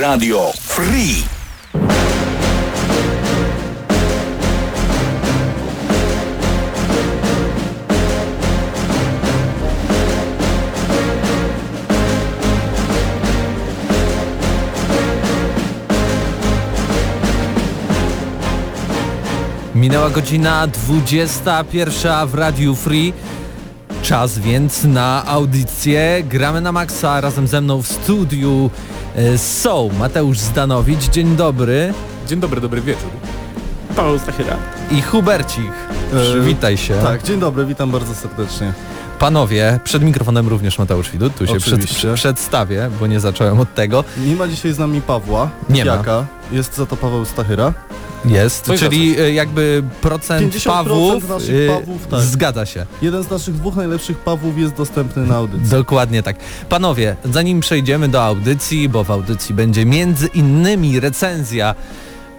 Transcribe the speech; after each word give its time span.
Radio 0.00 0.52
Free. 0.60 1.24
Minęła 19.74 20.10
godzina 20.10 20.66
21 20.66 22.26
w 22.26 22.34
Radiu 22.34 22.74
Free. 22.74 23.12
Czas 24.06 24.38
więc 24.38 24.84
na 24.84 25.24
audycję. 25.26 26.24
Gramy 26.28 26.60
na 26.60 26.72
maksa. 26.72 27.20
Razem 27.20 27.46
ze 27.46 27.60
mną 27.60 27.82
w 27.82 27.88
studiu 27.88 28.70
e, 29.16 29.38
są 29.38 29.90
Mateusz 29.98 30.38
Zdanowicz. 30.38 31.10
Dzień 31.10 31.36
dobry. 31.36 31.94
Dzień 32.28 32.40
dobry, 32.40 32.60
dobry 32.60 32.80
wieczór. 32.80 33.10
Paweł 33.96 34.18
Stachyra. 34.18 34.56
I 34.90 35.02
Hubercik. 35.02 35.72
Przywitaj 36.22 36.76
się. 36.76 36.94
Tak, 36.94 37.22
dzień 37.22 37.40
dobry, 37.40 37.66
witam 37.66 37.90
bardzo 37.90 38.14
serdecznie. 38.14 38.72
Panowie, 39.18 39.80
przed 39.84 40.02
mikrofonem 40.02 40.48
również 40.48 40.78
Mateusz 40.78 41.10
Widut. 41.10 41.34
Tu 41.34 41.46
się 41.46 41.56
przed, 41.56 41.74
Oczywiście. 41.74 42.14
przedstawię, 42.14 42.90
bo 43.00 43.06
nie 43.06 43.20
zacząłem 43.20 43.60
od 43.60 43.74
tego. 43.74 44.04
Nie 44.18 44.36
ma 44.36 44.48
dzisiaj 44.48 44.72
z 44.72 44.78
nami 44.78 45.00
Pawła. 45.00 45.50
Nie 45.70 45.84
ma. 45.84 45.92
Jaka? 45.92 46.26
Jest 46.52 46.76
za 46.76 46.86
to 46.86 46.96
Paweł 46.96 47.24
Stachyra. 47.24 47.72
Jest, 48.24 48.64
Coś 48.64 48.80
czyli 48.80 49.20
e, 49.20 49.32
jakby 49.32 49.82
procent 50.00 50.54
50% 50.54 50.66
Pawłów, 50.66 51.28
naszych 51.28 51.70
e, 51.70 51.74
Pawłów, 51.74 52.06
tak. 52.06 52.20
zgadza 52.20 52.66
się. 52.66 52.86
Jeden 53.02 53.22
z 53.22 53.30
naszych 53.30 53.54
dwóch 53.54 53.76
najlepszych 53.76 54.18
Pawłów 54.18 54.58
jest 54.58 54.74
dostępny 54.74 55.26
na 55.26 55.36
audycji. 55.36 55.68
Dokładnie 55.70 56.22
tak. 56.22 56.36
Panowie, 56.68 57.16
zanim 57.24 57.60
przejdziemy 57.60 58.08
do 58.08 58.24
audycji, 58.24 58.88
bo 58.88 59.04
w 59.04 59.10
audycji 59.10 59.54
będzie 59.54 59.84
między 59.84 60.26
innymi 60.26 61.00
recenzja 61.00 61.74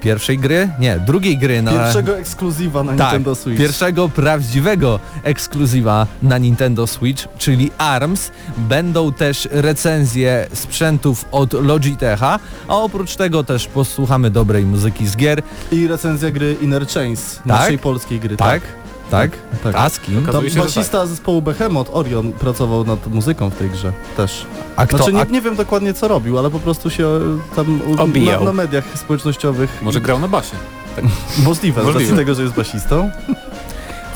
pierwszej 0.02 0.38
gry, 0.38 0.70
nie, 0.80 1.00
drugiej 1.00 1.38
gry 1.38 1.62
na... 1.62 1.72
Pierwszego 1.72 2.17
ekskluzywa 2.17 2.84
na 2.84 2.94
tak, 2.94 3.00
Nintendo 3.00 3.36
Switch. 3.36 3.59
pierwszego 3.59 4.09
prawdziwego 4.09 5.00
ekskluzywa 5.23 6.08
na 6.22 6.38
Nintendo 6.38 6.88
Switch, 6.88 7.28
czyli 7.38 7.72
ARMS. 7.78 8.31
Będą 8.58 9.14
też 9.14 9.48
recenzje 9.52 10.48
sprzętów 10.53 11.25
od 11.31 11.53
Logitecha, 11.53 12.40
a 12.68 12.75
oprócz 12.75 13.16
tego 13.16 13.44
też 13.44 13.68
posłuchamy 13.68 14.30
dobrej 14.30 14.66
muzyki 14.66 15.08
z 15.08 15.18
gier. 15.18 15.42
I 15.72 15.88
recenzja 15.88 16.31
gry 16.31 16.56
Inner 16.62 16.88
Chains, 16.88 17.40
naszej 17.45 17.78
polskiej 17.78 18.20
gry. 18.20 18.38
Tak? 18.38 18.62
Tak? 18.62 18.87
Tak. 19.11 19.31
A 19.75 19.89
z 19.89 20.00
kim? 20.00 20.16
Tam 20.16 20.23
Okazuje 20.23 20.50
się, 20.50 20.55
że 20.55 20.61
basista 20.63 21.05
zespołu 21.05 21.41
Behemoth, 21.41 21.89
Orion, 21.94 22.31
pracował 22.33 22.83
nad 22.86 23.08
muzyką 23.08 23.50
w 23.50 23.55
tej 23.55 23.69
grze 23.69 23.94
też. 24.17 24.45
A 24.75 24.86
kto? 24.88 24.97
Znaczy 24.97 25.11
a, 25.17 25.23
nie, 25.23 25.31
nie 25.31 25.41
wiem 25.41 25.55
dokładnie 25.55 25.94
co 25.94 26.08
robił, 26.08 26.38
ale 26.39 26.50
po 26.50 26.59
prostu 26.59 26.89
się 26.89 27.08
e, 27.08 27.55
tam 27.55 27.81
u- 27.81 28.02
Obijał. 28.02 28.39
na, 28.39 28.45
na 28.45 28.53
mediach 28.53 28.83
społecznościowych 28.95 29.80
Może 29.81 30.02
grał 30.02 30.19
na 30.19 30.28
basie. 30.28 30.55
możliwe, 31.45 31.81
z 31.81 31.85
Możliwe. 31.85 32.16
tego, 32.16 32.35
że 32.35 32.41
jest 32.44 32.55
basistą. 32.55 33.09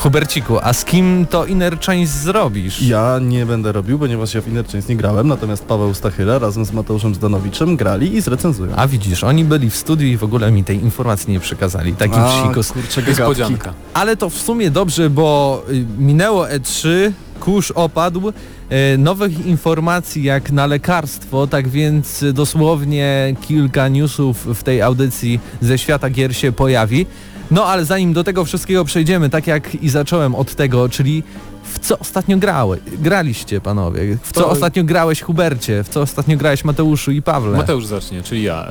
Huberciku, 0.01 0.59
a 0.63 0.73
z 0.73 0.85
kim 0.85 1.27
to 1.29 1.45
Inner 1.45 1.79
Chains 1.79 2.09
zrobisz? 2.09 2.81
Ja 2.81 3.19
nie 3.21 3.45
będę 3.45 3.71
robił, 3.71 3.99
ponieważ 3.99 4.33
ja 4.33 4.41
w 4.41 4.47
Inner 4.47 4.65
Chains 4.67 4.87
nie 4.87 4.95
grałem, 4.95 5.27
natomiast 5.27 5.65
Paweł 5.65 5.93
Stachyra 5.93 6.39
razem 6.39 6.65
z 6.65 6.71
Mateuszem 6.71 7.15
Zdanowiczem 7.15 7.77
grali 7.77 8.15
i 8.15 8.21
zrecenzują. 8.21 8.75
A 8.75 8.87
widzisz, 8.87 9.23
oni 9.23 9.45
byli 9.45 9.69
w 9.69 9.75
studiu 9.75 10.07
i 10.07 10.17
w 10.17 10.23
ogóle 10.23 10.51
mi 10.51 10.63
tej 10.63 10.83
informacji 10.83 11.33
nie 11.33 11.39
przekazali. 11.39 11.93
Taki 11.93 12.13
psikus. 12.43 12.71
kurczę. 12.71 13.03
Niespodzianka. 13.07 13.73
Ale 13.93 14.17
to 14.17 14.29
w 14.29 14.37
sumie 14.37 14.71
dobrze, 14.71 15.09
bo 15.09 15.63
y, 15.69 15.85
minęło 15.97 16.45
E3, 16.45 17.11
kurz 17.39 17.71
opadł, 17.71 18.29
y, 18.29 18.97
nowych 18.97 19.45
informacji 19.45 20.23
jak 20.23 20.51
na 20.51 20.65
lekarstwo, 20.67 21.47
tak 21.47 21.67
więc 21.67 22.25
dosłownie 22.33 23.35
kilka 23.41 23.87
newsów 23.87 24.45
w 24.45 24.63
tej 24.63 24.81
audycji 24.81 25.39
ze 25.61 25.77
świata 25.77 26.09
gier 26.09 26.35
się 26.35 26.51
pojawi. 26.51 27.05
No 27.51 27.65
ale 27.65 27.85
zanim 27.85 28.13
do 28.13 28.23
tego 28.23 28.45
wszystkiego 28.45 28.85
przejdziemy, 28.85 29.29
tak 29.29 29.47
jak 29.47 29.75
i 29.83 29.89
zacząłem 29.89 30.35
od 30.35 30.55
tego, 30.55 30.89
czyli 30.89 31.23
w 31.63 31.79
co 31.79 31.99
ostatnio 31.99 32.37
grały, 32.37 32.79
graliście 32.99 33.61
panowie? 33.61 34.17
W 34.23 34.31
co 34.33 34.41
To- 34.41 34.49
ostatnio 34.49 34.83
grałeś 34.83 35.21
Hubercie? 35.21 35.83
W 35.83 35.89
co 35.89 36.01
ostatnio 36.01 36.37
grałeś 36.37 36.65
Mateuszu 36.65 37.11
i 37.11 37.21
Pawle? 37.21 37.57
Mateusz 37.57 37.85
zacznie, 37.85 38.23
czyli 38.23 38.43
ja. 38.43 38.67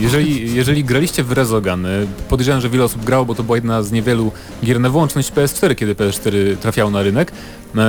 Jeżeli, 0.00 0.54
jeżeli 0.54 0.84
graliście 0.84 1.24
w 1.24 1.32
Rezogan, 1.32 1.86
podejrzewam, 2.28 2.60
że 2.60 2.68
wiele 2.70 2.84
osób 2.84 3.04
grało, 3.04 3.24
bo 3.24 3.34
to 3.34 3.42
była 3.42 3.56
jedna 3.56 3.82
z 3.82 3.92
niewielu 3.92 4.32
gier 4.64 4.80
na 4.80 4.90
wyłączność 4.90 5.32
PS4, 5.32 5.74
kiedy 5.74 5.94
PS4 5.94 6.56
trafiało 6.56 6.90
na 6.90 7.02
rynek, 7.02 7.32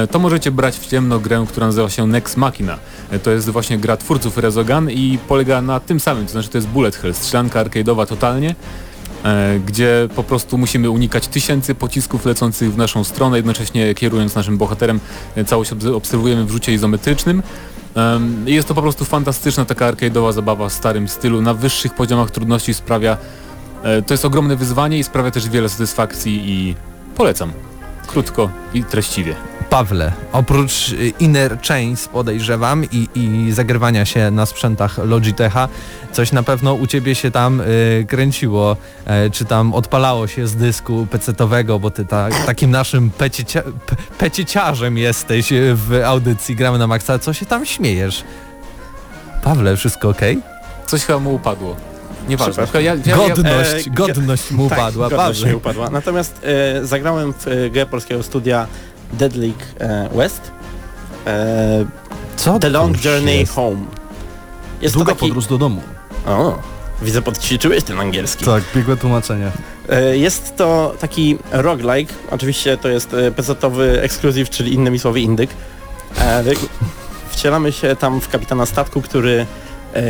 y, 0.03 0.07
to 0.07 0.19
możecie 0.19 0.51
brać 0.51 0.75
w 0.77 0.87
ciemno 0.87 1.19
grę, 1.19 1.45
która 1.49 1.67
nazywa 1.67 1.89
się 1.89 2.07
Nex 2.07 2.37
Machina. 2.37 2.77
Y, 3.13 3.19
To 3.19 3.31
jest 3.31 3.49
właśnie 3.49 3.77
gra 3.77 3.97
twórców 3.97 4.37
Rezogan 4.37 4.89
i 4.91 5.19
polega 5.27 5.61
na 5.61 5.79
tym 5.79 5.99
samym, 5.99 6.25
to 6.25 6.31
znaczy 6.31 6.49
to 6.49 6.57
jest 6.57 6.67
bullet 6.67 6.95
hell, 6.95 7.13
strzelanka 7.13 7.63
arcade'owa 7.63 8.05
totalnie, 8.07 8.49
e, 8.49 8.55
gdzie 9.65 10.07
po 10.15 10.23
prostu 10.23 10.57
musimy 10.57 10.89
unikać 10.89 11.27
tysięcy 11.27 11.75
pocisków 11.75 12.25
lecących 12.25 12.73
w 12.73 12.77
naszą 12.77 13.03
stronę, 13.03 13.37
jednocześnie 13.37 13.93
kierując 13.93 14.35
naszym 14.35 14.57
bohaterem, 14.57 14.99
e, 15.35 15.45
całość 15.45 15.71
obs- 15.71 15.95
obserwujemy 15.95 16.45
w 16.45 16.51
rzucie 16.51 16.73
izometrycznym. 16.73 17.43
Jest 18.45 18.67
to 18.67 18.73
po 18.73 18.81
prostu 18.81 19.05
fantastyczna 19.05 19.65
taka 19.65 19.91
arcade'owa 19.91 20.33
zabawa 20.33 20.69
w 20.69 20.73
starym 20.73 21.07
stylu, 21.07 21.41
na 21.41 21.53
wyższych 21.53 21.93
poziomach 21.93 22.31
trudności 22.31 22.73
sprawia, 22.73 23.17
e, 23.83 24.01
to 24.01 24.13
jest 24.13 24.25
ogromne 24.25 24.55
wyzwanie 24.55 24.99
i 24.99 25.03
sprawia 25.03 25.31
też 25.31 25.49
wiele 25.49 25.69
satysfakcji 25.69 26.41
i 26.45 26.75
polecam. 27.15 27.51
Krótko 28.07 28.49
i 28.73 28.83
treściwie. 28.83 29.35
Pawle, 29.75 30.11
oprócz 30.31 30.89
y, 30.89 31.13
Inner 31.19 31.59
Chains 31.61 32.07
podejrzewam 32.07 32.85
i, 32.91 33.07
i 33.15 33.51
zagrywania 33.51 34.05
się 34.05 34.31
na 34.31 34.45
sprzętach 34.45 34.97
Logitecha, 34.97 35.67
coś 36.11 36.31
na 36.31 36.43
pewno 36.43 36.73
u 36.73 36.87
Ciebie 36.87 37.15
się 37.15 37.31
tam 37.31 37.61
y, 37.61 38.05
kręciło, 38.07 38.77
e, 39.05 39.29
czy 39.29 39.45
tam 39.45 39.73
odpalało 39.73 40.27
się 40.27 40.47
z 40.47 40.55
dysku 40.55 41.07
pecetowego, 41.11 41.79
bo 41.79 41.91
Ty 41.91 42.05
ta, 42.05 42.29
takim 42.45 42.71
naszym 42.71 43.09
peciecia, 43.09 43.61
pe, 43.61 43.95
pecieciarzem 44.17 44.97
jesteś 44.97 45.51
y, 45.51 45.75
w 45.75 46.01
audycji 46.05 46.55
Gramy 46.55 46.77
na 46.77 46.87
Maxa. 46.87 47.19
Co 47.19 47.33
się 47.33 47.45
tam 47.45 47.65
śmiejesz? 47.65 48.23
Pawle, 49.43 49.77
wszystko 49.77 50.09
ok? 50.09 50.21
Coś 50.85 51.05
chyba 51.05 51.19
mu 51.19 51.35
upadło. 51.35 51.75
Nieważne. 52.27 52.67
Ja, 52.73 52.81
ja, 52.81 52.95
ja, 53.05 53.17
Godność, 53.17 53.87
e, 53.87 53.89
godność 53.89 54.51
mu 54.51 54.69
tak, 54.69 54.77
upadła, 54.77 55.09
godność 55.09 55.39
Pawle. 55.39 55.51
nie 55.51 55.57
upadła. 55.57 55.89
Natomiast 55.89 56.41
e, 56.43 56.85
zagrałem 56.85 57.33
w 57.33 57.47
e, 57.47 57.69
grę 57.69 57.85
polskiego 57.85 58.23
studia 58.23 58.67
Dead 59.13 59.35
League 59.35 59.63
e, 59.79 60.09
West. 60.15 60.51
E, 61.27 61.85
Co 62.35 62.59
The 62.59 62.69
Long 62.69 63.05
Journey 63.05 63.39
jest? 63.39 63.53
Home. 63.53 63.77
Jest 64.81 64.95
Długa 64.95 65.13
to 65.13 65.15
taki... 65.15 65.27
podróż 65.27 65.47
do 65.47 65.57
domu. 65.57 65.81
O, 66.27 66.57
widzę 67.01 67.21
podćwiczyłeś 67.21 67.83
ten 67.83 67.99
angielski. 67.99 68.45
Tak, 68.45 68.63
biegłe 68.75 68.97
tłumaczenie. 68.97 69.51
E, 69.89 70.17
Jest 70.17 70.55
to 70.55 70.95
taki 70.99 71.37
roguelike, 71.51 72.13
oczywiście 72.31 72.77
to 72.77 72.89
jest 72.89 73.09
PC-owy 73.35 74.01
ekskluzyw, 74.01 74.49
czyli 74.49 74.73
innymi 74.73 74.99
słowy 74.99 75.21
indyk. 75.21 75.49
Wcielamy 77.29 77.71
się 77.71 77.95
tam 77.95 78.21
w 78.21 78.29
kapitana 78.29 78.65
statku, 78.65 79.01
który 79.01 79.45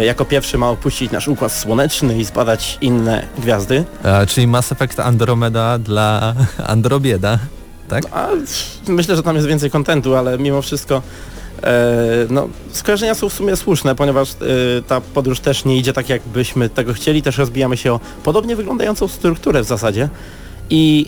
jako 0.06 0.25
pierwszy 0.25 0.57
ma 0.57 0.69
opuścić 0.69 1.12
nasz 1.12 1.27
układ 1.27 1.51
słoneczny 1.51 2.17
i 2.17 2.25
zbadać 2.25 2.77
inne 2.81 3.27
gwiazdy. 3.39 3.85
E, 4.03 4.25
czyli 4.27 4.47
Mass 4.47 4.72
Effect 4.72 5.00
Andromeda 5.00 5.77
dla 5.79 6.33
Androbieda, 6.67 7.39
tak? 7.88 8.03
A, 8.12 8.29
myślę, 8.88 9.16
że 9.16 9.23
tam 9.23 9.35
jest 9.35 9.47
więcej 9.47 9.72
kontentu, 9.72 10.16
ale 10.16 10.38
mimo 10.38 10.62
wszystko 10.62 11.01
e, 11.63 11.81
no, 12.29 12.47
skojarzenia 12.72 13.16
są 13.16 13.29
w 13.29 13.34
sumie 13.34 13.56
słuszne, 13.56 13.96
ponieważ 13.96 14.31
e, 14.31 14.35
ta 14.88 15.01
podróż 15.01 15.40
też 15.40 15.66
nie 15.66 15.78
idzie 15.78 15.94
tak, 15.94 16.09
jakbyśmy 16.09 16.69
tego 16.69 16.94
chcieli. 16.94 17.22
Też 17.22 17.38
rozbijamy 17.38 17.78
się 17.78 17.94
o 17.94 18.00
podobnie 18.24 18.56
wyglądającą 18.56 19.07
strukturę 19.07 19.62
w 19.62 19.66
zasadzie. 19.66 20.09
I 20.69 21.07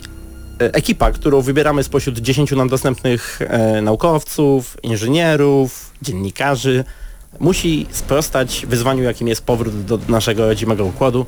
e, 0.60 0.74
ekipa, 0.74 1.10
którą 1.10 1.40
wybieramy 1.40 1.84
spośród 1.84 2.18
10 2.18 2.52
nam 2.52 2.68
dostępnych 2.68 3.40
naukowców, 3.82 4.76
inżynierów, 4.82 5.90
dziennikarzy, 6.02 6.84
musi 7.40 7.86
sprostać 7.90 8.66
wyzwaniu, 8.66 9.02
jakim 9.02 9.28
jest 9.28 9.44
powrót 9.44 9.84
do 9.84 9.98
naszego 10.08 10.46
rodzimego 10.48 10.84
układu, 10.84 11.26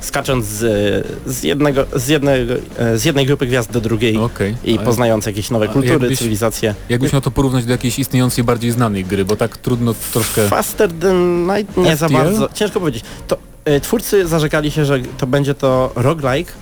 skacząc 0.00 0.46
z, 0.46 1.06
z, 1.26 1.42
jednego, 1.42 1.86
z, 1.96 2.08
jednego, 2.08 2.54
e, 2.78 2.98
z 2.98 3.04
jednej 3.04 3.26
grupy 3.26 3.46
gwiazd 3.46 3.72
do 3.72 3.80
drugiej 3.80 4.16
Okej. 4.16 4.54
i 4.64 4.76
Ale 4.76 4.86
poznając 4.86 5.26
jakieś 5.26 5.50
nowe 5.50 5.68
kultury, 5.68 5.88
jakbyś- 5.92 6.18
cywilizacje. 6.18 6.74
Jakbyś 6.88 7.12
miał 7.12 7.22
to 7.22 7.30
porównać 7.30 7.64
do 7.64 7.72
jakiejś 7.72 7.98
istniejącej, 7.98 8.44
bardziej 8.44 8.70
znanej 8.70 9.04
gry, 9.04 9.24
bo 9.24 9.36
tak 9.36 9.56
trudno 9.56 9.94
troszkę... 10.12 10.48
Faster 10.48 10.90
than 10.92 11.46
Night 11.46 11.76
nie 11.76 11.96
za 11.96 12.06
FTL? 12.08 12.16
bardzo. 12.16 12.48
Ciężko 12.54 12.80
powiedzieć. 12.80 13.04
To 13.28 13.36
e, 13.64 13.80
twórcy 13.80 14.26
zarzekali 14.26 14.70
się, 14.70 14.84
że 14.84 14.98
to 15.18 15.26
będzie 15.26 15.54
to 15.54 15.92
roguelike, 15.96 16.52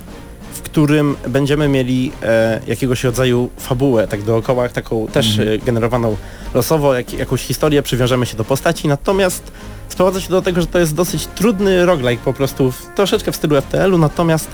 w 0.53 0.61
którym 0.61 1.15
będziemy 1.27 1.67
mieli 1.67 2.11
e, 2.23 2.61
jakiegoś 2.67 3.03
rodzaju 3.03 3.49
fabułę, 3.57 4.07
tak 4.07 4.21
dookoła, 4.23 4.69
taką 4.69 5.07
też 5.07 5.39
e, 5.39 5.57
generowaną 5.57 6.17
losowo, 6.53 6.93
jak, 6.93 7.13
jakąś 7.13 7.41
historię, 7.41 7.83
przywiążemy 7.83 8.25
się 8.25 8.37
do 8.37 8.43
postaci, 8.45 8.87
natomiast 8.87 9.51
sprowadza 9.89 10.21
się 10.21 10.29
do 10.29 10.41
tego, 10.41 10.61
że 10.61 10.67
to 10.67 10.79
jest 10.79 10.95
dosyć 10.95 11.27
trudny 11.27 11.85
roguelike 11.85 12.23
po 12.25 12.33
prostu, 12.33 12.71
w, 12.71 12.85
troszeczkę 12.95 13.31
w 13.31 13.35
stylu 13.35 13.61
FTL-u, 13.61 13.97
natomiast 13.97 14.49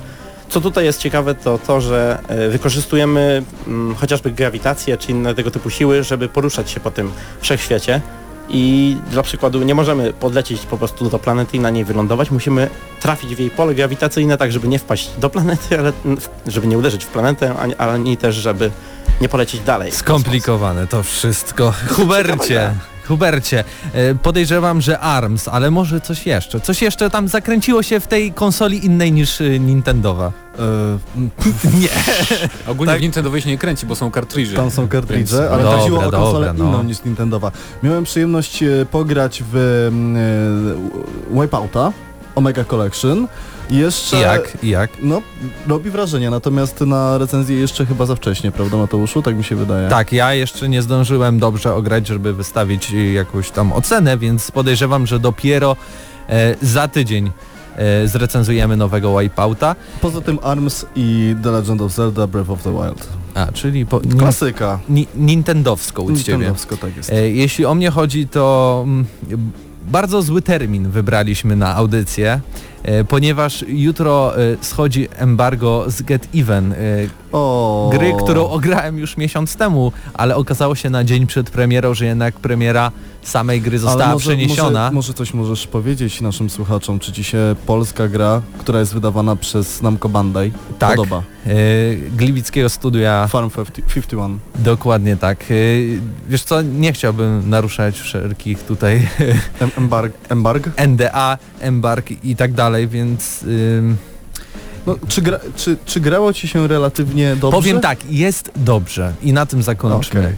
co 0.50 0.62
tutaj 0.62 0.86
jest 0.86 1.00
ciekawe 1.00 1.36
to 1.36 1.58
to, 1.58 1.82
że 1.82 2.20
e, 2.28 2.50
wykorzystujemy 2.50 3.44
mm, 3.68 3.96
chociażby 3.96 4.32
grawitację 4.32 4.98
czy 4.98 5.12
inne 5.12 5.36
tego 5.36 5.52
typu 5.52 5.70
siły, 5.70 6.04
żeby 6.04 6.30
poruszać 6.30 6.72
się 6.72 6.80
po 6.80 6.92
tym 6.92 7.12
wszechświecie. 7.42 8.02
I 8.50 8.98
dla 9.12 9.24
przykładu 9.24 9.64
nie 9.64 9.76
możemy 9.76 10.14
podlecieć 10.14 10.62
po 10.66 10.78
prostu 10.78 11.10
do 11.10 11.20
planety 11.20 11.58
i 11.58 11.60
na 11.60 11.70
niej 11.70 11.86
wylądować, 11.86 12.32
musimy 12.32 12.70
trafić 13.02 13.36
w 13.36 13.40
jej 13.40 13.50
pole 13.50 13.76
grawitacyjne 13.76 14.38
tak, 14.38 14.52
żeby 14.52 14.68
nie 14.68 14.80
wpaść 14.80 15.10
do 15.18 15.30
planety, 15.30 15.80
ale 15.80 15.94
żeby 16.48 16.68
nie 16.68 16.78
uderzyć 16.78 17.06
w 17.06 17.08
planetę, 17.08 17.56
ani, 17.56 17.76
ani 17.76 18.18
też, 18.18 18.36
żeby 18.36 18.72
nie 19.22 19.30
polecieć 19.30 19.62
dalej. 19.62 19.92
Skomplikowane 19.92 20.88
to 20.88 21.04
wszystko. 21.04 21.74
Hubercie, 21.90 22.74
Hubercie, 23.08 23.64
e, 23.94 24.16
podejrzewam, 24.16 24.82
że 24.82 25.00
ARMS, 25.00 25.48
ale 25.48 25.72
może 25.72 26.02
coś 26.02 26.26
jeszcze. 26.26 26.60
Coś 26.60 26.82
jeszcze 26.82 27.10
tam 27.10 27.28
zakręciło 27.28 27.84
się 27.84 28.00
w 28.00 28.08
tej 28.08 28.32
konsoli 28.34 28.86
innej 28.86 29.12
niż 29.12 29.42
y, 29.42 29.60
Nintendowa. 29.60 30.32
E, 30.60 30.62
Nie. 31.82 31.90
Ogólnie 32.72 32.92
Tak. 32.92 33.00
w 33.00 33.04
Nintendowej 33.04 33.42
się 33.42 33.50
nie 33.50 33.58
kręci, 33.58 33.86
bo 33.86 33.96
są 33.96 34.12
kartridże. 34.12 34.56
Tam 34.56 34.72
są 34.72 34.88
kartridże, 34.88 35.38
Więc- 35.38 35.52
ale 35.52 35.64
Dobra, 35.64 35.78
chodziło 35.80 36.00
o 36.00 36.12
konsolę 36.12 36.48
dobra, 36.48 36.64
no. 36.64 36.70
inną 36.70 36.84
niż 36.84 37.04
Nintendowa. 37.04 37.52
Miałem 37.84 38.04
przyjemność 38.04 38.64
e, 38.64 38.86
pograć 38.92 39.44
w 39.52 39.56
e, 41.34 41.42
Wipeouta, 41.42 41.92
Omega 42.36 42.64
Collection. 42.64 43.28
Jeszcze... 43.70 44.20
Jak? 44.20 44.58
Jak? 44.64 44.90
No, 45.02 45.22
robi 45.68 45.90
wrażenie, 45.90 46.30
natomiast 46.30 46.82
na 46.82 47.18
recenzję 47.18 47.58
jeszcze 47.58 47.86
chyba 47.86 48.06
za 48.06 48.16
wcześnie, 48.16 48.52
prawda 48.52 48.78
Mateuszu? 48.78 49.22
Tak 49.22 49.36
mi 49.38 49.44
się 49.44 49.56
wydaje. 49.56 49.90
Tak, 49.90 50.12
ja 50.12 50.34
jeszcze 50.34 50.70
nie 50.70 50.82
zdążyłem 50.82 51.40
dobrze 51.40 51.74
ograć, 51.76 52.08
żeby 52.08 52.34
wystawić 52.34 52.92
jakąś 53.14 53.52
tam 53.52 53.74
ocenę, 53.74 54.18
więc 54.18 54.52
podejrzewam, 54.52 55.08
że 55.08 55.20
dopiero 55.20 55.76
e, 56.30 56.56
za 56.62 56.88
tydzień 56.88 57.32
e, 57.76 58.08
zrecenzujemy 58.08 58.78
nowego 58.78 59.20
Wipeouta. 59.20 59.76
Poza 60.02 60.22
tym 60.22 60.40
ARMS 60.44 60.86
i 60.96 61.36
The 61.44 61.52
Legend 61.52 61.82
of 61.82 61.92
Zelda 61.92 62.28
Breath 62.28 62.50
of 62.50 62.64
the 62.64 62.72
Wild. 62.72 63.08
A, 63.34 63.52
czyli 63.52 63.86
po, 63.86 64.02
Klasyka. 64.20 64.80
ni, 64.90 65.08
nintendowską 65.16 66.04
u 66.04 66.08
ciebie. 66.08 66.34
Nintendowsko, 66.34 66.78
tak 66.78 66.98
jest. 66.98 67.10
E, 67.10 67.30
Jeśli 67.30 67.66
o 67.66 67.76
mnie 67.76 67.90
chodzi, 67.92 68.28
to 68.28 68.82
mm, 68.88 69.06
bardzo 69.88 70.22
zły 70.22 70.42
termin 70.42 70.90
wybraliśmy 70.90 71.56
na 71.56 71.76
audycję, 71.76 72.40
ponieważ 73.08 73.66
jutro 73.68 74.38
e, 74.38 74.58
schodzi 74.62 75.08
embargo 75.16 75.86
z 75.88 76.02
Get 76.02 76.28
Even, 76.36 76.74
e, 76.74 76.76
O. 77.32 77.90
gry, 77.94 78.14
którą 78.24 78.48
ograłem 78.50 78.98
już 78.98 79.18
miesiąc 79.18 79.56
temu, 79.56 79.92
ale 80.14 80.36
okazało 80.36 80.76
się 80.76 80.90
na 80.90 81.04
dzień 81.04 81.28
przed 81.28 81.50
premierą, 81.50 81.94
że 81.94 82.06
jednak 82.06 82.36
premiera 82.36 82.92
samej 83.24 83.62
gry 83.62 83.80
została 83.80 84.14
może, 84.14 84.30
przeniesiona. 84.30 84.80
Może, 84.84 84.92
może 84.96 85.14
coś 85.14 85.34
możesz 85.34 85.68
powiedzieć 85.68 86.22
naszym 86.22 86.50
słuchaczom, 86.50 87.00
czy 87.00 87.12
ci 87.12 87.24
się 87.24 87.56
polska 87.66 88.08
gra, 88.08 88.42
która 88.60 88.80
jest 88.80 88.94
wydawana 88.94 89.36
przez 89.36 89.82
Namco 89.82 90.10
Bandai, 90.10 90.52
Tak. 90.80 90.96
podoba? 90.96 91.24
E, 91.48 91.52
Gliwickiego 92.18 92.70
studia, 92.70 93.28
Farm 93.28 93.50
50, 93.50 93.76
51. 93.94 94.40
dokładnie 94.56 95.18
tak. 95.18 95.44
E, 95.44 95.56
Wiesz 96.30 96.44
co, 96.44 96.62
nie 96.62 96.94
chciałbym 96.94 97.50
naruszać 97.50 98.00
wszelkich 98.00 98.64
tutaj 98.64 99.08
Em- 99.60 99.72
Embarg, 99.78 100.14
embarg? 100.30 100.70
NDA, 100.78 101.38
embark 101.60 102.12
i 102.24 102.36
tak 102.36 102.54
dalej, 102.54 102.75
więc... 102.88 103.44
ym, 103.44 103.98
No, 104.88 104.96
czy, 105.08 105.22
gra, 105.22 105.40
czy, 105.56 105.78
czy 105.86 106.00
grało 106.00 106.34
ci 106.34 106.48
się 106.48 106.68
relatywnie 106.68 107.36
dobrze? 107.36 107.58
Powiem 107.58 107.82
tak, 107.82 108.00
jest 108.10 108.52
dobrze 108.56 109.14
i 109.22 109.34
na 109.34 109.46
tym 109.46 109.64
zakończmy. 109.64 110.20
Okej. 110.20 110.36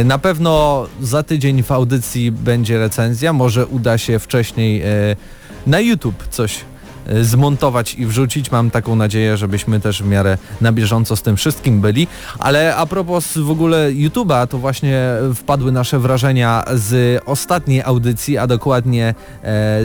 E, 0.00 0.04
Na 0.04 0.18
pewno 0.18 0.86
za 1.02 1.22
tydzień 1.22 1.62
w 1.62 1.72
audycji 1.72 2.32
będzie 2.32 2.78
recenzja, 2.78 3.32
może 3.32 3.66
uda 3.66 3.98
się 3.98 4.18
wcześniej 4.18 4.82
e, 4.82 4.86
na 5.66 5.80
YouTube 5.80 6.28
coś 6.30 6.58
zmontować 7.22 7.94
i 7.94 8.06
wrzucić. 8.06 8.50
Mam 8.50 8.70
taką 8.70 8.96
nadzieję, 8.96 9.36
żebyśmy 9.36 9.80
też 9.80 10.02
w 10.02 10.06
miarę 10.06 10.38
na 10.60 10.72
bieżąco 10.72 11.16
z 11.16 11.22
tym 11.22 11.36
wszystkim 11.36 11.80
byli. 11.80 12.06
Ale 12.38 12.76
a 12.76 12.86
propos 12.86 13.38
w 13.38 13.50
ogóle 13.50 13.92
YouTube'a, 13.92 14.46
to 14.46 14.58
właśnie 14.58 15.00
wpadły 15.34 15.72
nasze 15.72 15.98
wrażenia 15.98 16.64
z 16.74 17.22
ostatniej 17.26 17.82
audycji, 17.82 18.38
a 18.38 18.46
dokładnie 18.46 19.08
e, 19.08 19.14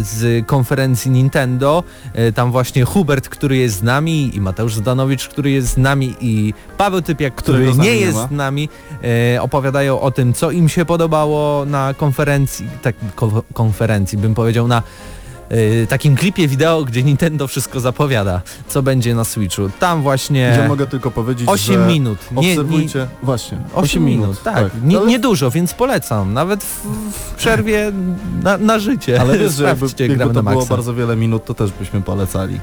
z 0.02 0.46
konferencji 0.48 1.12
Nintendo. 1.12 1.84
E, 2.14 2.32
Tam 2.32 2.52
właśnie 2.52 2.84
Hubert, 2.86 3.30
który 3.30 3.58
jest 3.58 3.76
z 3.80 3.84
nami 3.84 4.32
i 4.36 4.42
Mateusz 4.42 4.76
Zdanowicz, 4.76 5.28
który 5.28 5.52
jest 5.52 5.68
z 5.68 5.78
nami 5.78 6.16
i 6.22 6.54
Paweł 6.78 7.02
Typiak, 7.02 7.36
który 7.36 7.74
nie 7.74 7.96
jest 7.96 8.18
z 8.28 8.32
nami, 8.32 8.70
e, 9.36 9.42
opowiadają 9.42 10.02
o 10.02 10.12
tym, 10.12 10.34
co 10.34 10.52
im 10.52 10.70
się 10.70 10.86
podobało 10.86 11.66
na 11.66 11.94
konferencji, 11.94 12.68
tak 12.82 12.96
ko- 13.16 13.44
konferencji 13.54 14.18
bym 14.18 14.36
powiedział, 14.36 14.68
na 14.68 14.84
e, 15.50 15.88
takim 15.88 16.16
klipie 16.16 16.48
wideo, 16.48 16.86
gdzie 16.86 17.04
Nintendo 17.04 17.48
wszystko 17.48 17.80
zapowiada, 17.80 18.42
co 18.68 18.84
będzie 18.84 19.16
na 19.16 19.24
Switchu. 19.24 19.70
Tam 19.80 20.02
właśnie 20.02 20.52
Gdzie 20.54 20.68
mogę 20.68 20.88
tylko 20.88 21.12
powiedzieć, 21.12 21.50
8 21.50 21.76
że 21.76 21.88
minut. 21.88 22.20
Nie, 22.32 22.42
nie, 22.42 22.52
obserwujcie... 22.52 23.08
Właśnie, 23.24 23.58
8 23.74 24.06
minut, 24.06 24.44
tak. 24.44 24.72
Nie, 24.84 24.98
Ale- 24.98 25.08
Niedużo, 25.08 25.52
więc 25.52 25.74
polecam. 25.74 26.34
Nawet 26.34 26.64
w, 26.64 26.86
w 27.12 27.34
przerwie 27.36 27.92
na, 28.44 28.58
na 28.58 28.80
życie. 28.80 29.22
Ale 29.22 29.38
wiesz, 29.38 29.54
że 29.54 29.64
jakby, 29.70 29.88
jakby 30.00 30.34
to 30.34 30.44
było 30.44 30.66
bardzo 30.66 30.94
wiele 30.94 31.16
minut, 31.16 31.46
to 31.46 31.54
też 31.54 31.72
byśmy 31.72 32.02
polecali. 32.02 32.60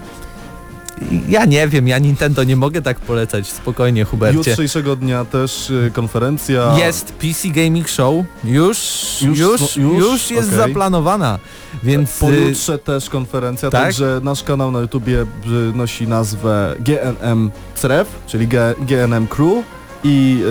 Ja 1.29 1.45
nie 1.45 1.69
wiem, 1.69 1.89
ja 1.89 1.99
Nintendo 1.99 2.45
nie 2.45 2.57
mogę 2.57 2.83
tak 2.83 3.01
polecać. 3.01 3.47
Spokojnie, 3.47 4.05
Hubercie. 4.05 4.37
Jutrzejszego 4.51 4.97
dnia 4.97 5.25
też 5.25 5.71
y, 5.71 5.91
konferencja... 5.95 6.75
Jest 6.79 7.13
PC 7.13 7.49
Gaming 7.49 7.89
Show, 7.89 8.15
już, 8.45 8.79
już, 9.23 9.39
Już, 9.39 9.61
już, 9.61 9.77
no, 9.77 9.83
już, 9.93 10.31
jest 10.31 10.49
okej. 10.49 10.59
zaplanowana, 10.69 11.39
więc 11.83 12.17
y, 12.17 12.21
Pojutrze 12.21 12.79
też 12.79 13.11
konferencja, 13.11 13.71
tak? 13.71 13.83
także 13.83 14.21
nasz 14.23 14.43
kanał 14.43 14.71
na 14.71 14.79
YouTubie 14.81 15.23
y, 15.23 15.27
nosi 15.75 16.09
nazwę 16.09 16.75
GNM 16.81 17.51
CREF, 17.75 18.09
czyli 18.27 18.49
G, 18.49 18.75
GNM 18.81 19.27
Crew 19.27 19.65
i 20.05 20.43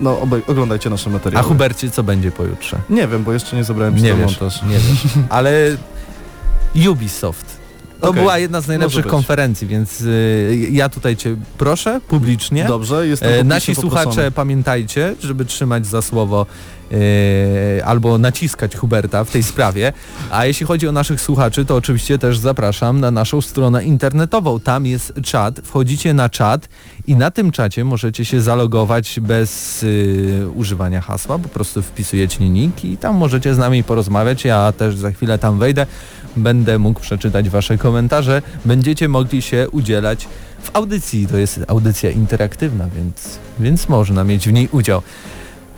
no 0.00 0.20
oglądajcie 0.46 0.90
nasze 0.90 1.10
a 1.10 1.12
materiały. 1.12 1.46
Hubercie 1.48 1.90
co 1.90 2.02
będzie 2.02 2.30
pojutrze? 2.30 2.78
Nie 2.90 3.08
wiem, 3.08 3.24
bo 3.24 3.32
jeszcze 3.32 3.56
nie 3.56 3.64
zebrałem 3.64 3.96
się 3.96 4.02
Nie 4.02 4.10
na 4.14 4.16
wiesz, 4.16 4.40
montaż. 4.40 4.62
nie 4.62 4.78
wiesz, 4.78 5.12
ale 5.28 5.76
Ubisoft. 6.90 7.57
To 8.00 8.08
Okej, 8.08 8.22
była 8.22 8.38
jedna 8.38 8.60
z 8.60 8.68
najlepszych 8.68 9.06
konferencji, 9.06 9.66
więc 9.66 10.00
y, 10.00 10.68
ja 10.70 10.88
tutaj 10.88 11.16
Cię 11.16 11.36
proszę 11.58 12.00
publicznie. 12.08 12.64
Dobrze, 12.64 13.06
jestem 13.06 13.32
E, 13.32 13.44
Nasi 13.44 13.74
poproszony. 13.74 14.02
słuchacze 14.02 14.30
pamiętajcie, 14.30 15.14
żeby 15.22 15.44
trzymać 15.44 15.86
za 15.86 16.02
słowo 16.02 16.46
e, 17.78 17.84
albo 17.84 18.18
naciskać 18.18 18.76
Huberta 18.76 19.24
w 19.24 19.30
tej 19.30 19.42
sprawie. 19.42 19.92
A 20.30 20.46
jeśli 20.46 20.66
chodzi 20.66 20.88
o 20.88 20.92
naszych 20.92 21.20
słuchaczy, 21.20 21.64
to 21.64 21.76
oczywiście 21.76 22.18
też 22.18 22.38
zapraszam 22.38 23.00
na 23.00 23.10
naszą 23.10 23.40
stronę 23.40 23.84
internetową. 23.84 24.60
Tam 24.60 24.86
jest 24.86 25.12
czat, 25.24 25.60
wchodzicie 25.64 26.14
na 26.14 26.28
czat 26.28 26.68
i 27.06 27.16
na 27.16 27.30
tym 27.30 27.50
czacie 27.50 27.84
możecie 27.84 28.24
się 28.24 28.40
zalogować 28.40 29.20
bez 29.20 29.82
y, 29.82 30.46
używania 30.54 31.00
hasła, 31.00 31.38
po 31.38 31.48
prostu 31.48 31.82
wpisujecie 31.82 32.48
nick 32.50 32.84
i 32.84 32.96
tam 32.96 33.16
możecie 33.16 33.54
z 33.54 33.58
nami 33.58 33.84
porozmawiać. 33.84 34.44
Ja 34.44 34.72
też 34.72 34.96
za 34.96 35.10
chwilę 35.10 35.38
tam 35.38 35.58
wejdę, 35.58 35.86
będę 36.42 36.78
mógł 36.78 37.00
przeczytać 37.00 37.48
wasze 37.48 37.78
komentarze. 37.78 38.42
Będziecie 38.64 39.08
mogli 39.08 39.42
się 39.42 39.66
udzielać 39.72 40.28
w 40.62 40.76
audycji. 40.76 41.26
To 41.26 41.36
jest 41.36 41.60
audycja 41.68 42.10
interaktywna, 42.10 42.88
więc, 42.96 43.38
więc 43.60 43.88
można 43.88 44.24
mieć 44.24 44.48
w 44.48 44.52
niej 44.52 44.68
udział. 44.72 45.02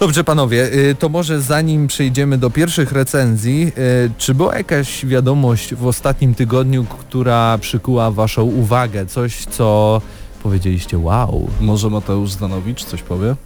Dobrze 0.01 0.25
panowie, 0.25 0.73
y, 0.75 0.95
to 0.99 1.09
może 1.09 1.41
zanim 1.41 1.87
przejdziemy 1.87 2.39
do 2.39 2.51
pierwszych 2.51 2.93
recenzji, 2.93 3.73
y, 4.07 4.11
czy 4.19 4.35
była 4.35 4.57
jakaś 4.57 5.07
wiadomość 5.07 5.75
w 5.75 5.87
ostatnim 5.87 6.35
tygodniu, 6.35 6.85
która 6.85 7.59
przykuła 7.59 8.11
waszą 8.11 8.43
uwagę? 8.43 9.07
Coś, 9.07 9.45
co 9.45 10.01
powiedzieliście 10.43 10.99
wow. 10.99 11.49
Może 11.61 11.91
Mateusz 11.91 12.31
Zdanowicz 12.31 12.85
coś 12.85 13.03
powie? 13.03 13.37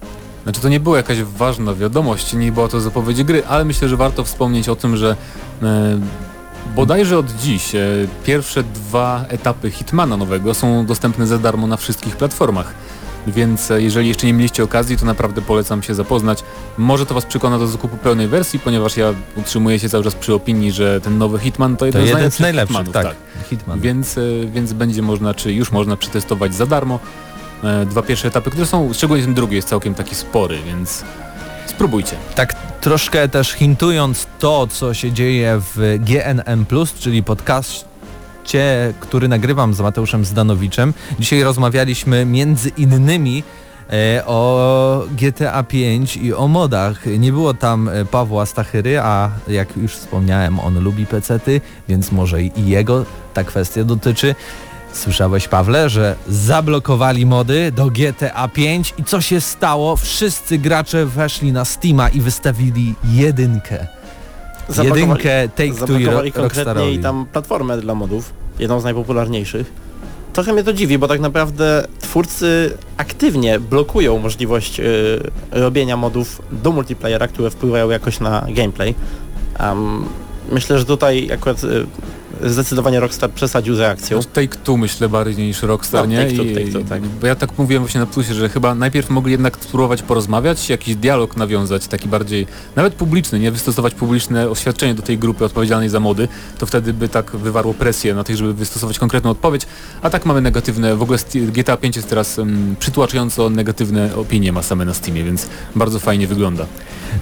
Znaczy 0.43 0.61
to 0.61 0.69
nie 0.69 0.79
była 0.79 0.97
jakaś 0.97 1.23
ważna 1.23 1.73
wiadomość, 1.73 2.33
nie 2.33 2.51
była 2.51 2.67
to 2.67 2.81
zapowiedź 2.81 3.23
gry, 3.23 3.45
ale 3.45 3.65
myślę, 3.65 3.89
że 3.89 3.97
warto 3.97 4.23
wspomnieć 4.23 4.69
o 4.69 4.75
tym, 4.75 4.97
że 4.97 5.15
e, 5.63 5.99
bodajże 6.75 7.17
od 7.17 7.31
dziś 7.31 7.75
e, 7.75 7.79
pierwsze 8.25 8.63
dwa 8.63 9.25
etapy 9.29 9.71
Hitmana 9.71 10.17
nowego 10.17 10.53
są 10.53 10.85
dostępne 10.85 11.27
za 11.27 11.37
darmo 11.37 11.67
na 11.67 11.77
wszystkich 11.77 12.15
platformach. 12.17 12.73
Więc 13.27 13.71
e, 13.71 13.81
jeżeli 13.81 14.07
jeszcze 14.07 14.27
nie 14.27 14.33
mieliście 14.33 14.63
okazji, 14.63 14.97
to 14.97 15.05
naprawdę 15.05 15.41
polecam 15.41 15.83
się 15.83 15.95
zapoznać. 15.95 16.43
Może 16.77 17.05
to 17.05 17.13
Was 17.13 17.25
przekona 17.25 17.59
do 17.59 17.67
zakupu 17.67 17.97
pełnej 17.97 18.27
wersji, 18.27 18.59
ponieważ 18.59 18.97
ja 18.97 19.13
utrzymuję 19.35 19.79
się 19.79 19.89
cały 19.89 20.03
czas 20.03 20.15
przy 20.15 20.33
opinii, 20.33 20.71
że 20.71 21.01
ten 21.01 21.17
nowy 21.17 21.39
Hitman 21.39 21.77
to 21.77 21.79
To 21.79 21.85
jeden 21.85 22.01
z 22.01 22.05
jeden 22.05 22.13
najlepszych, 22.15 22.37
z 22.37 22.39
najlepszych, 22.39 22.77
Hitmanów. 22.77 22.93
tak. 22.93 23.15
Hitman. 23.49 23.79
Więc, 23.79 24.17
e, 24.17 24.21
więc 24.53 24.73
będzie 24.73 25.01
można, 25.01 25.33
czy 25.33 25.53
już 25.53 25.71
można 25.71 25.97
przetestować 25.97 26.55
za 26.55 26.65
darmo 26.65 26.99
e, 27.63 27.85
dwa 27.85 28.01
pierwsze 28.01 28.27
etapy, 28.27 28.51
które 28.51 28.65
są, 28.65 28.93
szczególnie 28.93 29.23
ten 29.23 29.33
drugi 29.33 29.55
jest 29.55 29.67
całkiem 29.67 29.93
taki 29.95 30.15
spory, 30.15 30.57
więc 30.65 31.03
spróbujcie. 31.65 32.15
Tak 32.35 32.53
troszkę 32.81 33.29
też 33.29 33.51
hintując 33.51 34.27
to, 34.39 34.67
co 34.67 34.93
się 34.93 35.11
dzieje 35.11 35.61
w 35.75 35.99
GNM+, 35.99 36.65
czyli 36.99 37.23
podcaście, 37.23 38.93
który 38.99 39.27
nagrywam 39.27 39.73
z 39.73 39.79
Mateuszem 39.79 40.25
Zdanowiczem. 40.25 40.93
Dzisiaj 41.19 41.43
rozmawialiśmy 41.43 42.25
między 42.25 42.69
innymi 42.69 43.43
e, 43.89 44.25
o 44.25 45.03
GTA 45.11 45.63
5 45.63 46.17
i 46.17 46.33
o 46.33 46.47
modach. 46.47 47.05
Nie 47.19 47.31
było 47.31 47.53
tam 47.53 47.89
e, 47.89 48.05
Pawła 48.05 48.45
Stachyry, 48.45 48.99
a 48.99 49.29
jak 49.47 49.77
już 49.77 49.95
wspomniałem, 49.95 50.59
on 50.59 50.83
lubi 50.83 51.05
pecety, 51.05 51.61
więc 51.87 52.11
może 52.11 52.43
i 52.43 52.51
jego 52.67 53.05
ta 53.33 53.43
kwestia 53.43 53.83
dotyczy. 53.83 54.35
Słyszałeś, 54.95 55.47
Pawle, 55.47 55.89
że 55.89 56.15
zablokowali 56.27 57.25
mody 57.25 57.71
do 57.71 57.85
GTA 57.85 58.47
5 58.47 58.93
i 58.97 59.03
co 59.03 59.21
się 59.21 59.41
stało? 59.41 59.95
Wszyscy 59.95 60.57
gracze 60.57 61.05
weszli 61.05 61.51
na 61.51 61.65
Steama 61.65 62.09
i 62.09 62.21
wystawili 62.21 62.95
jedynkę. 63.13 63.87
Jedynkę 64.83 65.49
Take-Two 65.55 66.25
i 66.25 66.31
konkretnie 66.31 66.91
i 66.91 66.99
tam 66.99 67.25
platformę 67.31 67.77
dla 67.77 67.95
modów, 67.95 68.33
jedną 68.59 68.79
z 68.79 68.83
najpopularniejszych. 68.83 69.73
Trochę 70.33 70.53
mnie 70.53 70.63
to 70.63 70.73
dziwi, 70.73 70.97
bo 70.97 71.07
tak 71.07 71.19
naprawdę 71.19 71.87
twórcy 71.99 72.77
aktywnie 72.97 73.59
blokują 73.59 74.17
możliwość 74.17 74.79
y, 74.79 74.83
robienia 75.51 75.97
modów 75.97 76.41
do 76.51 76.71
multiplayera, 76.71 77.27
które 77.27 77.49
wpływają 77.49 77.89
jakoś 77.89 78.19
na 78.19 78.45
gameplay. 78.49 78.95
Um, 79.59 80.05
myślę, 80.51 80.79
że 80.79 80.85
tutaj 80.85 81.29
akurat 81.33 81.63
y, 81.63 81.85
zdecydowanie 82.43 82.99
Rockstar 82.99 83.31
przesadził 83.31 83.75
z 83.75 83.79
reakcją. 83.79 84.19
Take-Two 84.19 84.77
myślę 84.77 85.09
bardziej 85.09 85.47
niż 85.47 85.61
Rockstar, 85.63 86.01
No, 86.01 86.05
nie? 86.11 86.17
Take-Two, 86.27 86.43
I- 86.45 86.55
Take-Two, 86.55 86.83
tak. 86.89 87.01
Bo 87.01 87.27
ja 87.27 87.35
tak 87.35 87.57
mówiłem 87.57 87.83
właśnie 87.83 87.99
na 87.99 88.05
plusie, 88.05 88.33
że 88.33 88.49
chyba 88.49 88.75
najpierw 88.75 89.09
mogli 89.09 89.31
jednak 89.31 89.57
spróbować 89.61 90.01
porozmawiać, 90.01 90.69
jakiś 90.69 90.95
dialog 90.95 91.37
nawiązać, 91.37 91.87
taki 91.87 92.07
bardziej, 92.07 92.47
nawet 92.75 92.93
publiczny, 92.93 93.39
nie? 93.39 93.51
Wystosować 93.51 93.93
publiczne 93.95 94.49
oświadczenie 94.49 94.93
do 94.95 95.01
tej 95.01 95.17
grupy 95.17 95.45
odpowiedzialnej 95.45 95.89
za 95.89 95.99
mody, 95.99 96.27
to 96.57 96.65
wtedy 96.65 96.93
by 96.93 97.09
tak 97.09 97.31
wywarło 97.31 97.73
presję 97.73 98.13
na 98.13 98.23
tych, 98.23 98.35
żeby 98.35 98.53
wystosować 98.53 98.99
konkretną 98.99 99.29
odpowiedź, 99.29 99.61
a 100.01 100.09
tak 100.09 100.25
mamy 100.25 100.41
negatywne, 100.41 100.95
w 100.95 101.01
ogóle 101.01 101.17
GTA 101.35 101.77
5 101.77 101.95
jest 101.95 102.09
teraz 102.09 102.37
um, 102.37 102.75
przytłaczająco 102.79 103.49
negatywne 103.49 104.15
opinie 104.15 104.51
ma 104.51 104.61
same 104.63 104.85
na 104.85 104.93
Steamie, 104.93 105.23
więc 105.23 105.49
bardzo 105.75 105.99
fajnie 105.99 106.27
wygląda. 106.27 106.65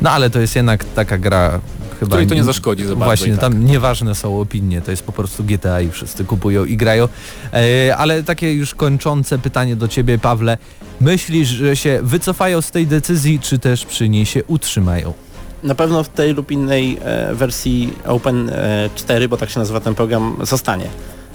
No 0.02 0.10
ale 0.12 0.30
to 0.30 0.40
jest 0.40 0.56
jednak 0.56 0.84
taka 0.84 1.18
gra 1.18 1.60
chyba... 2.04 2.16
Której 2.16 2.28
to 2.28 2.36
nie 2.36 2.44
zaszkodzi 2.44 2.84
za 2.84 2.90
bardzo 2.90 3.06
Właśnie, 3.06 3.32
tak. 3.32 3.40
tam 3.40 3.66
nieważne 3.66 4.16
są 4.16 4.42
opinie, 4.42 4.82
to 4.82 4.92
jest 4.92 5.04
po 5.04 5.12
prostu 5.12 5.44
GTA 5.44 5.82
i 5.82 5.92
wszyscy 5.92 6.26
kupują 6.26 6.66
i 6.66 6.78
grają. 6.78 7.08
E, 7.54 7.98
ale 7.98 8.24
takie 8.24 8.54
już 8.54 8.76
kończące 8.76 9.40
pytanie 9.40 9.76
do 9.76 9.88
ciebie, 9.88 10.18
Pawle. 10.18 10.58
Myślisz, 11.02 11.48
że 11.48 11.76
się 11.76 12.00
wycofają 12.04 12.62
z 12.62 12.72
tej 12.72 12.88
decyzji, 12.88 13.40
czy 13.40 13.60
też 13.60 13.86
przy 13.86 14.10
niej 14.10 14.26
się 14.26 14.44
utrzymają? 14.44 15.14
Na 15.64 15.76
pewno 15.76 16.04
w 16.04 16.10
tej 16.10 16.34
lub 16.34 16.52
innej 16.52 16.98
e, 17.02 17.36
wersji 17.36 17.94
Open 18.06 18.50
e, 18.50 18.90
4, 18.96 19.30
bo 19.30 19.38
tak 19.38 19.50
się 19.50 19.60
nazywa 19.60 19.80
ten 19.80 19.96
program, 19.96 20.38
zostanie. 20.42 20.86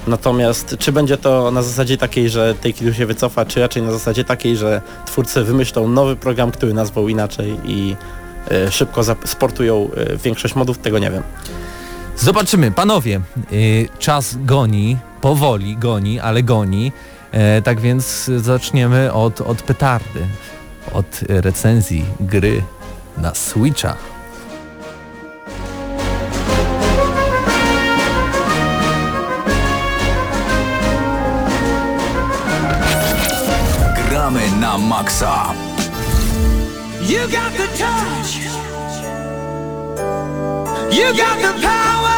Natomiast 0.06 0.76
czy 0.78 0.92
będzie 0.92 1.16
to 1.16 1.50
na 1.50 1.62
zasadzie 1.62 1.96
takiej, 1.96 2.30
że 2.30 2.54
Take-Two 2.62 2.92
się 2.92 3.06
wycofa, 3.06 3.44
czy 3.44 3.60
raczej 3.60 3.82
na 3.82 3.92
zasadzie 3.92 4.24
takiej, 4.24 4.56
że 4.56 4.82
twórcy 5.06 5.44
wymyślą 5.44 5.88
nowy 5.88 6.16
program, 6.16 6.50
który 6.50 6.74
nazwą 6.74 7.08
inaczej 7.08 7.56
i 7.64 7.96
szybko 8.70 9.00
zap- 9.00 9.26
sportują 9.28 9.90
e, 9.96 10.16
większość 10.16 10.54
modów, 10.54 10.78
tego 10.78 10.98
nie 10.98 11.10
wiem. 11.10 11.22
Zobaczymy, 12.16 12.70
panowie, 12.70 13.20
y, 13.52 13.88
czas 13.98 14.36
goni, 14.40 14.96
powoli 15.20 15.76
goni, 15.76 16.20
ale 16.20 16.42
goni. 16.42 16.92
E, 17.32 17.62
tak 17.62 17.80
więc 17.80 18.30
zaczniemy 18.36 19.12
od, 19.12 19.40
od 19.40 19.62
petardy, 19.62 20.20
od 20.92 21.20
recenzji 21.28 22.04
gry 22.20 22.62
na 23.18 23.34
Switcha. 23.34 23.94
Gramy 34.08 34.40
na 34.60 34.78
maksa. 34.78 35.52
You 37.08 37.26
got 37.32 37.52
the 37.54 37.66
touch. 37.68 38.36
You 40.94 41.16
got 41.16 41.38
the 41.40 41.62
power. 41.62 42.17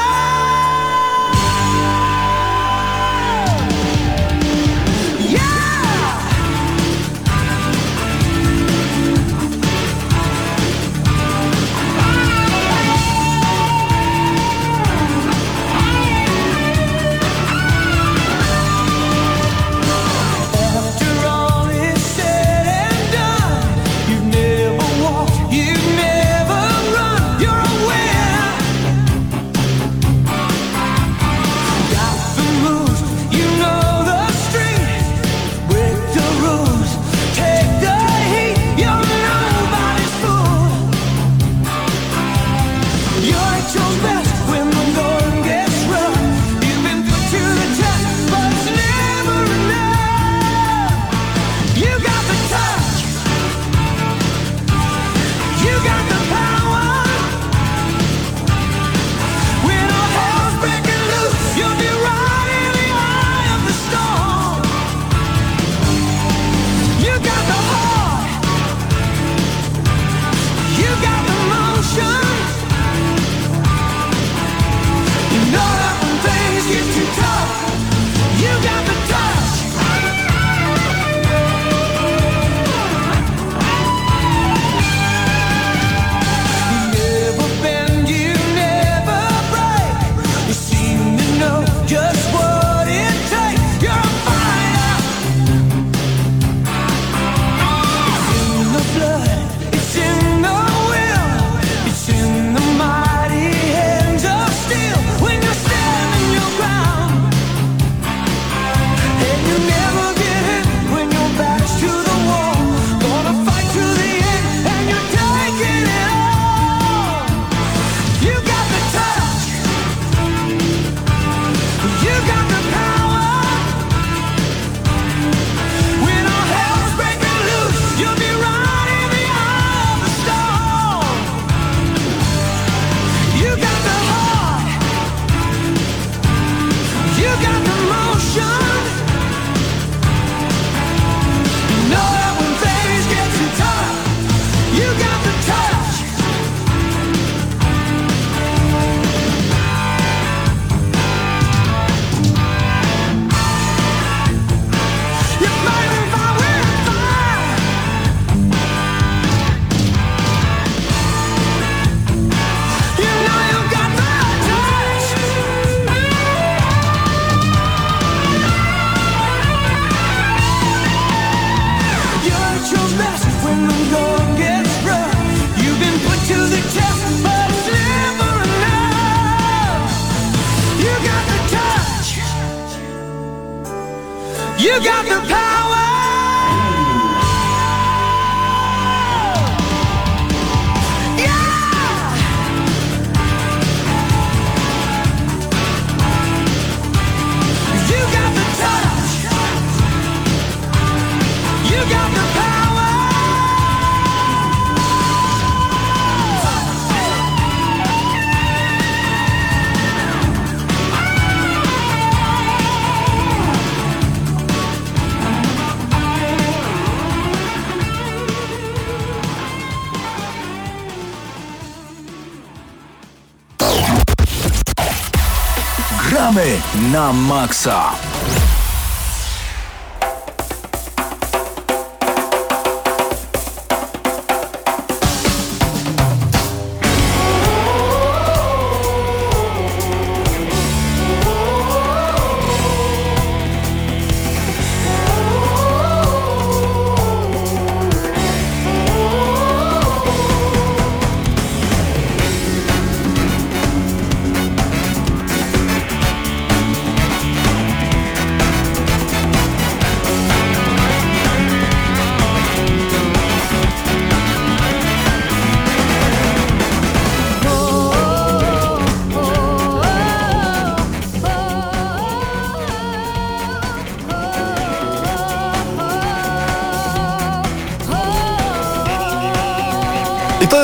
Na 227.10 227.16
maksa. 227.16 228.09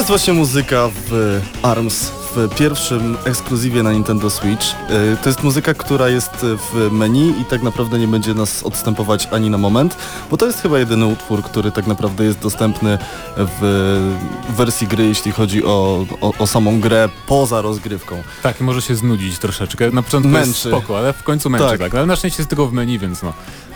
Jest 0.07 0.23
właśnie 0.23 0.33
muzyka 0.33 0.91
w 1.11 1.41
ARMS, 1.63 2.13
w 2.37 2.55
pierwszym 2.59 3.17
ekskluzywie 3.25 3.83
na 3.83 3.93
Nintendo 3.93 4.31
Switch. 4.31 4.65
Y, 5.13 5.17
To 5.23 5.29
jest 5.29 5.43
muzyka, 5.43 5.75
która 5.75 6.09
jest 6.09 6.31
w 6.73 6.93
menu 6.93 7.35
i 7.41 7.45
tak 7.45 7.63
naprawdę 7.63 7.99
nie 7.99 8.09
będzie 8.09 8.35
nas 8.35 8.63
odstępować 8.63 9.29
ani 9.33 9.51
na 9.51 9.59
moment, 9.59 9.97
bo 10.31 10.37
to 10.37 10.47
jest 10.47 10.61
chyba 10.63 10.79
jedyny 10.79 11.07
utwór, 11.07 11.43
który 11.43 11.73
tak 11.73 11.87
naprawdę 11.87 12.25
jest 12.25 12.39
dostępny 12.39 12.99
w 13.37 14.13
wersji 14.57 14.87
gry, 14.87 15.07
jeśli 15.07 15.33
chodzi 15.33 15.65
o, 15.65 16.07
o, 16.21 16.33
o 16.39 16.47
samą 16.47 16.81
grę 16.81 17.09
poza 17.27 17.61
rozgrywką. 17.63 18.23
Tak, 18.43 18.61
może 18.61 18.83
się 18.83 18.95
znudzić 18.97 19.39
troszeczkę. 19.39 19.91
Na 19.91 20.03
początku 20.03 20.29
Męczy. 20.31 20.49
jest 20.49 20.61
spoko, 20.61 20.99
ale 20.99 21.13
w 21.13 21.23
końcu 21.23 21.51
męczy, 21.51 21.69
tak. 21.69 21.79
Tak. 21.81 21.95
Ale 21.95 22.07
na 22.07 22.17
szczęście 22.17 22.39
jest 22.43 22.49
tylko 22.49 22.67
w 22.67 22.73
menu, 22.73 22.99
więc 22.99 23.23
no, 23.23 23.33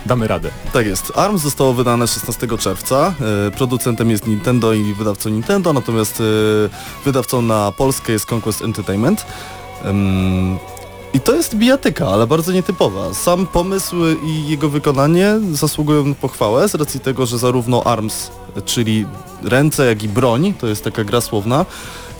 damy 0.06 0.26
radę. 0.28 0.50
Tak 0.72 0.86
jest. 0.86 1.12
ARMS 1.16 1.42
zostało 1.42 1.74
wydane 1.74 2.08
16 2.08 2.46
czerwca. 2.58 3.14
E, 3.46 3.50
Producentem 3.50 4.10
jest 4.10 4.26
Nintendo 4.26 4.72
i 4.72 4.94
wydawcą 4.94 5.30
Nintendo, 5.30 5.72
natomiast 5.72 6.20
e, 6.20 6.24
wydawcą 7.04 7.42
na 7.42 7.72
Polskę 7.72 8.12
jest 8.12 8.32
Conquest 8.32 8.49
Entertainment. 8.62 9.26
Ym, 9.86 10.58
I 11.14 11.20
to 11.20 11.34
jest 11.34 11.54
bijatyka, 11.56 12.08
ale 12.08 12.26
bardzo 12.26 12.52
nietypowa. 12.52 13.14
Sam 13.14 13.46
pomysł 13.46 13.96
i 14.26 14.48
jego 14.48 14.68
wykonanie 14.68 15.34
zasługują 15.52 16.04
na 16.06 16.14
pochwałę 16.14 16.68
z 16.68 16.74
racji 16.74 17.00
tego, 17.00 17.26
że 17.26 17.38
zarówno 17.38 17.84
ARMS, 17.84 18.30
czyli 18.64 19.06
ręce, 19.42 19.86
jak 19.86 20.02
i 20.02 20.08
broń, 20.08 20.54
to 20.60 20.66
jest 20.66 20.84
taka 20.84 21.04
gra 21.04 21.20
słowna. 21.20 21.66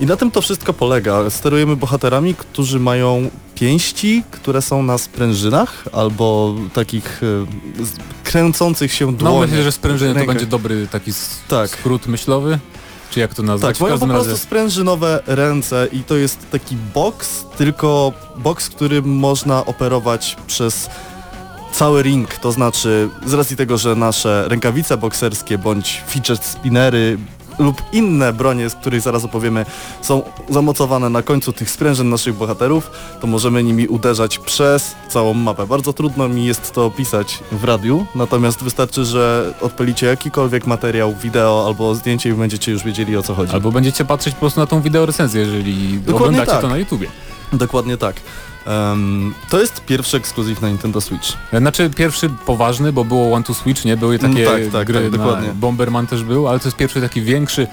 I 0.01 0.07
na 0.07 0.17
tym 0.17 0.31
to 0.31 0.41
wszystko 0.41 0.73
polega. 0.73 1.31
Sterujemy 1.31 1.77
bohaterami, 1.77 2.35
którzy 2.35 2.81
mają 2.81 3.31
pięści, 3.55 4.23
które 4.31 4.63
są 4.63 4.83
na 4.83 4.99
sprężynach 4.99 5.85
albo 5.93 6.55
takich 6.73 7.21
e, 7.23 7.27
kręcących 8.25 8.93
się 8.93 9.07
No 9.07 9.13
dłoniach. 9.13 9.51
myślę, 9.51 9.63
że 9.65 9.73
sprężyny 9.73 10.21
to 10.21 10.27
będzie 10.27 10.47
dobry 10.47 10.87
taki 10.93 11.13
Tak. 11.49 11.71
skrót 11.71 12.07
myślowy. 12.07 12.59
Czy 13.11 13.21
jak 13.21 13.35
to 13.35 13.43
nazwać? 13.43 13.79
Tak, 13.79 13.89
mają 13.89 13.99
po 13.99 14.07
prostu 14.07 14.31
razie 14.31 14.43
sprężynowe 14.43 15.23
ręce 15.27 15.89
i 15.93 16.05
to 16.05 16.17
jest 16.17 16.51
taki 16.51 16.77
boks, 16.95 17.45
tylko 17.57 18.13
boks, 18.37 18.69
którym 18.69 19.05
można 19.17 19.65
operować 19.67 20.37
przez 20.47 20.91
cały 21.73 22.03
ring, 22.03 22.35
to 22.35 22.53
znaczy 22.53 23.09
z 23.27 23.35
racji 23.35 23.57
tego, 23.57 23.79
że 23.79 23.97
nasze 23.97 24.45
rękawice 24.49 24.97
bokserskie 24.97 25.59
bądź 25.59 26.03
fidget 26.07 26.45
spinnery 26.45 27.19
lub 27.61 27.83
inne 27.93 28.33
bronie, 28.33 28.71
z 28.71 28.75
których 28.75 29.01
zaraz 29.01 29.25
opowiemy, 29.25 29.67
są 30.03 30.23
zamocowane 30.49 31.09
na 31.09 31.23
końcu 31.23 31.53
tych 31.53 31.71
sprężyn 31.71 32.11
naszych 32.11 32.35
bohaterów, 32.35 32.91
to 33.21 33.27
możemy 33.27 33.63
nimi 33.63 33.89
uderzać 33.89 34.39
przez 34.39 34.95
całą 35.09 35.35
mapę. 35.35 35.67
Bardzo 35.67 35.93
trudno 35.93 36.29
mi 36.29 36.45
jest 36.45 36.73
to 36.73 36.87
opisać 36.87 37.39
w 37.53 37.65
radiu, 37.65 38.07
natomiast 38.15 38.65
wystarczy, 38.65 39.05
że 39.05 39.55
odpalicie 39.61 40.07
jakikolwiek 40.07 40.67
materiał, 40.67 41.15
wideo 41.23 41.65
albo 41.67 41.95
zdjęcie 41.95 42.31
i 42.31 42.33
będziecie 42.33 42.73
już 42.73 42.85
wiedzieli 42.85 43.17
o 43.17 43.23
co 43.23 43.35
chodzi. 43.35 43.53
Albo 43.53 43.73
będziecie 43.73 44.05
patrzeć 44.05 44.35
po 44.35 44.41
prostu 44.41 44.61
na 44.61 44.67
tą 44.67 44.81
wideorecenzję, 44.81 45.41
jeżeli 45.41 45.99
Dokładnie 45.99 46.15
oglądacie 46.17 46.53
tak. 46.53 46.61
to 46.61 46.69
na 46.69 46.77
YouTubie. 46.77 47.09
Dokładnie 47.53 47.97
tak. 47.97 48.17
Em, 48.67 49.35
to 49.49 49.61
jest 49.61 49.85
pierwszy 49.85 50.17
ekskluzyw 50.17 50.61
na 50.61 50.69
Nintendo 50.69 51.01
Switch. 51.01 51.29
Znaczy 51.53 51.91
pierwszy 51.91 52.29
poważny, 52.47 52.93
bo 52.93 53.05
było 53.05 53.35
One 53.35 53.45
to 53.45 53.55
Switch, 53.55 53.85
nie? 53.85 53.97
Były 53.97 54.19
takie 54.19 54.49
Mm, 54.51 54.63
tak, 54.63 54.73
tak, 54.73 54.87
gry, 54.87 55.01
tak, 55.01 55.11
dokładnie. 55.11 55.49
Bomberman 55.55 56.07
też 56.07 56.25
był, 56.25 56.49
ale 56.49 56.59
to 56.59 56.69
jest 56.69 56.77
pierwszy 56.77 57.01
taki 57.01 57.23
większy, 57.23 57.67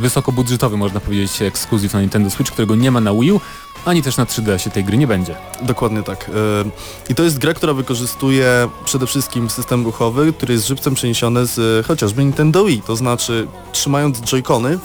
wysokobudżetowy 0.00 0.76
można 0.76 1.00
powiedzieć 1.00 1.42
ekskluzyw 1.42 1.92
na 1.94 2.00
Nintendo 2.00 2.30
Switch, 2.30 2.52
którego 2.52 2.74
nie 2.76 2.90
ma 2.90 3.00
na 3.00 3.12
Wii 3.14 3.32
U, 3.32 3.40
ani 3.84 4.02
też 4.02 4.16
na 4.16 4.24
3DS-ie 4.24 4.72
tej 4.72 4.84
gry 4.84 4.98
nie 4.98 5.06
będzie. 5.06 5.34
Dokładnie 5.62 6.02
tak. 6.02 6.30
Em, 6.60 6.70
I 7.08 7.14
to 7.14 7.22
jest 7.22 7.38
gra, 7.38 7.54
która 7.54 7.72
wykorzystuje 7.72 8.68
przede 8.84 9.06
wszystkim 9.06 9.50
system 9.50 9.84
ruchowy, 9.84 10.32
który 10.32 10.54
jest 10.54 10.66
żywcem 10.66 10.94
przeniesiony 10.94 11.46
z 11.46 11.58
e, 11.58 11.88
chociażby 11.88 12.24
Nintendo 12.24 12.64
Wii. 12.64 12.82
To 12.86 12.96
znaczy 12.96 13.46
trzymając 13.72 14.20
joycony, 14.20 14.78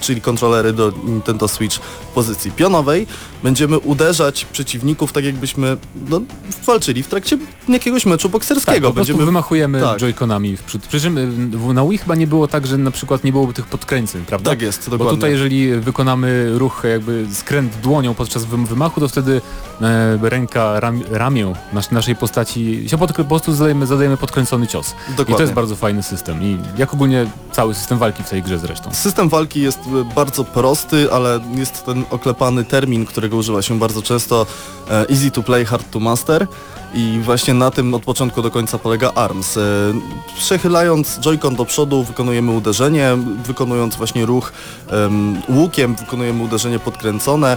czyli 0.00 0.20
kontrolery 0.20 0.72
do 0.72 0.92
Nintendo 1.04 1.48
Switch 1.48 1.76
w 1.76 2.06
pozycji 2.14 2.50
pionowej, 2.50 3.06
będziemy 3.42 3.78
uderzać 3.78 4.44
przeciwników 4.44 5.12
tak 5.12 5.24
jakbyśmy 5.24 5.76
no, 6.08 6.20
walczyli 6.66 7.02
w 7.02 7.08
trakcie 7.08 7.38
jakiegoś 7.68 8.06
meczu 8.06 8.22
Tak, 8.28 8.32
bokserskiego. 8.32 8.88
po 8.88 8.94
prostu 8.94 9.12
będziemy 9.12 9.26
wymachujemy 9.26 9.80
tak. 9.80 10.00
joyconami 10.00 10.56
w 10.56 10.62
przód. 10.62 10.82
Przy 10.82 11.00
czym 11.00 11.18
y, 11.68 11.74
na 11.74 11.84
Wii 11.84 11.98
chyba 11.98 12.14
nie 12.14 12.26
było 12.26 12.48
tak, 12.48 12.66
że 12.66 12.78
na 12.78 12.90
przykład 12.90 13.24
nie 13.24 13.32
byłoby 13.32 13.52
tych 13.52 13.66
podkręceń, 13.86 14.24
prawda? 14.24 14.50
Tak 14.50 14.62
jest, 14.62 14.84
Bo 14.84 14.90
dokładnie. 14.90 15.16
tutaj 15.16 15.30
jeżeli 15.30 15.80
wykonamy 15.80 16.58
ruch 16.58 16.82
jakby 16.90 17.26
skręt 17.32 17.76
dłonią 17.82 18.14
podczas 18.14 18.44
wym- 18.44 18.66
wymachu, 18.66 19.00
to 19.00 19.08
wtedy 19.08 19.40
e, 19.80 20.18
ręka, 20.30 20.80
ram, 20.80 21.02
ramię 21.10 21.52
nas, 21.72 21.90
naszej 21.90 22.16
postaci 22.16 22.84
się 22.88 22.98
pod, 22.98 23.12
po 23.12 23.24
prostu 23.24 23.52
zadajemy, 23.54 23.86
zadajemy 23.86 24.16
podkręcony 24.16 24.66
cios. 24.66 24.94
I 25.08 25.10
Dokładnie. 25.10 25.34
to 25.36 25.42
jest 25.42 25.52
bardzo 25.54 25.76
fajny 25.76 26.02
system. 26.02 26.42
I 26.42 26.58
jak 26.76 26.94
ogólnie 26.94 27.26
cały 27.52 27.74
system 27.74 27.98
walki 27.98 28.22
w 28.22 28.30
tej 28.30 28.42
grze 28.42 28.58
zresztą. 28.58 28.90
System 28.94 29.28
walki 29.28 29.60
jest 29.62 29.78
e, 29.78 30.14
bardzo 30.14 30.44
prosty, 30.44 31.12
ale 31.12 31.40
jest 31.54 31.84
ten 31.86 32.04
oklepany 32.10 32.64
termin, 32.64 33.06
którego 33.06 33.36
używa 33.36 33.62
się 33.62 33.78
bardzo 33.78 34.02
często 34.02 34.46
e, 34.90 35.08
easy 35.10 35.30
to 35.30 35.42
play, 35.42 35.64
hard 35.64 35.90
to 35.90 36.00
master 36.00 36.46
i 36.94 37.20
właśnie 37.24 37.54
na 37.54 37.70
tym 37.70 37.94
od 37.94 38.02
początku 38.02 38.42
do 38.42 38.50
końca 38.50 38.78
polega 38.78 39.12
ARMS. 39.14 39.56
E, 39.56 39.60
Przechylając 40.36 41.18
joycon 41.20 41.56
do 41.56 41.64
przodu 41.64 42.02
wykonujemy 42.02 42.50
uderzenie, 42.52 43.16
wykonując 43.44 43.96
właśnie 43.96 44.26
ruch 44.26 44.52
em, 44.90 45.42
łukiem 45.48 45.94
wykonujemy 45.94 46.42
uderzenie 46.42 46.78
podkręcone, 46.78 47.56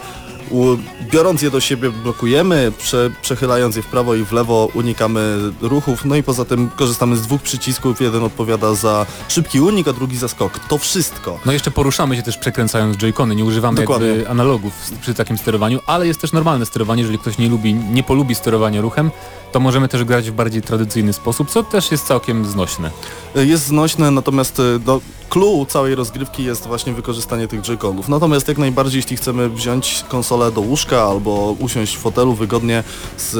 biorąc 1.11 1.41
je 1.41 1.51
do 1.51 1.59
siebie 1.59 1.91
blokujemy, 1.91 2.71
prze, 2.77 3.11
przechylając 3.21 3.75
je 3.75 3.81
w 3.81 3.87
prawo 3.87 4.15
i 4.15 4.25
w 4.25 4.31
lewo 4.31 4.69
unikamy 4.73 5.37
ruchów, 5.61 6.05
no 6.05 6.15
i 6.15 6.23
poza 6.23 6.45
tym 6.45 6.69
korzystamy 6.69 7.17
z 7.17 7.21
dwóch 7.21 7.41
przycisków, 7.41 8.01
jeden 8.01 8.23
odpowiada 8.23 8.73
za 8.73 9.05
szybki 9.27 9.61
unik, 9.61 9.87
a 9.87 9.93
drugi 9.93 10.17
za 10.17 10.27
skok. 10.27 10.59
To 10.59 10.77
wszystko. 10.77 11.39
No 11.45 11.51
jeszcze 11.51 11.71
poruszamy 11.71 12.15
się 12.15 12.23
też 12.23 12.37
przekręcając 12.37 12.97
joycony, 12.97 13.35
nie 13.35 13.45
używamy 13.45 13.81
Dokładnie. 13.81 14.07
jakby 14.07 14.29
analogów 14.29 14.73
przy 15.01 15.13
takim 15.13 15.37
sterowaniu, 15.37 15.79
ale 15.87 16.07
jest 16.07 16.21
też 16.21 16.31
normalne 16.31 16.65
sterowanie, 16.65 17.01
jeżeli 17.01 17.19
ktoś 17.19 17.37
nie 17.37 17.49
lubi, 17.49 17.73
nie 17.73 18.03
polubi 18.03 18.35
sterowania 18.35 18.81
ruchem, 18.81 19.11
to 19.55 19.59
możemy 19.59 19.87
też 19.87 20.03
grać 20.03 20.31
w 20.31 20.33
bardziej 20.33 20.61
tradycyjny 20.61 21.13
sposób, 21.13 21.49
co 21.49 21.63
też 21.63 21.91
jest 21.91 22.07
całkiem 22.07 22.45
znośne. 22.45 22.91
Jest 23.35 23.65
znośne, 23.65 24.11
natomiast 24.11 24.59
e, 24.59 24.63
no, 24.85 25.01
clue 25.29 25.65
całej 25.69 25.95
rozgrywki 25.95 26.43
jest 26.43 26.67
właśnie 26.67 26.93
wykorzystanie 26.93 27.47
tych 27.47 27.61
joyconów. 27.61 28.09
Natomiast 28.09 28.47
jak 28.47 28.57
najbardziej, 28.57 28.99
jeśli 28.99 29.17
chcemy 29.17 29.49
wziąć 29.49 30.03
konsolę 30.09 30.51
do 30.51 30.61
łóżka 30.61 31.03
albo 31.03 31.55
usiąść 31.59 31.97
w 31.97 31.99
fotelu 31.99 32.33
wygodnie 32.33 32.83
z, 33.17 33.31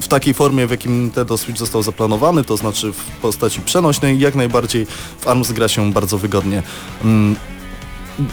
w 0.00 0.08
takiej 0.08 0.34
formie, 0.34 0.66
w 0.66 0.70
jakim 0.70 1.00
Nintendo 1.00 1.38
Switch 1.38 1.58
został 1.58 1.82
zaplanowany, 1.82 2.44
to 2.44 2.56
znaczy 2.56 2.92
w 2.92 3.04
postaci 3.22 3.60
przenośnej, 3.60 4.18
jak 4.18 4.34
najbardziej 4.34 4.86
w 5.18 5.28
ARMS 5.28 5.52
gra 5.52 5.68
się 5.68 5.92
bardzo 5.92 6.18
wygodnie. 6.18 6.62
Mm, 7.04 7.36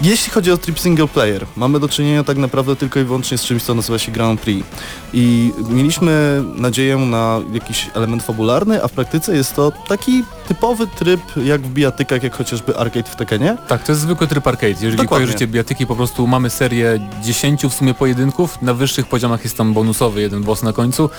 Jeśli 0.01 0.31
chodzi 0.31 0.51
o 0.51 0.57
trip 0.57 0.79
single 0.79 1.07
player, 1.07 1.45
mamy 1.55 1.79
do 1.79 1.89
czynienia 1.89 2.23
tak 2.23 2.37
naprawdę 2.37 2.75
tylko 2.75 2.99
i 2.99 3.03
wyłącznie 3.03 3.37
z 3.37 3.43
czymś, 3.43 3.63
co 3.63 3.75
nazywa 3.75 3.99
się 3.99 4.11
Grand 4.11 4.41
Prix. 4.41 4.67
I 5.13 5.53
mieliśmy 5.69 6.43
nadzieję 6.55 6.97
na 6.97 7.41
jakiś 7.53 7.89
element 7.93 8.23
fabularny, 8.23 8.83
a 8.83 8.87
w 8.87 8.91
praktyce 8.91 9.35
jest 9.35 9.55
to 9.55 9.71
taki 9.87 10.23
typowy 10.47 10.87
tryb 10.87 11.21
jak 11.43 11.61
w 11.61 11.69
bijatykach, 11.69 12.23
jak 12.23 12.35
chociażby 12.35 12.77
arcade 12.77 13.09
w 13.09 13.15
Tekenie. 13.15 13.57
Tak, 13.67 13.83
to 13.83 13.91
jest 13.91 14.01
zwykły 14.01 14.27
tryb 14.27 14.47
arcade. 14.47 14.67
Jeżeli 14.69 14.97
Dokładnie. 14.97 15.07
kojarzycie 15.07 15.47
bijatyki, 15.47 15.87
po 15.87 15.95
prostu 15.95 16.27
mamy 16.27 16.49
serię 16.49 17.09
10 17.23 17.65
w 17.65 17.73
sumie 17.73 17.93
pojedynków. 17.93 18.61
Na 18.61 18.73
wyższych 18.73 19.07
poziomach 19.07 19.43
jest 19.43 19.57
tam 19.57 19.73
bonusowy 19.73 20.21
jeden 20.21 20.43
boss 20.43 20.63
na 20.63 20.73
końcu, 20.73 21.09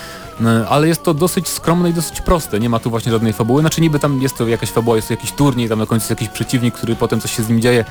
e, 0.41 0.65
ale 0.69 0.87
jest 0.87 1.03
to 1.03 1.13
dosyć 1.13 1.47
skromne 1.47 1.89
i 1.89 1.93
dosyć 1.93 2.21
proste. 2.21 2.59
Nie 2.59 2.69
ma 2.69 2.79
tu 2.79 2.89
właśnie 2.89 3.11
żadnej 3.11 3.33
fabuły. 3.33 3.61
Znaczy 3.61 3.81
niby 3.81 3.99
tam 3.99 4.21
jest 4.21 4.37
to 4.37 4.47
jakaś 4.47 4.69
fabuła, 4.69 4.95
jest 4.95 5.07
to 5.07 5.13
jakiś 5.13 5.31
turniej, 5.31 5.69
tam 5.69 5.79
na 5.79 5.85
końcu 5.85 6.03
jest 6.03 6.09
jakiś 6.09 6.29
przeciwnik, 6.29 6.73
który 6.73 6.95
potem 6.95 7.21
coś 7.21 7.35
się 7.35 7.43
z 7.43 7.49
nim 7.49 7.61
dzieje, 7.61 7.85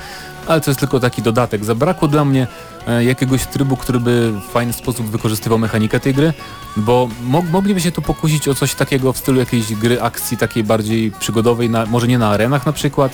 ale 0.47 0.60
to 0.61 0.71
jest 0.71 0.79
tylko 0.79 0.99
taki 0.99 1.21
dodatek. 1.21 1.65
Zabrakło 1.65 2.07
dla 2.07 2.25
mnie 2.25 2.47
e, 2.87 3.03
jakiegoś 3.03 3.45
trybu, 3.45 3.77
który 3.77 3.99
by 3.99 4.31
w 4.31 4.51
fajny 4.51 4.73
sposób 4.73 5.05
wykorzystywał 5.05 5.59
mechanikę 5.59 5.99
tej 5.99 6.13
gry, 6.13 6.33
bo 6.77 7.09
mo 7.23 7.41
mogliby 7.41 7.81
się 7.81 7.91
tu 7.91 8.01
pokusić 8.01 8.47
o 8.47 8.55
coś 8.55 8.75
takiego 8.75 9.13
w 9.13 9.17
stylu 9.17 9.39
jakiejś 9.39 9.73
gry 9.73 10.01
akcji 10.01 10.37
takiej 10.37 10.63
bardziej 10.63 11.11
przygodowej, 11.11 11.69
na, 11.69 11.85
może 11.85 12.07
nie 12.07 12.17
na 12.17 12.29
arenach 12.29 12.65
na 12.65 12.73
przykład, 12.73 13.11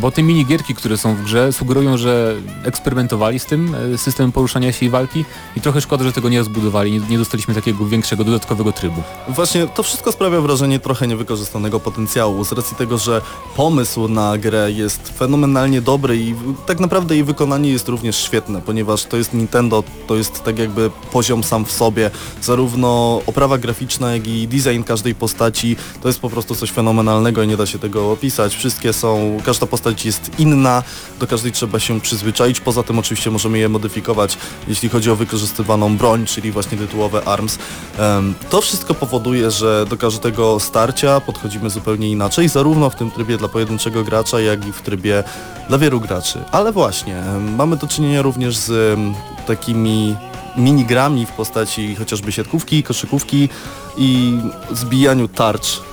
Bo 0.00 0.10
te 0.10 0.22
minigierki, 0.22 0.74
które 0.74 0.96
są 0.96 1.14
w 1.14 1.22
grze 1.22 1.52
sugerują, 1.52 1.96
że 1.96 2.34
eksperymentowali 2.64 3.38
z 3.38 3.46
tym 3.46 3.74
e, 3.94 3.98
systemem 3.98 4.32
poruszania 4.32 4.72
się 4.72 4.86
i 4.86 4.90
walki 4.90 5.24
i 5.56 5.60
trochę 5.60 5.80
szkoda, 5.80 6.04
że 6.04 6.12
tego 6.12 6.28
nie 6.28 6.38
rozbudowali, 6.38 6.92
nie, 6.92 7.00
nie 7.00 7.18
dostaliśmy 7.18 7.54
takiego 7.54 7.86
większego, 7.86 8.24
dodatkowego 8.24 8.72
trybu. 8.72 9.02
Właśnie 9.28 9.66
to 9.66 9.82
wszystko 9.82 10.12
sprawia 10.12 10.40
wrażenie 10.40 10.78
trochę 10.80 11.06
niewykorzystanego 11.06 11.80
potencjału, 11.80 12.44
z 12.44 12.52
racji 12.52 12.76
tego, 12.76 12.98
że 12.98 13.20
pomysł 13.56 14.08
na 14.08 14.38
grę 14.38 14.72
jest 14.72 15.08
fenomenalnie 15.18 15.80
dobry 15.80 16.16
i 16.16 16.34
tak 16.66 16.80
naprawdę 16.80 17.14
jej 17.14 17.24
wykonanie 17.24 17.70
jest 17.70 17.88
również 17.88 18.16
świetne, 18.16 18.62
ponieważ 18.62 19.04
to 19.04 19.16
jest 19.16 19.34
Nintendo, 19.34 19.84
to 20.06 20.16
jest 20.16 20.44
tak 20.44 20.58
jakby 20.58 20.90
poziom 21.12 21.44
sam 21.44 21.64
w 21.64 21.72
sobie, 21.72 22.10
zarówno 22.42 23.22
oprawa 23.26 23.58
graficzna, 23.58 24.12
jak 24.12 24.26
i 24.26 24.48
design 24.48 24.82
każdej 24.82 25.14
postaci, 25.14 25.76
to 26.02 26.08
jest 26.08 26.20
po 26.20 26.30
prostu 26.30 26.54
coś 26.54 26.70
fenomenalnego 26.70 27.42
i 27.42 27.48
nie 27.48 27.56
da 27.56 27.66
się 27.66 27.78
tego 27.78 28.12
opisać. 28.12 28.54
Wszystkie 28.54 28.92
są, 28.92 29.38
każda 29.62 29.70
postać 29.70 30.04
jest 30.04 30.30
inna, 30.38 30.82
do 31.20 31.26
każdej 31.26 31.52
trzeba 31.52 31.78
się 31.78 32.00
przyzwyczaić, 32.00 32.60
poza 32.60 32.82
tym 32.82 32.98
oczywiście 32.98 33.30
możemy 33.30 33.58
je 33.58 33.68
modyfikować, 33.68 34.38
jeśli 34.68 34.88
chodzi 34.88 35.10
o 35.10 35.16
wykorzystywaną 35.16 35.96
broń, 35.96 36.26
czyli 36.26 36.52
właśnie 36.52 36.78
tytułowe 36.78 37.24
ARMS. 37.24 37.58
To 38.50 38.60
wszystko 38.60 38.94
powoduje, 38.94 39.50
że 39.50 39.86
do 39.90 39.96
każdego 39.96 40.60
starcia 40.60 41.20
podchodzimy 41.20 41.70
zupełnie 41.70 42.10
inaczej, 42.10 42.48
zarówno 42.48 42.90
w 42.90 42.94
tym 42.94 43.10
trybie 43.10 43.38
dla 43.38 43.48
pojedynczego 43.48 44.04
gracza, 44.04 44.40
jak 44.40 44.66
i 44.66 44.72
w 44.72 44.82
trybie 44.82 45.24
dla 45.68 45.78
wielu 45.78 46.00
graczy. 46.00 46.38
Ale 46.52 46.72
właśnie, 46.72 47.22
mamy 47.56 47.76
do 47.76 47.86
czynienia 47.86 48.22
również 48.22 48.56
z 48.56 48.98
takimi 49.46 50.16
minigrami 50.56 51.26
w 51.26 51.32
postaci 51.32 51.94
chociażby 51.94 52.32
siatkówki, 52.32 52.82
koszykówki 52.82 53.48
i 53.96 54.38
zbijaniu 54.72 55.28
tarcz 55.28 55.91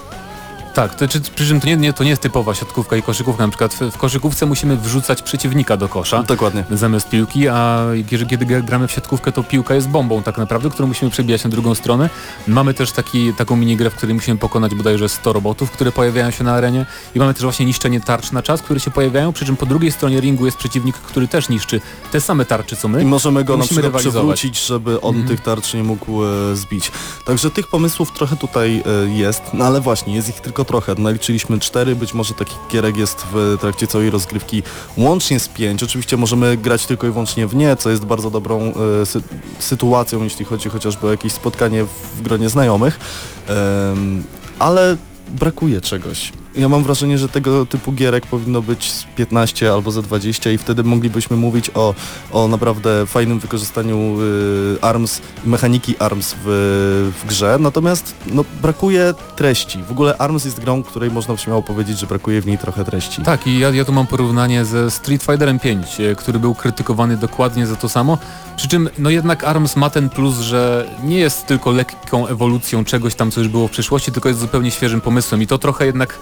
Tak, 0.79 0.95
to, 0.95 1.07
czy, 1.07 1.21
przy 1.21 1.47
czym 1.47 1.59
to 1.59 1.67
nie, 1.67 1.77
nie, 1.77 1.93
to 1.93 2.03
nie 2.03 2.09
jest 2.09 2.21
typowa 2.21 2.53
siatkówka 2.55 2.95
i 2.95 3.01
koszykówka, 3.01 3.43
na 3.43 3.49
przykład 3.49 3.73
w, 3.73 3.81
w 3.81 3.97
koszykówce 3.97 4.45
musimy 4.45 4.77
wrzucać 4.77 5.21
przeciwnika 5.21 5.77
do 5.77 5.89
kosza. 5.89 6.23
Dokładnie. 6.23 6.63
Zamiast 6.71 7.09
piłki, 7.09 7.47
a 7.47 7.85
kiedy, 8.09 8.25
kiedy 8.25 8.45
gra- 8.45 8.61
gramy 8.61 8.87
w 8.87 8.91
siatkówkę, 8.91 9.31
to 9.31 9.43
piłka 9.43 9.75
jest 9.75 9.89
bombą 9.89 10.23
tak 10.23 10.37
naprawdę, 10.37 10.69
którą 10.69 10.87
musimy 10.87 11.11
przebijać 11.11 11.43
na 11.43 11.49
drugą 11.49 11.75
stronę. 11.75 12.09
Mamy 12.47 12.73
też 12.73 12.91
taki, 12.91 13.33
taką 13.33 13.55
minigrę, 13.55 13.89
w 13.89 13.95
której 13.95 14.15
musimy 14.15 14.37
pokonać 14.37 14.75
bodajże 14.75 15.09
100 15.09 15.33
robotów, 15.33 15.71
które 15.71 15.91
pojawiają 15.91 16.31
się 16.31 16.43
na 16.43 16.53
arenie 16.53 16.85
i 17.15 17.19
mamy 17.19 17.33
też 17.33 17.43
właśnie 17.43 17.65
niszczenie 17.65 18.01
tarcz 18.01 18.31
na 18.31 18.41
czas, 18.41 18.61
które 18.61 18.79
się 18.79 18.91
pojawiają, 18.91 19.33
przy 19.33 19.45
czym 19.45 19.55
po 19.55 19.65
drugiej 19.65 19.91
stronie 19.91 20.19
ringu 20.19 20.45
jest 20.45 20.57
przeciwnik, 20.57 20.95
który 20.95 21.27
też 21.27 21.49
niszczy 21.49 21.81
te 22.11 22.21
same 22.21 22.45
tarcze 22.45 22.75
co 22.75 22.87
my. 22.87 23.01
I 23.01 23.05
możemy 23.05 23.43
go 23.43 23.57
na 23.57 23.63
Musimy 23.63 23.81
przykład 23.81 24.01
przewrócić, 24.01 24.65
żeby 24.65 25.01
on 25.01 25.15
Mhm. 25.15 25.27
tych 25.27 25.41
tarcz 25.45 25.73
nie 25.73 25.83
mógł 25.83 26.25
e, 26.25 26.55
zbić. 26.55 26.91
Także 27.25 27.51
tych 27.51 27.67
pomysłów 27.67 28.11
trochę 28.11 28.35
tutaj 28.37 28.83
e, 29.05 29.09
jest, 29.09 29.41
no 29.53 29.65
ale 29.65 29.81
właśnie, 29.81 30.15
jest 30.15 30.29
ich 30.29 30.39
tylko 30.41 30.65
trochę. 30.69 30.95
Naliczyliśmy 30.97 31.59
cztery, 31.59 31.95
być 31.95 32.13
może 32.13 32.33
takich 32.33 32.57
gierek 32.71 32.97
jest 32.97 33.25
w 33.33 33.57
trakcie 33.61 33.87
całej 33.87 34.09
rozgrywki 34.09 34.63
łącznie 34.97 35.39
z 35.39 35.47
pięć. 35.47 35.83
Oczywiście 35.83 36.17
możemy 36.17 36.57
grać 36.57 36.85
tylko 36.85 37.07
i 37.07 37.11
wyłącznie 37.11 37.47
w 37.47 37.55
nie, 37.55 37.75
co 37.75 37.89
jest 37.89 38.05
bardzo 38.05 38.31
dobrą 38.31 38.73
e, 39.01 39.05
sy 39.05 39.21
sytuacją, 39.59 40.23
jeśli 40.23 40.45
chodzi 40.45 40.69
chociażby 40.69 41.07
o 41.07 41.11
jakieś 41.11 41.33
spotkanie 41.33 41.85
w 42.15 42.21
gronie 42.21 42.49
znajomych. 42.49 42.99
Em, 43.47 44.23
ale 44.59 44.97
brakuje 45.29 45.81
czegoś. 45.81 46.31
Ja 46.59 46.69
mam 46.69 46.83
wrażenie, 46.83 47.17
że 47.17 47.29
tego 47.29 47.65
typu 47.65 47.91
gierek 47.91 48.25
powinno 48.25 48.61
być 48.61 48.91
z 48.91 49.03
15 49.03 49.73
albo 49.73 49.91
ze 49.91 50.01
20 50.01 50.51
i 50.51 50.57
wtedy 50.57 50.83
moglibyśmy 50.83 51.37
mówić 51.37 51.71
o, 51.75 51.95
o 52.31 52.47
naprawdę 52.47 53.05
fajnym 53.05 53.39
wykorzystaniu 53.39 54.21
y, 54.21 54.77
ARMS, 54.81 55.21
mechaniki 55.45 55.97
ARMS 55.97 56.35
w, 56.45 57.11
w 57.23 57.27
grze, 57.27 57.57
natomiast 57.59 58.15
no, 58.33 58.45
brakuje 58.61 59.13
treści. 59.35 59.83
W 59.83 59.91
ogóle 59.91 60.17
ARMS 60.17 60.45
jest 60.45 60.59
grą, 60.59 60.83
której 60.83 61.11
można 61.11 61.37
śmiało 61.37 61.63
powiedzieć, 61.63 61.99
że 61.99 62.07
brakuje 62.07 62.41
w 62.41 62.45
niej 62.45 62.57
trochę 62.57 62.85
treści. 62.85 63.21
Tak, 63.21 63.47
i 63.47 63.59
ja, 63.59 63.69
ja 63.69 63.85
tu 63.85 63.91
mam 63.91 64.07
porównanie 64.07 64.65
ze 64.65 64.91
Street 64.91 65.23
Fighterem 65.23 65.59
5, 65.59 65.99
e, 65.99 66.15
który 66.15 66.39
był 66.39 66.55
krytykowany 66.55 67.17
dokładnie 67.17 67.67
za 67.67 67.75
to 67.75 67.89
samo. 67.89 68.17
Przy 68.55 68.67
czym, 68.67 68.89
no 68.97 69.09
jednak 69.09 69.43
ARMS 69.43 69.75
ma 69.75 69.89
ten 69.89 70.09
plus, 70.09 70.39
że 70.39 70.85
nie 71.03 71.17
jest 71.17 71.47
tylko 71.47 71.71
lekką 71.71 72.27
ewolucją 72.27 72.85
czegoś 72.85 73.15
tam, 73.15 73.31
co 73.31 73.39
już 73.39 73.49
było 73.49 73.67
w 73.67 73.71
przyszłości, 73.71 74.11
tylko 74.11 74.29
jest 74.29 74.41
zupełnie 74.41 74.71
świeżym 74.71 75.01
pomysłem 75.01 75.41
i 75.41 75.47
to 75.47 75.57
trochę 75.57 75.85
jednak 75.85 76.19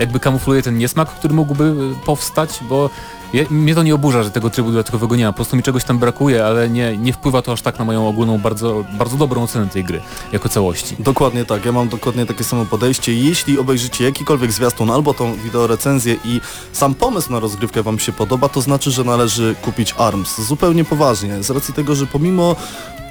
jakby 0.00 0.20
kamufluje 0.20 0.62
ten 0.62 0.78
niesmak, 0.78 1.08
który 1.08 1.34
mógłby 1.34 1.64
e, 1.64 2.04
powstać, 2.06 2.60
bo 2.68 2.90
je, 3.32 3.46
mnie 3.50 3.74
to 3.74 3.82
nie 3.82 3.94
oburza, 3.94 4.22
że 4.22 4.30
tego 4.30 4.50
trybu 4.50 4.70
dodatkowego 4.70 5.16
nie 5.16 5.24
ma. 5.24 5.32
Po 5.32 5.36
prostu 5.36 5.56
mi 5.56 5.62
czegoś 5.62 5.84
tam 5.84 5.98
brakuje, 5.98 6.46
ale 6.46 6.70
nie, 6.70 6.96
nie 6.96 7.12
wpływa 7.12 7.42
to 7.42 7.52
aż 7.52 7.62
tak 7.62 7.78
na 7.78 7.84
moją 7.84 8.08
ogólną, 8.08 8.38
bardzo, 8.38 8.84
bardzo 8.98 9.16
dobrą 9.16 9.42
ocenę 9.42 9.66
tej 9.66 9.84
gry 9.84 10.00
jako 10.32 10.48
całości. 10.48 10.96
Dokładnie 10.98 11.44
tak, 11.44 11.64
ja 11.64 11.72
mam 11.72 11.88
dokładnie 11.88 12.26
takie 12.26 12.44
samo 12.44 12.64
podejście. 12.66 13.14
Jeśli 13.14 13.58
obejrzycie 13.58 14.04
jakikolwiek 14.04 14.52
zwiastun 14.52 14.90
albo 14.90 15.14
tą 15.14 15.34
wideorecenzję 15.34 16.16
i 16.24 16.40
sam 16.72 16.94
pomysł 16.94 17.32
na 17.32 17.40
rozgrywkę 17.40 17.82
Wam 17.82 17.98
się 17.98 18.12
podoba, 18.12 18.48
to 18.48 18.60
znaczy, 18.60 18.90
że 18.90 19.04
należy 19.04 19.54
kupić 19.62 19.94
ARMS. 19.98 20.40
Zupełnie 20.40 20.84
poważnie, 20.84 21.42
z 21.42 21.50
racji 21.50 21.74
tego, 21.74 21.94
że 21.94 22.06
pomimo 22.06 22.56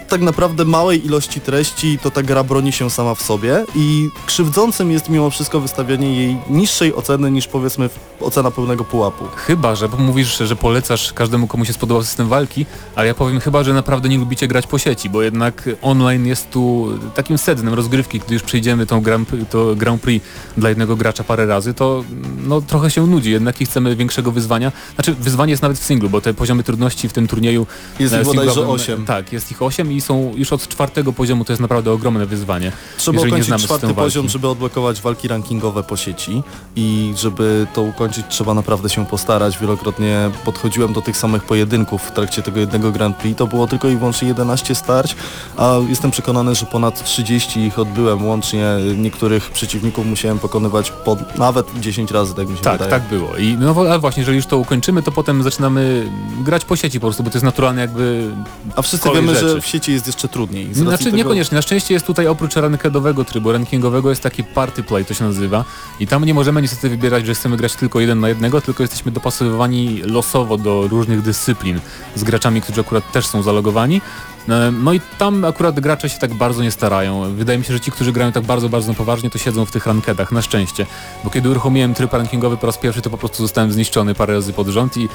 tak 0.09 0.21
naprawdę 0.21 0.65
małej 0.65 1.05
ilości 1.05 1.41
treści, 1.41 1.99
to 2.03 2.11
ta 2.11 2.23
gra 2.23 2.43
broni 2.43 2.71
się 2.71 2.89
sama 2.89 3.15
w 3.15 3.21
sobie 3.21 3.65
i 3.75 4.09
krzywdzącym 4.25 4.91
jest 4.91 5.09
mimo 5.09 5.29
wszystko 5.29 5.59
wystawianie 5.59 6.15
jej 6.15 6.37
niższej 6.49 6.95
oceny 6.95 7.31
niż 7.31 7.47
powiedzmy 7.47 7.89
ocena 8.19 8.51
pełnego 8.51 8.83
pułapu. 8.83 9.25
Chyba, 9.35 9.75
że 9.75 9.89
bo 9.89 9.97
mówisz, 9.97 10.37
że 10.37 10.55
polecasz 10.55 11.13
każdemu, 11.13 11.47
komu 11.47 11.65
się 11.65 11.73
spodobał 11.73 12.03
system 12.03 12.27
walki, 12.27 12.65
ale 12.95 13.07
ja 13.07 13.13
powiem 13.13 13.39
chyba, 13.39 13.63
że 13.63 13.73
naprawdę 13.73 14.09
nie 14.09 14.17
lubicie 14.17 14.47
grać 14.47 14.67
po 14.67 14.77
sieci, 14.79 15.09
bo 15.09 15.21
jednak 15.21 15.69
online 15.81 16.25
jest 16.25 16.49
tu 16.49 16.87
takim 17.15 17.37
sednem 17.37 17.73
rozgrywki, 17.73 18.19
gdy 18.19 18.33
już 18.33 18.43
przejdziemy 18.43 18.85
tą 18.85 19.01
Grand, 19.01 19.29
to 19.49 19.75
Grand 19.75 20.01
Prix 20.01 20.25
dla 20.57 20.69
jednego 20.69 20.95
gracza 20.95 21.23
parę 21.23 21.45
razy, 21.45 21.73
to 21.73 22.03
no, 22.43 22.61
trochę 22.61 22.91
się 22.91 23.07
nudzi, 23.07 23.31
jednak 23.31 23.61
i 23.61 23.65
chcemy 23.65 23.95
większego 23.95 24.31
wyzwania. 24.31 24.71
Znaczy 24.95 25.13
wyzwanie 25.13 25.51
jest 25.51 25.61
nawet 25.61 25.79
w 25.79 25.83
singlu, 25.83 26.09
bo 26.09 26.21
te 26.21 26.33
poziomy 26.33 26.63
trudności 26.63 27.09
w 27.09 27.13
tym 27.13 27.27
turnieju 27.27 27.67
Jest 27.99 28.13
e, 28.13 28.21
ich 28.21 28.25
bodajże 28.25 28.51
singlowym- 28.51 28.69
8. 28.69 29.05
Tak, 29.05 29.33
jest 29.33 29.51
ich 29.51 29.61
8 29.61 29.91
i 29.91 29.98
są 30.01 30.31
już 30.35 30.53
od 30.53 30.67
czwartego 30.67 31.13
poziomu, 31.13 31.45
to 31.45 31.53
jest 31.53 31.61
naprawdę 31.61 31.91
ogromne 31.91 32.25
wyzwanie. 32.25 32.71
Trzeba 32.97 33.21
ukończyć 33.21 33.63
czwarty 33.63 33.93
poziom, 33.93 34.29
żeby 34.29 34.47
odblokować 34.47 35.01
walki 35.01 35.27
rankingowe 35.27 35.83
po 35.83 35.97
sieci 35.97 36.43
i 36.75 37.13
żeby 37.17 37.67
to 37.73 37.81
ukończyć 37.81 38.25
trzeba 38.29 38.53
naprawdę 38.53 38.89
się 38.89 39.05
postarać. 39.05 39.57
Wielokrotnie 39.59 40.31
podchodziłem 40.45 40.93
do 40.93 41.01
tych 41.01 41.17
samych 41.17 41.43
pojedynków 41.43 42.01
w 42.03 42.11
trakcie 42.11 42.41
tego 42.41 42.59
jednego 42.59 42.91
Grand 42.91 43.17
Prix. 43.17 43.37
To 43.37 43.47
było 43.47 43.67
tylko 43.67 43.87
i 43.89 43.95
wyłącznie 43.97 44.27
11 44.27 44.75
starć, 44.75 45.15
a 45.57 45.75
jestem 45.89 46.11
przekonany, 46.11 46.55
że 46.55 46.65
ponad 46.65 47.03
30 47.03 47.59
ich 47.59 47.79
odbyłem 47.79 48.27
łącznie. 48.27 48.65
Niektórych 48.97 49.49
przeciwników 49.51 50.05
musiałem 50.05 50.39
pokonywać 50.39 50.91
po 50.91 51.17
nawet 51.37 51.79
10 51.79 52.11
razy, 52.11 52.35
tak 52.35 52.49
mi 52.49 52.57
się 52.57 52.63
Tak, 52.63 52.73
wydaje. 52.73 52.91
tak 52.91 53.03
było. 53.09 53.37
I 53.37 53.57
no 53.59 53.73
wo- 53.73 53.81
ale 53.89 53.99
właśnie, 53.99 54.21
jeżeli 54.21 54.35
już 54.37 54.45
to 54.45 54.57
ukończymy, 54.57 55.03
to 55.03 55.11
potem 55.11 55.43
zaczynamy 55.43 56.11
grać 56.43 56.65
po 56.65 56.75
sieci 56.75 56.99
po 56.99 57.07
prostu, 57.07 57.23
bo 57.23 57.29
to 57.29 57.37
jest 57.37 57.45
naturalne 57.45 57.81
jakby 57.81 58.31
A 58.75 58.81
wszyscy 58.81 59.09
wiemy, 59.13 59.33
rzeczy. 59.35 59.49
że 59.49 59.61
w 59.61 59.65
sieci 59.65 59.88
jest 59.91 60.07
jeszcze 60.07 60.27
trudniej. 60.27 60.73
Znaczy 60.73 61.03
tego- 61.03 61.17
niekoniecznie, 61.17 61.55
na 61.55 61.61
szczęście 61.61 61.93
jest 61.93 62.05
tutaj 62.05 62.27
oprócz 62.27 62.55
rankedowego 62.55 63.25
trybu, 63.25 63.51
rankingowego 63.51 64.09
jest 64.09 64.21
taki 64.23 64.43
party 64.43 64.83
play, 64.83 65.05
to 65.05 65.13
się 65.13 65.23
nazywa 65.25 65.65
i 65.99 66.07
tam 66.07 66.25
nie 66.25 66.33
możemy 66.33 66.61
niestety 66.61 66.89
wybierać, 66.89 67.25
że 67.25 67.33
chcemy 67.33 67.57
grać 67.57 67.75
tylko 67.75 67.99
jeden 67.99 68.19
na 68.19 68.29
jednego, 68.29 68.61
tylko 68.61 68.83
jesteśmy 68.83 69.11
dopasowywani 69.11 70.01
losowo 70.01 70.57
do 70.57 70.87
różnych 70.87 71.21
dyscyplin 71.21 71.79
z 72.15 72.23
graczami, 72.23 72.61
którzy 72.61 72.81
akurat 72.81 73.11
też 73.11 73.27
są 73.27 73.43
zalogowani. 73.43 74.01
E, 74.49 74.71
No 74.71 74.93
i 74.93 75.01
tam 75.17 75.45
akurat 75.45 75.79
gracze 75.79 76.09
się 76.09 76.19
tak 76.19 76.33
bardzo 76.33 76.63
nie 76.63 76.71
starają. 76.71 77.35
Wydaje 77.35 77.59
mi 77.59 77.65
się, 77.65 77.73
że 77.73 77.79
ci, 77.79 77.91
którzy 77.91 78.11
grają 78.11 78.31
tak 78.31 78.43
bardzo, 78.43 78.69
bardzo 78.69 78.93
poważnie, 78.93 79.29
to 79.29 79.37
siedzą 79.37 79.65
w 79.65 79.71
tych 79.71 79.85
rankedach, 79.85 80.31
na 80.31 80.41
szczęście. 80.41 80.85
Bo 81.23 81.29
kiedy 81.29 81.49
uruchomiłem 81.49 81.93
tryb 81.93 82.13
rankingowy 82.13 82.57
po 82.57 82.67
raz 82.67 82.77
pierwszy, 82.77 83.01
to 83.01 83.09
po 83.09 83.17
prostu 83.17 83.43
zostałem 83.43 83.71
zniszczony 83.71 84.15
parę 84.15 84.33
razy 84.33 84.53
pod 84.53 84.67
rząd 84.67 84.97
i 84.97 85.09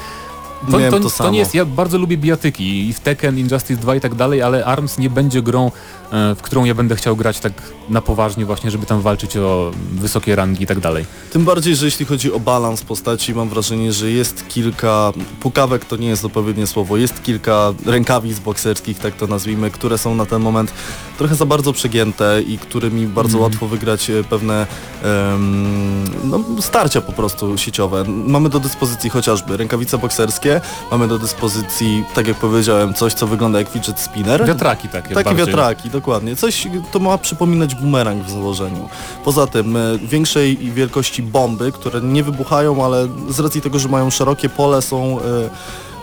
To, 0.70 0.78
Miałem 0.78 1.02
to, 1.02 1.10
to 1.10 1.16
to, 1.18 1.30
nie 1.30 1.38
jest, 1.38 1.54
ja 1.54 1.64
bardzo 1.64 1.98
lubię 1.98 2.16
bijatyki 2.16 2.88
i 2.88 2.92
w 2.92 3.00
Tekken, 3.00 3.38
Injustice 3.38 3.80
2 3.80 3.94
i 3.94 4.00
tak 4.00 4.14
dalej, 4.14 4.42
ale 4.42 4.64
ARMS 4.64 4.98
nie 4.98 5.10
będzie 5.10 5.42
grą, 5.42 5.66
e, 6.12 6.34
w 6.34 6.42
którą 6.42 6.64
ja 6.64 6.74
będę 6.74 6.96
chciał 6.96 7.16
grać 7.16 7.40
tak 7.40 7.52
na 7.88 8.00
poważnie 8.02 8.44
właśnie, 8.46 8.70
żeby 8.70 8.86
tam 8.86 9.00
walczyć 9.00 9.36
o 9.36 9.70
wysokie 9.92 10.36
rangi 10.36 10.64
i 10.64 10.66
tak 10.66 10.80
dalej. 10.80 11.04
Tym 11.32 11.44
bardziej, 11.44 11.76
że 11.76 11.84
jeśli 11.84 12.06
chodzi 12.06 12.32
o 12.32 12.40
balans 12.40 12.82
postaci, 12.82 13.34
mam 13.34 13.48
wrażenie, 13.48 13.92
że 13.92 14.10
jest 14.10 14.48
kilka, 14.48 15.12
pukawek 15.40 15.84
to 15.84 15.96
nie 15.96 16.08
jest 16.08 16.24
odpowiednie 16.24 16.66
słowo, 16.66 16.96
jest 16.96 17.22
kilka 17.22 17.72
rękawic 17.86 18.38
bokserskich, 18.38 18.98
tak 18.98 19.14
to 19.16 19.26
nazwijmy, 19.26 19.70
które 19.70 19.98
są 19.98 20.14
na 20.14 20.26
ten 20.26 20.42
moment 20.42 20.72
trochę 21.18 21.34
za 21.34 21.46
bardzo 21.46 21.72
przegięte 21.72 22.42
i 22.46 22.58
którymi 22.58 23.06
bardzo 23.06 23.38
Mhm. 23.38 23.42
łatwo 23.42 23.66
wygrać 23.68 24.10
e, 24.10 24.24
pewne 24.24 24.66
em, 25.02 26.04
no, 26.24 26.40
starcia 26.60 27.00
po 27.00 27.12
prostu 27.12 27.58
sieciowe. 27.58 28.04
Mamy 28.08 28.48
do 28.48 28.60
dyspozycji 28.60 29.10
chociażby 29.10 29.56
rękawice 29.56 29.98
bokserskie, 29.98 30.53
mamy 30.90 31.08
do 31.08 31.18
dyspozycji, 31.18 32.04
tak 32.14 32.28
jak 32.28 32.36
powiedziałem, 32.36 32.94
coś 32.94 33.14
co 33.14 33.26
wygląda 33.26 33.58
jak 33.58 33.68
fidget 33.68 34.00
spinner. 34.00 34.46
Wiatraki 34.46 34.88
takie 34.88 35.14
Takie 35.14 35.24
bardziej. 35.24 35.46
wiatraki, 35.46 35.90
dokładnie. 35.90 36.36
Coś 36.36 36.68
to 36.92 36.98
ma 36.98 37.18
przypominać 37.18 37.74
bumerang 37.74 38.24
w 38.24 38.30
założeniu. 38.30 38.88
Poza 39.24 39.46
tym 39.46 39.76
e, 39.76 39.80
większej 39.98 40.56
wielkości 40.56 41.22
bomby, 41.22 41.72
które 41.72 42.00
nie 42.00 42.22
wybuchają, 42.22 42.84
ale 42.84 43.08
z 43.28 43.40
racji 43.40 43.60
tego, 43.60 43.78
że 43.78 43.88
mają 43.88 44.10
szerokie 44.10 44.48
pole 44.48 44.82
są... 44.82 45.18
E, 45.20 45.24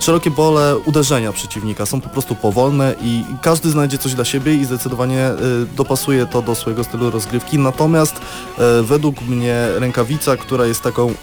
Szerokie 0.02 0.32
pole 0.32 0.78
uderzenia 0.78 1.32
przeciwnika 1.32 1.86
są 1.86 2.02
po 2.02 2.10
prostu 2.10 2.36
powolne 2.36 2.96
i 3.02 3.24
każdy 3.42 3.70
znajdzie 3.70 3.98
coś 3.98 4.14
dla 4.14 4.26
siebie 4.26 4.56
i 4.56 4.66
zdecydowanie 4.66 5.20
e, 5.26 5.38
dopasuje 5.76 6.26
to 6.26 6.42
do 6.42 6.56
swojego 6.56 6.84
stylu 6.84 7.10
rozgrywki. 7.10 7.58
Natomiast 7.60 8.16
e, 8.16 8.82
według 8.84 9.22
mnie 9.22 9.68
rękawica, 9.76 10.38
która 10.38 10.66
jest 10.66 10.82
taką 10.82 11.14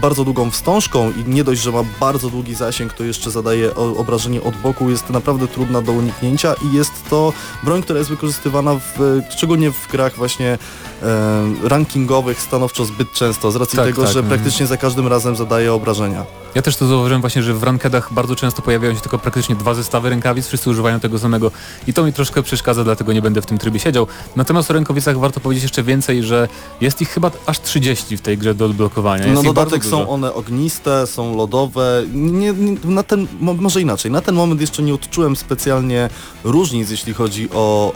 bardzo 0.00 0.24
długą 0.24 0.50
wstążką 0.50 1.12
i 1.12 1.30
nie 1.30 1.44
dość, 1.44 1.62
że 1.62 1.72
ma 1.72 1.84
bardzo 2.00 2.30
długi 2.30 2.54
zasięg, 2.54 2.92
to 2.92 3.04
jeszcze 3.04 3.30
zadaje 3.30 3.74
obrażenie 3.74 4.42
od 4.42 4.56
boku, 4.56 4.90
jest 4.90 5.10
naprawdę 5.10 5.48
trudna 5.48 5.82
do 5.82 5.92
uniknięcia 5.92 6.54
i 6.70 6.76
jest 6.76 6.92
to 7.10 7.32
broń, 7.62 7.82
która 7.82 7.98
jest 7.98 8.10
wykorzystywana 8.10 8.74
w, 8.74 9.20
szczególnie 9.30 9.70
w 9.70 9.88
grach 9.90 10.16
właśnie 10.16 10.58
e, 11.02 11.68
rankingowych 11.68 12.40
stanowczo 12.40 12.84
zbyt 12.84 13.12
często, 13.12 13.50
z 13.50 13.56
racji 13.56 13.76
Tak, 13.76 13.86
tego, 13.86 14.02
tak, 14.02 14.12
że 14.12 14.18
mhm. 14.20 14.38
praktycznie 14.38 14.66
za 14.66 14.76
każdym 14.76 15.06
razem 15.06 15.36
zadaje 15.36 15.72
obrażenia. 15.72 16.24
Ja 16.56 16.62
też 16.62 16.76
to 16.76 16.86
zauważyłem 16.86 17.20
właśnie, 17.20 17.42
że 17.42 17.54
w 17.54 17.62
rankedach 17.62 18.12
bardzo 18.12 18.36
często 18.36 18.62
pojawiają 18.62 18.94
się 18.94 19.00
tylko 19.00 19.18
praktycznie 19.18 19.56
dwa 19.56 19.74
zestawy 19.74 20.10
rękawic, 20.10 20.46
wszyscy 20.46 20.70
używają 20.70 21.00
tego 21.00 21.18
samego 21.18 21.50
i 21.86 21.92
to 21.92 22.04
mi 22.04 22.12
troszkę 22.12 22.42
przeszkadza, 22.42 22.84
dlatego 22.84 23.12
nie 23.12 23.22
będę 23.22 23.42
w 23.42 23.46
tym 23.46 23.58
trybie 23.58 23.80
siedział. 23.80 24.06
Natomiast 24.36 24.70
o 24.70 24.74
rękawicach 24.74 25.18
warto 25.18 25.40
powiedzieć 25.40 25.62
jeszcze 25.62 25.82
więcej, 25.82 26.22
że 26.22 26.48
jest 26.80 27.00
ich 27.00 27.08
chyba 27.08 27.30
aż 27.46 27.60
30 27.60 28.16
w 28.16 28.20
tej 28.20 28.38
grze 28.38 28.54
do 28.54 28.64
odblokowania. 28.64 29.26
Jest 29.26 29.42
ich 29.42 29.46
dodatek 29.48 29.84
są 29.84 30.08
one 30.08 30.34
ogniste, 30.34 31.06
są 31.06 31.36
lodowe. 31.36 32.04
Nie, 32.12 32.52
nie, 32.52 32.76
na 32.84 33.02
ten, 33.02 33.26
mo- 33.40 33.54
może 33.54 33.80
inaczej, 33.80 34.10
na 34.10 34.20
ten 34.20 34.34
moment 34.34 34.60
jeszcze 34.60 34.82
nie 34.82 34.94
odczułem 34.94 35.36
specjalnie 35.36 36.08
różnic, 36.44 36.90
jeśli 36.90 37.14
chodzi 37.14 37.48
o 37.54 37.92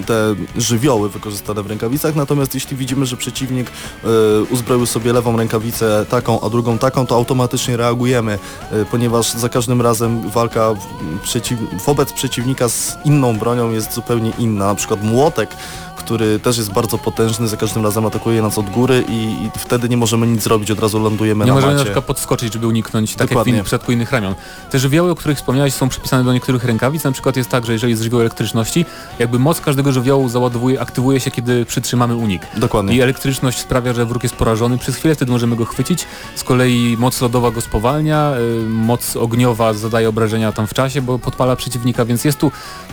e, 0.00 0.04
te 0.04 0.34
żywioły 0.56 1.08
wykorzystane 1.08 1.62
w 1.62 1.66
rękawicach, 1.66 2.14
natomiast 2.14 2.41
jeśli 2.54 2.76
widzimy, 2.76 3.06
że 3.06 3.16
przeciwnik 3.16 3.70
e, 4.04 4.08
uzbroił 4.42 4.86
sobie 4.86 5.12
lewą 5.12 5.36
rękawicę 5.36 6.06
taką, 6.08 6.40
a 6.40 6.50
drugą 6.50 6.78
taką, 6.78 7.06
to 7.06 7.14
automatycznie 7.14 7.76
reagujemy, 7.76 8.38
e, 8.72 8.84
ponieważ 8.84 9.32
za 9.32 9.48
każdym 9.48 9.82
razem 9.82 10.30
walka 10.30 10.74
przeciw, 11.22 11.58
wobec 11.86 12.12
przeciwnika 12.12 12.68
z 12.68 12.98
inną 13.04 13.38
bronią 13.38 13.70
jest 13.70 13.94
zupełnie 13.94 14.32
inna. 14.38 14.66
Na 14.66 14.74
przykład 14.74 15.02
młotek 15.02 15.56
który 16.04 16.38
też 16.38 16.58
jest 16.58 16.72
bardzo 16.72 16.98
potężny, 16.98 17.48
za 17.48 17.56
każdym 17.56 17.84
razem 17.84 18.06
atakuje 18.06 18.42
nas 18.42 18.58
od 18.58 18.70
góry 18.70 19.04
i, 19.08 19.12
i 19.14 19.50
wtedy 19.58 19.88
nie 19.88 19.96
możemy 19.96 20.26
nic 20.26 20.42
zrobić, 20.42 20.70
od 20.70 20.80
razu 20.80 20.98
lądujemy 20.98 21.44
Nie 21.44 21.48
na 21.48 21.54
możemy 21.54 21.72
na 21.72 21.78
macie. 21.78 21.84
przykład 21.84 22.04
podskoczyć, 22.04 22.52
żeby 22.52 22.66
uniknąć, 22.66 23.14
tak 23.14 23.28
Dokładnie. 23.28 23.52
jak 23.52 23.62
w 23.62 23.66
przypadku 23.66 23.92
innych 23.92 24.12
ramion. 24.12 24.34
Te 24.70 24.78
żywioły, 24.78 25.10
o 25.10 25.14
których 25.14 25.38
wspomniałeś, 25.38 25.74
są 25.74 25.88
przypisane 25.88 26.24
do 26.24 26.32
niektórych 26.32 26.64
rękawic. 26.64 27.04
Na 27.04 27.12
przykład 27.12 27.36
jest 27.36 27.50
tak, 27.50 27.66
że 27.66 27.72
jeżeli 27.72 27.90
jest 27.90 28.02
żywioł 28.02 28.20
elektryczności, 28.20 28.84
jakby 29.18 29.38
moc 29.38 29.60
każdego 29.60 29.92
żywiołu 29.92 30.28
załadowuje, 30.28 30.80
aktywuje 30.80 31.20
się, 31.20 31.30
kiedy 31.30 31.66
przytrzymamy 31.66 32.16
unik. 32.16 32.42
Dokładnie. 32.56 32.96
I 32.96 33.00
elektryczność 33.00 33.58
sprawia, 33.58 33.92
że 33.92 34.06
wróg 34.06 34.22
jest 34.22 34.34
porażony 34.34 34.78
przez 34.78 34.96
chwilę, 34.96 35.14
wtedy 35.14 35.32
możemy 35.32 35.56
go 35.56 35.64
chwycić. 35.64 36.06
Z 36.34 36.44
kolei 36.44 36.96
moc 36.98 37.20
lodowa 37.20 37.50
go 37.50 37.60
spowalnia, 37.60 38.32
y, 38.64 38.68
moc 38.68 39.16
ogniowa 39.16 39.74
zadaje 39.74 40.08
obrażenia 40.08 40.52
tam 40.52 40.66
w 40.66 40.74
czasie, 40.74 41.02
bo 41.02 41.18
podpala 41.18 41.56
przeciwnika, 41.56 42.04
więc 42.04 42.24
jest 42.24 42.38
tu 42.38 42.50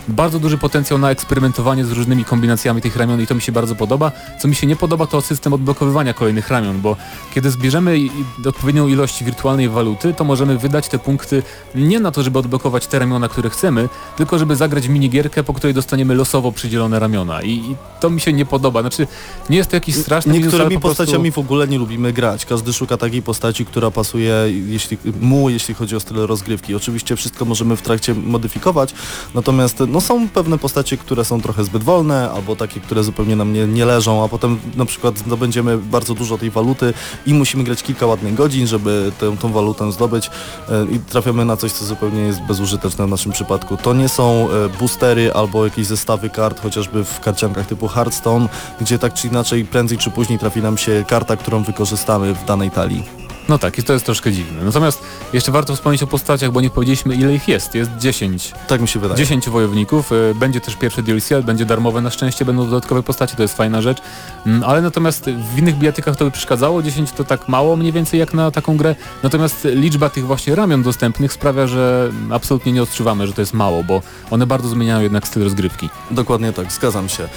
bardzo 0.08 0.38
duży 0.38 0.58
potencjał 0.58 0.98
na 0.98 1.10
eksperymentowanie 1.10 1.84
z 1.84 1.92
różnymi 1.92 2.24
kombinacjami 2.24 2.82
tych 2.82 2.96
ramion 3.00 3.20
i 3.20 3.26
to 3.26 3.34
mi 3.34 3.42
się 3.42 3.52
bardzo 3.52 3.74
podoba. 3.74 4.12
Co 4.40 4.48
mi 4.48 4.54
się 4.54 4.66
nie 4.66 4.76
podoba 4.76 5.06
to 5.06 5.20
system 5.20 5.52
odblokowywania 5.52 6.14
kolejnych 6.14 6.48
ramion, 6.48 6.80
bo 6.80 6.96
kiedy 7.34 7.50
zbierzemy 7.50 7.98
odpowiednią 8.46 8.88
ilość 8.88 9.24
wirtualnej 9.24 9.68
waluty, 9.68 10.14
to 10.14 10.24
możemy 10.24 10.58
wydać 10.58 10.88
te 10.88 10.98
punkty 10.98 11.42
nie 11.74 12.00
na 12.00 12.10
to, 12.10 12.22
żeby 12.22 12.38
odblokować 12.38 12.86
te 12.86 12.98
ramiona, 12.98 13.28
które 13.28 13.50
chcemy, 13.50 13.88
tylko 14.16 14.38
żeby 14.38 14.56
zagrać 14.56 14.88
minigierkę, 14.88 15.44
po 15.44 15.54
której 15.54 15.74
dostaniemy 15.74 16.14
losowo 16.14 16.52
przydzielone 16.52 16.98
ramiona. 16.98 17.42
I, 17.42 17.50
i 17.50 17.76
to 18.00 18.10
mi 18.10 18.20
się 18.20 18.32
nie 18.32 18.46
podoba. 18.46 18.80
Znaczy, 18.80 19.06
nie 19.50 19.56
jest 19.56 19.70
to 19.70 19.76
jakiś 19.76 19.96
straszny 19.96 20.32
minus, 20.32 20.44
ale 20.44 20.52
Niektórymi 20.52 20.80
prostu... 20.80 20.96
postaciami 20.98 21.30
w 21.30 21.38
ogóle 21.38 21.68
nie 21.68 21.78
lubimy 21.78 22.12
grać. 22.12 22.46
Każdy 22.46 22.72
szuka 22.72 22.96
takiej 22.96 23.22
postaci, 23.22 23.66
która 23.66 23.90
pasuje 23.90 24.34
jeśli, 24.66 24.98
mu, 25.20 25.50
jeśli 25.50 25.74
chodzi 25.74 25.96
o 25.96 26.00
styl 26.00 26.16
rozgrywki. 26.16 26.74
Oczywiście 26.74 27.16
wszystko 27.16 27.44
możemy 27.44 27.76
w 27.76 27.82
trakcie 27.82 28.14
modyfikować, 28.14 28.94
natomiast 29.34 29.82
no, 29.88 30.00
są 30.00 30.28
pewne 30.28 30.58
postacie, 30.58 30.96
które 30.96 31.24
są 31.24 31.40
trochę 31.40 31.64
zbyt 31.64 31.82
wolne, 31.82 32.30
albo 32.30 32.56
takie, 32.56 32.80
które 32.90 33.04
zupełnie 33.04 33.36
nam 33.36 33.52
nie, 33.52 33.66
nie 33.66 33.84
leżą, 33.84 34.24
a 34.24 34.28
potem 34.28 34.58
na 34.76 34.84
przykład 34.84 35.18
zdobędziemy 35.18 35.78
bardzo 35.78 36.14
dużo 36.14 36.38
tej 36.38 36.50
waluty 36.50 36.94
i 37.26 37.34
musimy 37.34 37.64
grać 37.64 37.82
kilka 37.82 38.06
ładnych 38.06 38.34
godzin, 38.34 38.66
żeby 38.66 39.12
tę, 39.20 39.36
tą 39.36 39.52
walutę 39.52 39.92
zdobyć 39.92 40.30
e, 40.68 40.84
i 40.84 40.98
trafiamy 40.98 41.44
na 41.44 41.56
coś, 41.56 41.72
co 41.72 41.84
zupełnie 41.84 42.20
jest 42.20 42.40
bezużyteczne 42.42 43.06
w 43.06 43.10
naszym 43.10 43.32
przypadku. 43.32 43.76
To 43.76 43.94
nie 43.94 44.08
są 44.08 44.48
e, 44.50 44.68
boostery 44.78 45.32
albo 45.32 45.64
jakieś 45.64 45.86
zestawy 45.86 46.30
kart, 46.30 46.60
chociażby 46.60 47.04
w 47.04 47.20
karciankach 47.20 47.66
typu 47.66 47.88
Hearthstone, 47.88 48.48
gdzie 48.80 48.98
tak 48.98 49.14
czy 49.14 49.28
inaczej 49.28 49.64
prędzej 49.64 49.98
czy 49.98 50.10
później 50.10 50.38
trafi 50.38 50.62
nam 50.62 50.78
się 50.78 51.04
karta, 51.08 51.36
którą 51.36 51.62
wykorzystamy 51.62 52.34
w 52.34 52.44
danej 52.44 52.70
talii. 52.70 53.19
No 53.50 53.58
tak, 53.58 53.78
i 53.78 53.82
to 53.82 53.92
jest 53.92 54.04
troszkę 54.04 54.32
dziwne. 54.32 54.64
Natomiast 54.64 55.02
jeszcze 55.32 55.52
warto 55.52 55.74
wspomnieć 55.74 56.02
o 56.02 56.06
postaciach, 56.06 56.52
bo 56.52 56.60
nie 56.60 56.70
powiedzieliśmy 56.70 57.14
ile 57.14 57.34
ich 57.34 57.48
jest. 57.48 57.74
Jest 57.74 57.90
10. 57.98 58.52
Tak 58.68 58.80
mi 58.80 58.88
się 58.88 59.00
wydaje. 59.00 59.18
10 59.18 59.48
wojowników, 59.48 60.12
y, 60.12 60.34
będzie 60.34 60.60
też 60.60 60.76
pierwszy 60.76 61.02
DLC, 61.02 61.32
ale 61.32 61.42
będzie 61.42 61.64
darmowe 61.64 62.00
na 62.00 62.10
szczęście, 62.10 62.44
będą 62.44 62.64
dodatkowe 62.64 63.02
postacie, 63.02 63.36
to 63.36 63.42
jest 63.42 63.56
fajna 63.56 63.82
rzecz. 63.82 63.98
Mm, 64.46 64.64
Ale 64.64 64.82
natomiast 64.82 65.24
w 65.54 65.58
innych 65.58 65.78
bijatykach 65.78 66.16
to 66.16 66.24
by 66.24 66.30
przeszkadzało, 66.30 66.82
10 66.82 67.12
to 67.12 67.24
tak 67.24 67.48
mało 67.48 67.76
mniej 67.76 67.92
więcej 67.92 68.20
jak 68.20 68.34
na 68.34 68.50
taką 68.50 68.76
grę. 68.76 68.94
Natomiast 69.22 69.64
liczba 69.64 70.10
tych 70.10 70.26
właśnie 70.26 70.54
ramion 70.54 70.82
dostępnych 70.82 71.32
sprawia, 71.32 71.66
że 71.66 72.10
absolutnie 72.30 72.72
nie 72.72 72.82
odczuwamy, 72.82 73.26
że 73.26 73.32
to 73.32 73.42
jest 73.42 73.54
mało, 73.54 73.84
bo 73.84 74.02
one 74.30 74.46
bardzo 74.46 74.68
zmieniają 74.68 75.00
jednak 75.00 75.28
styl 75.28 75.44
rozgrywki. 75.44 75.88
Dokładnie 76.10 76.52
tak, 76.52 76.72
zgadzam 76.72 77.08
się. 77.08 77.28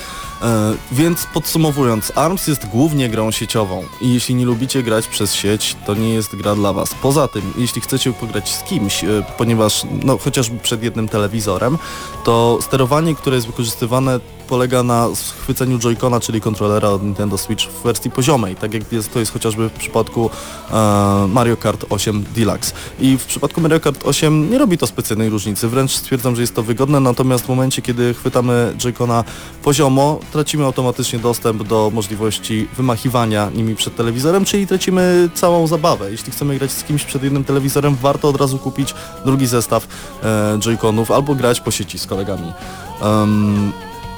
E, 0.43 0.73
więc 0.91 1.27
podsumowując, 1.34 2.12
ARMS 2.15 2.47
jest 2.47 2.67
głównie 2.67 3.10
grą 3.10 3.32
sieciową 3.32 3.84
i 4.01 4.13
jeśli 4.13 4.36
nie 4.36 4.45
lubicie 4.45 4.84
grać 4.84 5.08
przez 5.08 5.34
sieć, 5.34 5.75
to 5.86 5.95
nie 5.95 6.13
jest 6.13 6.36
gra 6.36 6.56
dla 6.56 6.73
Was. 6.73 6.95
Poza 7.01 7.27
tym, 7.27 7.53
jeśli 7.58 7.82
chcecie 7.82 8.13
pograć 8.13 8.49
z 8.49 8.63
kimś, 8.63 9.03
e, 9.03 9.08
ponieważ 9.38 9.86
no, 10.03 10.17
chociażby 10.17 10.58
przed 10.60 10.84
jednym 10.84 11.08
telewizorem, 11.08 11.77
to 12.23 12.60
sterowanie, 12.62 13.15
które 13.15 13.36
jest 13.36 13.47
wykorzystywane 13.47 14.19
polega 14.47 14.84
na 14.84 15.08
schwyceniu 15.15 15.77
Joy-Cona, 15.77 16.19
czyli 16.19 16.41
kontrolera 16.41 16.89
od 16.89 17.03
Nintendo 17.03 17.38
Switch 17.38 17.65
w 17.65 17.84
wersji 17.84 18.12
poziomej, 18.12 18.56
tak 18.56 18.73
jak 18.73 18.91
jest, 18.91 19.13
to 19.13 19.19
jest 19.19 19.34
chociażby 19.34 19.69
w 19.69 19.73
przypadku 19.73 20.29
e, 20.71 21.27
Mario 21.27 21.58
Kart 21.58 21.86
8 21.89 22.23
Deluxe. 22.36 22.73
I 22.99 23.17
w 23.17 23.25
przypadku 23.25 23.62
Mario 23.62 23.79
Kart 23.79 24.06
8 24.06 24.49
nie 24.49 24.58
robi 24.58 24.77
to 24.77 24.88
specjalnej 24.88 25.29
różnicy, 25.29 25.67
wręcz 25.67 25.91
stwierdzam, 25.91 26.36
że 26.36 26.41
jest 26.41 26.56
to 26.56 26.63
wygodne, 26.63 26.99
natomiast 26.99 27.45
w 27.45 27.49
momencie, 27.49 27.82
kiedy 27.82 28.13
chwytamy 28.13 28.73
Joy-Cona 28.77 29.23
poziomo, 29.63 30.19
tracimy 30.32 30.65
automatycznie 30.65 31.19
dostęp 31.19 31.63
do 31.63 31.91
możliwości 31.93 32.67
wymachiwania 32.77 33.49
nimi 33.56 33.75
przed 33.75 33.95
telewizorem, 33.95 34.45
czyli 34.45 34.67
tracimy 34.67 35.29
całą 35.34 35.67
zabawę. 35.67 36.12
Jeśli 36.12 36.32
chcemy 36.32 36.58
grać 36.58 36.71
z 36.71 36.84
kimś 36.84 37.03
przed 37.03 37.23
jednym 37.23 37.43
telewizorem, 37.43 37.95
warto 37.95 38.29
od 38.29 38.36
razu 38.36 38.60
kupić 38.60 38.95
drugi 39.25 39.47
zestaw 39.47 39.88
e, 40.23 40.58
Joy-Conów 40.58 41.15
albo 41.15 41.36
grać 41.36 41.62
po 41.62 41.71
sieci 41.71 41.99
z 41.99 42.08
kolegami. 42.08 42.53
Em, 43.01 43.71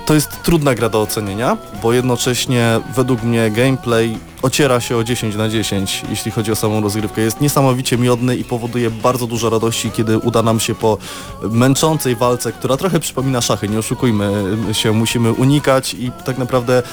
to 0.05 0.13
jest 0.13 0.43
trudna 0.43 0.75
gra 0.75 0.89
do 0.89 1.01
ocenienia, 1.01 1.57
bo 1.81 1.93
jednocześnie 1.93 2.81
według 2.95 3.23
mnie 3.23 3.51
gameplay 3.51 4.17
ociera 4.41 4.79
się 4.79 4.97
o 4.97 5.03
10 5.03 5.35
na 5.35 5.49
10, 5.49 6.01
jeśli 6.09 6.31
chodzi 6.31 6.51
o 6.51 6.55
samą 6.55 6.81
rozgrywkę. 6.81 7.21
Jest 7.21 7.41
niesamowicie 7.41 7.97
miodny 7.97 8.37
i 8.37 8.43
powoduje 8.43 8.91
bardzo 8.91 9.27
dużo 9.27 9.49
radości, 9.49 9.91
kiedy 9.91 10.17
uda 10.17 10.41
nam 10.41 10.59
się 10.59 10.75
po 10.75 10.97
męczącej 11.41 12.15
walce, 12.15 12.51
która 12.51 12.77
trochę 12.77 12.99
przypomina 12.99 13.41
szachy, 13.41 13.69
nie 13.69 13.79
oszukujmy 13.79 14.43
się, 14.71 14.91
musimy 14.91 15.33
unikać 15.33 15.93
i 15.93 16.11
tak 16.25 16.37
naprawdę 16.37 16.83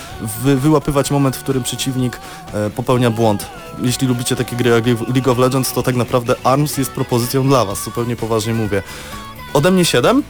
wy, 0.43 0.57
wyłapywać 0.57 1.11
moment, 1.11 1.37
w 1.37 1.43
którym 1.43 1.63
przeciwnik 1.63 2.21
e, 2.55 2.71
popełnia 2.71 3.11
błąd. 3.11 3.47
Jeśli 3.83 4.09
lubicie 4.09 4.37
takie 4.37 4.57
gry 4.57 4.71
jak 4.71 4.87
League 4.87 5.31
of 5.31 5.39
Legends, 5.39 5.73
to 5.73 5.83
tak 5.83 5.97
naprawdę 5.97 6.35
ARMS 6.45 6.79
jest 6.79 6.91
propozycją 6.91 7.49
dla 7.49 7.65
Was, 7.65 7.85
zupełnie 7.85 8.17
poważnie 8.17 8.55
mówię. 8.55 8.83
Ode 9.55 9.71
mnie 9.71 9.85
7, 9.85 10.23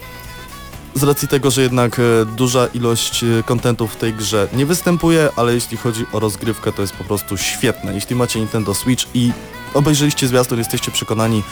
z 0.95 1.03
racji 1.03 1.29
tego, 1.29 1.51
że 1.51 1.63
jednak 1.63 1.99
e, 1.99 2.03
duża 2.25 2.67
ilość 2.67 3.25
e, 3.25 3.43
kontentu 3.43 3.89
w 3.89 3.97
tej 3.97 4.15
grze 4.15 4.49
nie 4.53 4.67
występuje, 4.67 5.29
ale 5.37 5.55
jeśli 5.55 5.77
chodzi 5.77 6.07
o 6.13 6.21
rozgrywkę, 6.21 6.73
to 6.73 6.83
jest 6.83 6.95
po 6.95 7.05
prostu 7.05 7.37
świetne. 7.37 7.95
Jeśli 7.95 8.17
macie 8.17 8.39
Nintendo 8.39 8.75
Switch 8.75 9.05
i 9.15 9.33
obejrzeliście 9.75 10.27
zwiastun, 10.27 10.59
jesteście 10.59 10.91
przekonani, 10.91 11.43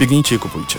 biegnijcie 0.00 0.36
i 0.36 0.38
kupujcie. 0.38 0.78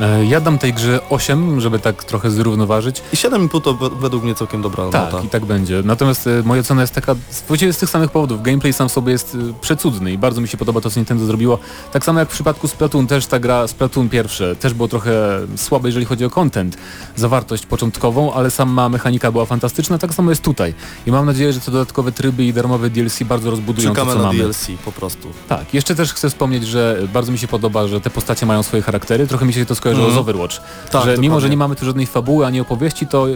E, 0.00 0.24
Ja 0.24 0.40
dam 0.40 0.58
tej 0.58 0.72
grze 0.74 1.00
8, 1.10 1.60
żeby 1.60 1.78
tak 1.78 2.04
trochę 2.04 2.30
zrównoważyć. 2.30 3.02
I 3.12 3.16
7,5 3.16 3.60
to 3.60 3.74
we- 3.74 3.90
według 3.90 4.24
mnie 4.24 4.34
całkiem 4.34 4.62
dobra 4.62 4.88
Tak, 4.90 5.12
nota. 5.12 5.24
i 5.24 5.28
tak 5.28 5.44
będzie. 5.44 5.82
Natomiast 5.84 6.26
e, 6.26 6.42
moja 6.44 6.60
ocena 6.60 6.80
jest 6.80 6.94
taka, 6.94 7.14
z- 7.30 7.42
właściwie 7.48 7.72
z 7.72 7.78
tych 7.78 7.90
samych 7.90 8.10
powodów. 8.10 8.42
Gameplay 8.42 8.72
sam 8.72 8.88
w 8.88 8.92
sobie 8.92 9.12
jest 9.12 9.34
e, 9.34 9.60
przecudny 9.60 10.12
i 10.12 10.18
bardzo 10.18 10.40
mi 10.40 10.48
się 10.48 10.56
podoba 10.56 10.80
to, 10.80 10.90
co 10.90 11.00
Nintendo 11.00 11.24
zrobiło. 11.26 11.58
Tak 11.92 12.04
samo 12.04 12.20
jak 12.20 12.28
w 12.28 12.32
przypadku 12.32 12.68
Splatoon, 12.68 13.06
też 13.06 13.26
ta 13.26 13.38
gra 13.40 13.66
Splatoon 13.66 14.08
pierwsze 14.08 14.56
też 14.56 14.74
było 14.74 14.88
trochę 14.88 15.40
słabe, 15.56 15.88
jeżeli 15.88 16.06
chodzi 16.06 16.24
o 16.24 16.30
content, 16.30 16.76
zawartość 17.16 17.66
początkową, 17.66 18.32
ale 18.34 18.50
sama 18.50 18.88
mechanika 18.88 19.32
była 19.32 19.44
fantastyczna, 19.44 19.98
tak 19.98 20.14
samo 20.14 20.30
jest 20.30 20.42
tutaj. 20.42 20.74
I 21.06 21.10
mam 21.12 21.26
nadzieję, 21.26 21.52
że 21.52 21.60
te 21.60 21.70
dodatkowe 21.72 22.12
tryby 22.12 22.44
i 22.44 22.52
darmowe 22.52 22.90
DLC 22.90 23.22
bardzo 23.24 23.50
rozbudują 23.50 23.88
Czekamy 23.90 24.10
to, 24.10 24.16
co 24.16 24.22
na 24.22 24.28
mamy. 24.28 24.38
DLC 24.38 24.68
po 24.84 24.92
prostu. 24.92 25.28
Tak, 25.48 25.74
jeszcze 25.74 25.94
też 25.94 26.12
chcę 26.12 26.28
wspomnieć, 26.30 26.66
że 26.66 27.02
bardzo 27.12 27.32
mi 27.32 27.38
się 27.38 27.48
podoba, 27.48 27.86
że 27.86 28.00
te 28.00 28.10
postacie 28.10 28.46
mają 28.46 28.62
swoje 28.62 28.82
charaktery. 28.82 29.26
Trochę 29.26 29.46
mi 29.46 29.52
się 29.52 29.66
to 29.66 29.74
skojarzyło 29.88 30.06
Mhm. 30.08 30.14
z 30.14 30.28
Overwatch. 30.28 30.56
Tak, 30.90 31.04
że 31.04 31.18
mimo, 31.18 31.40
że 31.40 31.50
nie 31.50 31.56
mamy 31.56 31.76
tu 31.76 31.84
żadnej 31.84 32.06
fabuły 32.06 32.46
ani 32.46 32.60
opowieści, 32.60 33.06
to 33.06 33.26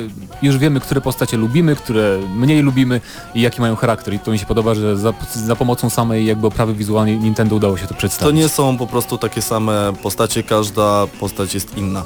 już 0.42 0.58
wiemy, 0.58 0.80
które 0.80 1.00
postacie 1.00 1.36
lubimy, 1.36 1.76
które 1.76 2.18
mniej 2.36 2.62
lubimy 2.62 3.00
i 3.34 3.40
jaki 3.40 3.60
mają 3.60 3.76
charakter. 3.76 4.14
I 4.14 4.18
to 4.18 4.30
mi 4.30 4.38
się 4.38 4.46
podoba, 4.46 4.74
że 4.74 4.96
za, 4.96 5.12
za 5.34 5.56
pomocą 5.56 5.90
samej 5.90 6.26
jakby 6.26 6.46
oprawy 6.46 6.74
wizualnej 6.74 7.18
Nintendo 7.20 7.56
udało 7.56 7.76
się 7.76 7.82
to 7.82 7.88
To 7.88 7.94
przedstawić. 7.94 8.36
nie 8.36 8.48
są 8.48 8.78
po 8.78 8.86
prostu 8.86 9.18
takie 9.18 9.42
same 9.42 9.92
postacie, 10.02 10.42
każda 10.42 11.06
postać 11.20 11.54
jest 11.54 11.76
inna. 11.78 12.02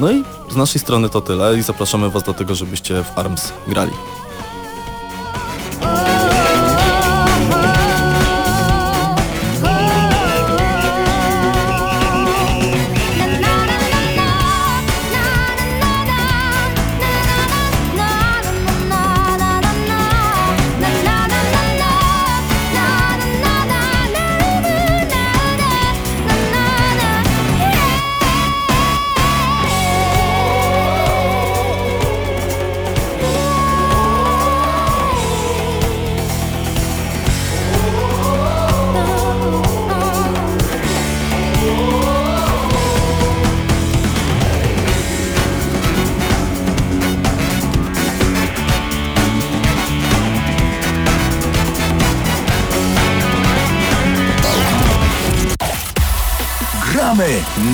No 0.00 0.12
i 0.12 0.24
z 0.50 0.56
naszej 0.56 0.80
strony 0.80 1.08
to 1.08 1.20
tyle 1.20 1.58
i 1.58 1.62
zapraszamy 1.62 2.10
Was 2.10 2.22
do 2.22 2.34
tego, 2.34 2.54
żebyście 2.54 3.04
w 3.04 3.18
ARMS 3.18 3.52
grali. 3.68 3.92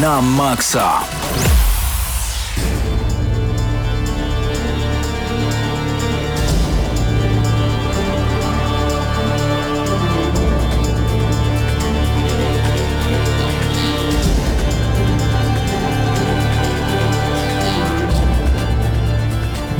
Na 0.08 0.22
maksa. 0.22 1.04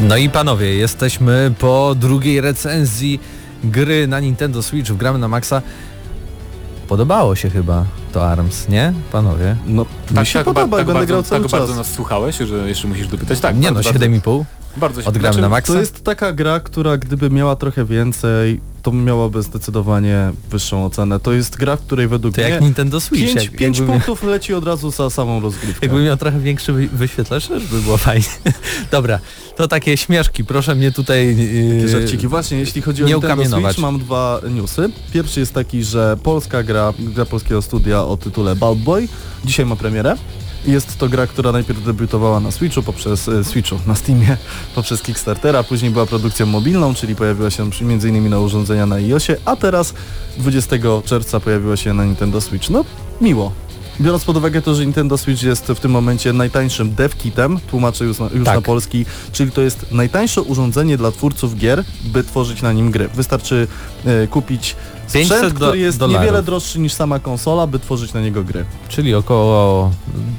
No 0.09 0.17
i 0.17 0.29
panowie, 0.29 0.75
jesteśmy 0.75 1.55
po 1.59 1.95
drugiej 1.95 2.41
recenzji 2.41 3.21
gry 3.64 4.07
na 4.07 4.21
Nintendo 4.21 4.62
Switch 4.62 4.91
w 4.91 4.97
Gramy 4.97 5.19
na 5.19 5.29
Maxa. 5.29 5.62
Podobało 6.88 7.37
się 7.37 7.51
chyba 7.51 7.85
to 8.12 8.29
ARMS, 8.31 8.68
nie? 8.68 8.92
Panowie? 9.12 9.57
No, 9.66 9.87
mi 10.20 10.27
się 10.27 10.38
ba- 10.38 10.44
podoba, 10.44 10.77
tak, 10.77 10.87
będę 10.87 11.07
grał 11.07 11.22
cały 11.22 11.42
tak 11.42 11.51
czas. 11.51 11.61
bardzo 11.61 11.74
nas 11.74 11.92
słuchałeś, 11.92 12.37
że 12.37 12.68
jeszcze 12.68 12.88
musisz 12.88 13.09
dopytać. 13.09 13.40
Tak, 13.40 13.57
nie 13.57 13.68
no, 13.70 13.74
bardzo, 13.74 13.90
7,5 13.90 14.44
Bardzo 14.77 15.03
się 15.03 15.09
od 15.09 15.14
Gramy 15.18 15.33
znaczy, 15.33 15.42
na 15.42 15.48
Maxa. 15.48 15.72
To 15.72 15.79
jest 15.81 16.05
taka 16.05 16.33
gra, 16.33 16.61
która 16.61 16.96
gdyby 16.96 17.31
miała 17.31 17.57
trochę 17.57 17.85
więcej, 17.85 18.61
to 18.83 18.93
miałaby 18.93 19.43
zdecydowanie 19.43 20.33
wyższą 20.51 20.85
ocenę. 20.85 21.21
To 21.21 21.33
jest 21.33 21.57
gra, 21.57 21.77
w 21.77 21.81
której 21.81 22.09
według 22.09 22.35
To 22.35 22.41
jak 22.41 22.51
mnie 22.51 22.61
Nintendo 22.61 23.01
Switch. 23.01 23.25
5, 23.35 23.45
jak, 23.45 23.57
5 23.57 23.79
jakby, 23.79 23.93
punktów 23.93 24.23
leci 24.23 24.55
od 24.55 24.64
razu 24.64 24.91
za 24.91 25.11
samą 25.11 25.41
rozgrywkę. 25.41 25.87
jakby 25.87 26.03
miał 26.03 26.17
trochę 26.17 26.41
większy 26.41 26.73
wy- 26.73 26.88
wyświetlacz, 26.88 27.49
też 27.49 27.67
by 27.67 27.81
było 27.83 27.97
fajnie. 27.97 28.27
Dobra, 28.91 29.19
to 29.57 29.69
takie 29.69 29.97
śmieszki, 29.97 30.45
proszę 30.45 30.75
mnie 30.75 30.93
tutaj... 30.93 31.37
Yy, 31.81 31.88
żarciki. 31.88 32.29
Właśnie, 32.29 32.59
jeśli 32.59 32.83
chodzi 32.83 33.05
o 33.05 33.07
Nintendo. 33.07 33.45
Switch, 33.45 33.79
mam 33.79 33.99
dwa 33.99 34.41
newsy. 34.51 34.91
Pierwszy 35.12 35.41
jest 35.41 35.55
taki, 35.55 35.85
że 35.85 36.17
polska 36.23 36.62
gra, 36.62 36.93
gra 36.99 37.25
polskiego 37.25 37.62
studia 37.62 38.05
o 38.05 38.17
tytule 38.17 38.57
Bald 38.57 38.79
Boy, 38.79 39.09
dzisiaj 39.45 39.67
ma 39.67 39.77
premierę. 39.77 40.17
Jest 40.66 40.99
to 40.99 41.09
gra, 41.09 41.27
która 41.27 41.53
najpierw 41.53 41.85
debiutowała 41.85 42.40
na 42.40 42.51
Switchu 42.51 42.83
poprzez 42.83 43.29
e, 43.29 43.44
Switchu, 43.44 43.79
na 43.87 43.94
Steamie, 43.94 44.37
poprzez 44.75 45.03
Kickstartera, 45.03 45.62
później 45.62 45.90
była 45.90 46.07
produkcją 46.07 46.47
mobilną, 46.47 46.94
czyli 46.94 47.16
pojawiła 47.16 47.51
się 47.51 47.62
m.in. 47.81 48.31
na 48.31 48.38
urządzenia 48.40 48.87
na 48.87 48.97
iOSie, 48.97 49.37
a 49.44 49.57
teraz 49.57 49.94
20 50.37 50.77
czerwca 51.05 51.40
pojawiła 51.40 51.77
się 51.77 51.94
na 51.94 52.05
Nintendo 52.05 52.40
Switch. 52.40 52.71
No, 52.71 52.85
miło. 53.21 53.53
Biorąc 54.01 54.25
pod 54.25 54.37
uwagę 54.37 54.63
to, 54.63 54.75
że 54.75 54.85
Nintendo 54.85 55.19
Switch 55.19 55.43
jest 55.43 55.67
w 55.67 55.81
tym 55.81 55.91
momencie 55.91 56.33
najtańszym 56.33 56.95
dev-kitem, 56.95 57.59
tłumaczę 57.71 58.05
już, 58.05 58.19
na, 58.19 58.27
już 58.35 58.45
Tak. 58.45 58.55
na 58.55 58.63
polski, 58.63 59.07
czyli 59.33 59.51
to 59.51 59.61
jest 59.61 59.87
najtańsze 59.93 60.43
urządzenie 60.43 60.97
dla 60.97 61.11
twórców 61.13 61.57
gier, 61.57 61.85
by 62.05 62.25
tworzyć 62.25 62.63
na 62.63 62.73
nim 62.73 62.91
gry. 62.91 63.09
Wystarczy 63.15 63.67
e, 64.07 64.27
kupić 64.27 64.77
500 65.13 65.37
sprzęt, 65.39 65.55
do- 65.59 65.67
który 65.67 65.79
jest 65.79 65.99
dolarów. 65.99 66.21
niewiele 66.21 66.43
droższy 66.43 66.79
niż 66.81 66.93
sama 66.93 67.19
konsola, 67.19 67.67
by 67.67 67.79
tworzyć 67.79 68.13
na 68.13 68.21
niego 68.21 68.45
gry. 68.45 68.65
czyli 68.89 69.15
około 69.15 69.91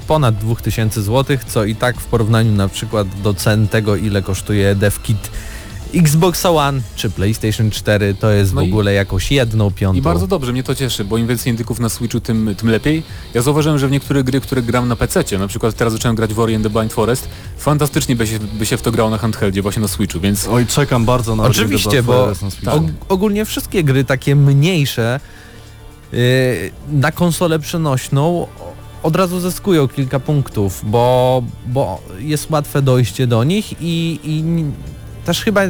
ponad 0.07 0.35
2000 0.37 1.01
zł, 1.01 1.37
co 1.47 1.65
i 1.65 1.75
tak 1.75 2.01
w 2.01 2.05
porównaniu 2.05 2.51
na 2.51 2.67
przykład 2.67 3.07
do 3.23 3.33
cen 3.33 3.67
tego, 3.67 3.95
ile 3.95 4.21
kosztuje 4.21 4.75
DevKit 4.75 5.31
Xboxa 5.93 6.49
One 6.51 6.81
czy 6.95 7.09
PlayStation 7.09 7.71
4, 7.71 8.13
to 8.13 8.29
jest 8.31 8.53
No 8.53 8.61
w 8.61 8.63
i- 8.63 8.67
ogóle 8.67 8.93
jakąś 8.93 9.31
jedną 9.31 9.71
piątą. 9.71 9.97
I 9.99 10.01
bardzo 10.01 10.27
dobrze, 10.27 10.51
mnie 10.51 10.63
to 10.63 10.75
cieszy, 10.75 11.05
bo 11.05 11.17
im 11.17 11.27
więcej 11.27 11.51
indyków 11.51 11.79
na 11.79 11.89
Switchu, 11.89 12.19
tym, 12.19 12.55
tym 12.57 12.69
lepiej. 12.69 13.03
Ja 13.33 13.41
zauważyłem, 13.41 13.79
że 13.79 13.87
w 13.87 13.91
niektóre 13.91 14.23
gry, 14.23 14.41
które 14.41 14.61
gram 14.61 14.87
na 14.87 14.95
PC, 14.95 15.37
na 15.39 15.47
przykład 15.47 15.75
teraz 15.75 15.93
zacząłem 15.93 16.15
grać 16.15 16.33
w 16.33 16.39
Ori 16.39 16.55
and 16.55 16.63
the 16.63 16.69
Blind 16.69 16.93
Forest, 16.93 17.27
fantastycznie 17.57 18.15
by 18.15 18.27
się, 18.27 18.39
by 18.39 18.65
się 18.65 18.77
w 18.77 18.81
to 18.81 18.91
grało 18.91 19.09
na 19.09 19.17
handheldzie, 19.17 19.61
właśnie 19.61 19.81
na 19.81 19.87
Switchu, 19.87 20.19
więc 20.19 20.47
Oj, 20.47 20.65
czekam 20.65 21.05
bardzo 21.05 21.35
na 21.35 21.43
Oczywiście, 21.43 22.03
bo 22.03 22.27
ogólnie 23.09 23.45
wszystkie 23.45 23.83
gry 23.83 24.03
takie 24.03 24.35
mniejsze 24.35 25.19
yy, 26.11 26.19
na 26.91 27.11
konsolę 27.11 27.59
przenośną 27.59 28.47
od 29.03 29.15
razu 29.15 29.39
zyskują 29.39 29.87
kilka 29.87 30.19
punktów, 30.19 30.81
bo, 30.83 31.43
bo 31.67 32.01
jest 32.19 32.49
łatwe 32.51 32.81
dojście 32.81 33.27
do 33.27 33.43
nich 33.43 33.73
i, 33.81 34.19
i 34.23 34.43
też 35.29 35.43
chyba 35.43 35.61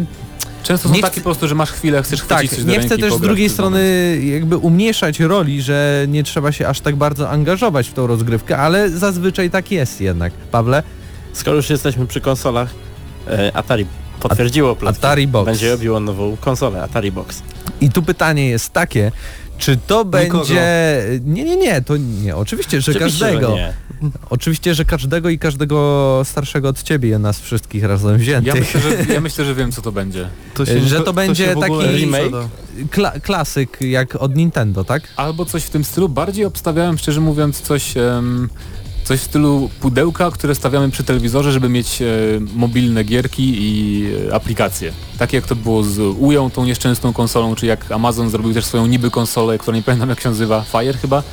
często 0.64 0.90
są 0.90 0.96
Nie 0.96 1.02
takie 1.02 1.12
chcę- 1.14 1.22
po 1.22 1.26
prostu, 1.26 1.48
że 1.48 1.56
masz 1.56 1.72
chwilę, 1.72 2.04
chcesz 2.04 2.22
chwycić 2.22 2.50
tak, 2.50 2.58
coś 2.58 2.66
do 2.66 2.72
nie 2.72 2.80
chcę 2.80 2.98
też 2.98 3.14
z 3.14 3.20
drugiej 3.22 3.50
strony 3.50 3.82
jakby 4.24 4.58
umniejszać 4.58 5.20
roli, 5.20 5.62
że 5.62 6.06
nie 6.08 6.24
trzeba 6.24 6.52
się 6.52 6.68
aż 6.68 6.82
tak 6.82 6.96
bardzo 6.96 7.30
angażować 7.30 7.88
w 7.90 7.94
tą 7.94 8.08
rozgrywkę, 8.08 8.58
ale 8.58 8.90
zazwyczaj 8.90 9.50
tak 9.50 9.72
jest 9.72 10.02
jednak. 10.02 10.34
Pawle, 10.52 10.84
Skoro 11.34 11.56
już 11.56 11.70
jesteśmy 11.70 12.08
przy 12.08 12.22
konsolach, 12.22 12.70
e, 13.28 13.56
Atari 13.58 13.86
potwierdziło 14.20 14.76
plotki. 14.76 15.00
Atari 15.00 15.28
Box. 15.28 15.46
Będzie 15.46 15.72
robiło 15.72 16.00
nową 16.00 16.38
konsolę, 16.42 16.84
Atari 16.84 17.12
Box. 17.12 17.42
I 17.82 17.90
tu 17.90 18.04
pytanie 18.04 18.50
jest 18.50 18.74
takie, 18.74 19.12
czy 19.60 19.78
to 19.88 20.06
będzie... 20.06 21.02
Nie, 21.26 21.44
nie, 21.44 21.56
nie, 21.58 21.82
to 21.82 21.98
nie, 21.98 22.36
oczywiście, 22.36 22.82
że 22.82 22.92
Oczywiście, 22.92 23.18
że 23.18 23.26
każdego. 23.26 23.54
nie. 23.56 23.74
Oczywiście, 24.30 24.76
że 24.76 24.86
każdego 24.86 25.30
i 25.30 25.40
każdego 25.40 26.22
starszego 26.26 26.70
od 26.70 26.84
ciebie 26.84 27.20
nas 27.20 27.40
wszystkich 27.40 27.84
razem 27.84 28.12
Ja 28.12 28.18
wziętych. 28.18 28.56
myślę, 28.56 28.82
że, 28.82 29.14
ja 29.14 29.22
myślę, 29.22 29.46
że 29.46 29.56
wiem 29.56 29.72
co 29.72 29.82
to 29.82 29.92
będzie. 29.92 30.30
To 30.54 30.66
że 30.66 31.00
to 31.02 31.14
będzie 31.14 31.46
się 31.46 31.54
w 31.54 31.58
ogóle 31.58 31.86
taki 31.88 31.98
remake? 32.00 32.50
Kla 32.92 33.12
klasyk 33.12 33.78
jak 33.82 34.16
od 34.16 34.36
Nintendo, 34.36 34.84
tak? 34.84 35.04
Albo 35.16 35.46
coś 35.46 35.64
w 35.64 35.70
tym 35.70 35.84
stylu. 35.84 36.10
Bardziej 36.10 36.46
obstawiałem, 36.46 36.98
szczerze 36.98 37.22
mówiąc, 37.22 37.62
coś, 37.62 37.98
em, 37.98 38.50
coś 39.10 39.20
w 39.20 39.24
stylu 39.24 39.70
pudełka, 39.80 40.32
które 40.32 40.56
stawiamy 40.56 40.90
przy 40.90 41.04
telewizorze, 41.04 41.52
żeby 41.52 41.70
mieć 41.70 42.02
e, 42.02 42.06
mobilne 42.56 43.04
gierki 43.04 43.56
i 43.58 44.06
e, 44.30 44.36
aplikacje. 44.36 44.92
Tak 45.18 45.34
jak 45.34 45.46
to 45.46 45.56
było 45.56 45.84
z 45.84 46.00
Ują, 46.00 46.50
tą 46.50 46.66
nieszczęsną 46.66 47.14
konsolą, 47.14 47.56
czy 47.56 47.66
jak 47.66 47.92
Amazon 47.92 48.30
zrobił 48.30 48.54
też 48.54 48.66
swoją 48.66 48.86
niby 48.86 49.12
konsolę, 49.12 49.58
która 49.58 49.78
nie 49.78 49.84
pamiętam 49.84 50.10
jak 50.10 50.20
się 50.20 50.30
nazywa, 50.30 50.62
Fire 50.62 50.98
chyba, 50.98 51.24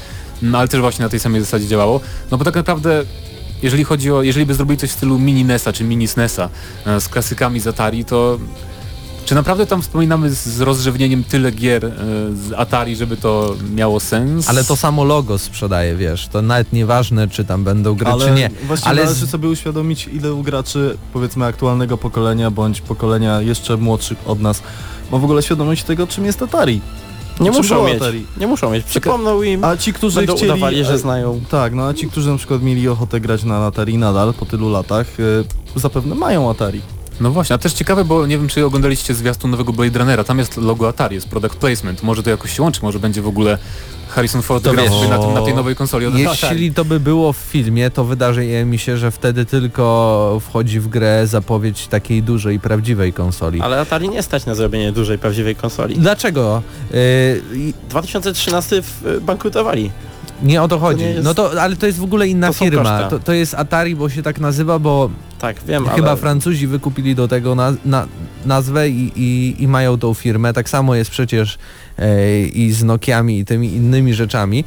no 0.43 0.59
ale 0.59 0.69
też 0.69 0.81
właśnie 0.81 1.03
na 1.03 1.09
tej 1.09 1.21
samej 1.21 1.41
zasadzie 1.41 1.67
działało. 1.67 2.01
No 2.31 2.39
bo 2.39 2.45
tak 2.45 2.55
naprawdę 2.55 3.05
jeżeli 3.63 3.85
chodzi 3.85 4.13
o, 4.13 4.23
jeżeli 4.23 4.47
by 4.47 4.55
zrobili 4.55 4.79
coś 4.79 4.91
w 4.91 4.93
stylu 4.93 5.19
mini 5.19 5.45
NESa 5.45 5.73
czy 5.73 5.85
mini 5.85 6.09
SNESa 6.09 6.49
e, 6.87 7.01
z 7.01 7.09
klasykami 7.09 7.61
z 7.61 7.67
Atari, 7.67 8.05
to 8.05 8.39
Czy 9.27 9.35
naprawdę 9.35 9.67
tam 9.67 9.83
wspominamy 9.83 10.31
z, 10.31 10.47
z 10.47 10.61
rozrzewnieniem 10.61 11.25
tyle 11.25 11.53
gier 11.53 11.85
e, 11.85 11.91
z 12.35 12.53
Atari, 12.57 12.97
żeby 12.97 13.17
to 13.17 13.57
miało 13.75 14.01
sens? 14.01 14.49
Ale 14.49 14.65
to 14.65 14.77
samo 14.77 15.05
logo 15.05 15.39
sprzedaje, 15.39 15.97
wiesz, 15.97 16.29
to 16.29 16.43
nawet 16.43 16.73
nieważne, 16.73 17.29
czy 17.29 17.45
tam 17.45 17.65
będą 17.65 17.95
gry, 17.95 18.11
Ale 18.11 18.25
czy 18.25 18.31
nie. 18.31 18.51
właściwie 18.67 18.91
Ale 18.91 19.05
należy 19.05 19.27
sobie 19.27 19.49
uświadomić, 19.49 20.09
ile 20.13 20.43
graczy 20.43 20.99
powiedzmy 21.13 21.45
aktualnego 21.45 21.99
pokolenia, 21.99 22.51
bądź 22.51 22.81
pokolenia 22.81 23.41
jeszcze 23.41 23.77
młodszych 23.77 24.19
od 24.27 24.41
nas 24.41 24.63
ma 25.13 25.19
w 25.19 25.25
ogóle 25.25 25.43
świadomość 25.43 25.85
tego, 25.85 26.07
czym 26.07 26.25
jest 26.25 26.43
Atari. 26.43 26.81
Nie 27.41 27.51
muszą 27.51 27.87
mieć. 27.87 27.97
Atari? 27.97 28.27
Nie 28.37 28.47
muszą 28.47 28.71
mieć. 28.71 28.85
Przypomną 28.85 29.43
im, 29.43 29.65
A 29.65 29.77
ci, 29.77 29.93
którzy 29.93 30.17
będą 30.17 30.37
chcieli... 30.37 30.53
udawali, 30.53 30.85
że 30.85 30.93
e, 30.93 30.99
znają. 30.99 31.41
Tak, 31.51 31.75
no 31.75 31.87
a 31.87 31.95
ci, 31.95 32.09
którzy 32.09 32.31
na 32.31 32.37
przykład 32.37 32.63
mieli 32.63 32.89
ochotę 32.89 33.21
grać 33.21 33.45
na 33.45 33.67
Atari 33.67 33.99
nadal 33.99 34.35
po 34.35 34.47
tylu 34.47 34.71
latach, 34.71 35.07
e, 35.77 35.79
zapewne 35.81 36.15
mają 36.15 36.51
Atari. 36.51 36.81
No 37.21 37.31
właśnie, 37.31 37.55
a 37.55 37.59
też 37.59 37.73
ciekawe, 37.73 38.05
bo 38.05 38.27
nie 38.27 38.39
wiem 38.39 38.49
czy 38.49 38.65
oglądaliście 38.67 39.15
zwiastun 39.15 39.51
nowego 39.51 39.73
Blade 39.73 39.99
Runnera, 39.99 40.25
tam 40.25 40.39
jest 40.39 40.57
logo 40.57 40.89
Atari, 40.89 41.15
jest 41.15 41.29
product 41.29 41.57
placement, 41.57 42.03
może 42.03 42.23
to 42.23 42.31
jakoś 42.31 42.57
się 42.57 42.63
łączy, 42.63 42.81
może 42.83 42.99
będzie 42.99 43.23
w 43.23 43.27
ogóle 43.29 43.59
Harrison 44.09 44.43
Ford 44.43 44.65
To 44.65 44.73
grał 44.73 44.87
na, 45.11 45.19
tym, 45.19 45.35
na 45.35 45.43
tej 45.43 45.55
nowej 45.55 45.77
konsoli 45.77 46.07
od 46.07 46.15
Atari. 46.15 46.29
Jeśli 46.43 46.75
to 46.75 46.85
by 46.85 47.01
było 47.01 47.33
w 47.33 47.37
filmie, 47.37 47.91
to 47.91 48.05
wydaje 48.05 48.65
mi 48.65 48.79
się, 48.79 48.97
że 48.97 49.11
wtedy 49.11 49.45
tylko 49.47 50.41
wchodzi 50.49 50.81
w 50.81 50.89
grę 50.89 51.27
zapowiedź 51.27 51.87
takiej 51.87 52.23
dużej, 52.23 52.61
prawdziwej 52.61 53.13
konsoli. 53.13 53.61
Ale 53.61 53.81
Atari 53.81 54.09
nie 54.09 54.23
stać 54.23 54.47
na 54.47 54.55
zrobienie 54.55 54.93
dużej, 54.93 55.19
prawdziwej 55.19 55.57
konsoli. 55.57 55.95
Dlaczego? 55.99 56.63
Yy, 56.91 57.73
2013 57.89 58.83
w- 58.83 59.21
bankrutowali. 59.23 59.91
Nie 60.43 60.63
o 60.63 60.69
to 60.69 60.79
chodzi. 60.79 61.03
nie 61.05 61.11
jest- 61.11 61.25
No 61.25 61.35
to, 61.35 61.63
ale 61.63 61.77
to 61.77 61.87
jest 61.87 61.99
w 61.99 62.03
ogóle 62.05 62.29
inna 62.29 62.47
To 62.47 62.53
firma. 62.53 63.03
To, 63.03 63.19
to 63.19 63.33
jest 63.33 63.55
Atari, 63.55 63.97
bo 63.97 64.09
się 64.09 64.23
tak 64.23 64.41
nazywa, 64.41 64.79
bo 64.79 65.11
Tak, 65.39 65.57
wiem, 65.67 65.89
chyba 65.89 66.09
ale... 66.11 66.17
Francuzi 66.17 66.67
wykupili 66.67 67.15
do 67.15 67.29
tego 67.29 67.55
na, 67.55 67.73
na, 67.85 68.07
nazwę 68.47 68.89
i, 68.89 69.13
i, 69.17 69.57
i 69.63 69.69
mają 69.69 69.99
tą 69.99 70.15
firmę. 70.15 70.53
Tak 70.53 70.69
samo 70.69 70.95
jest 70.95 71.11
przecież 71.11 71.59
e, 71.99 72.41
i 72.41 72.73
z 72.73 72.85
Nokiami 72.85 73.39
i 73.39 73.45
tymi 73.45 73.75
innymi 73.75 74.15
rzeczami. 74.15 74.65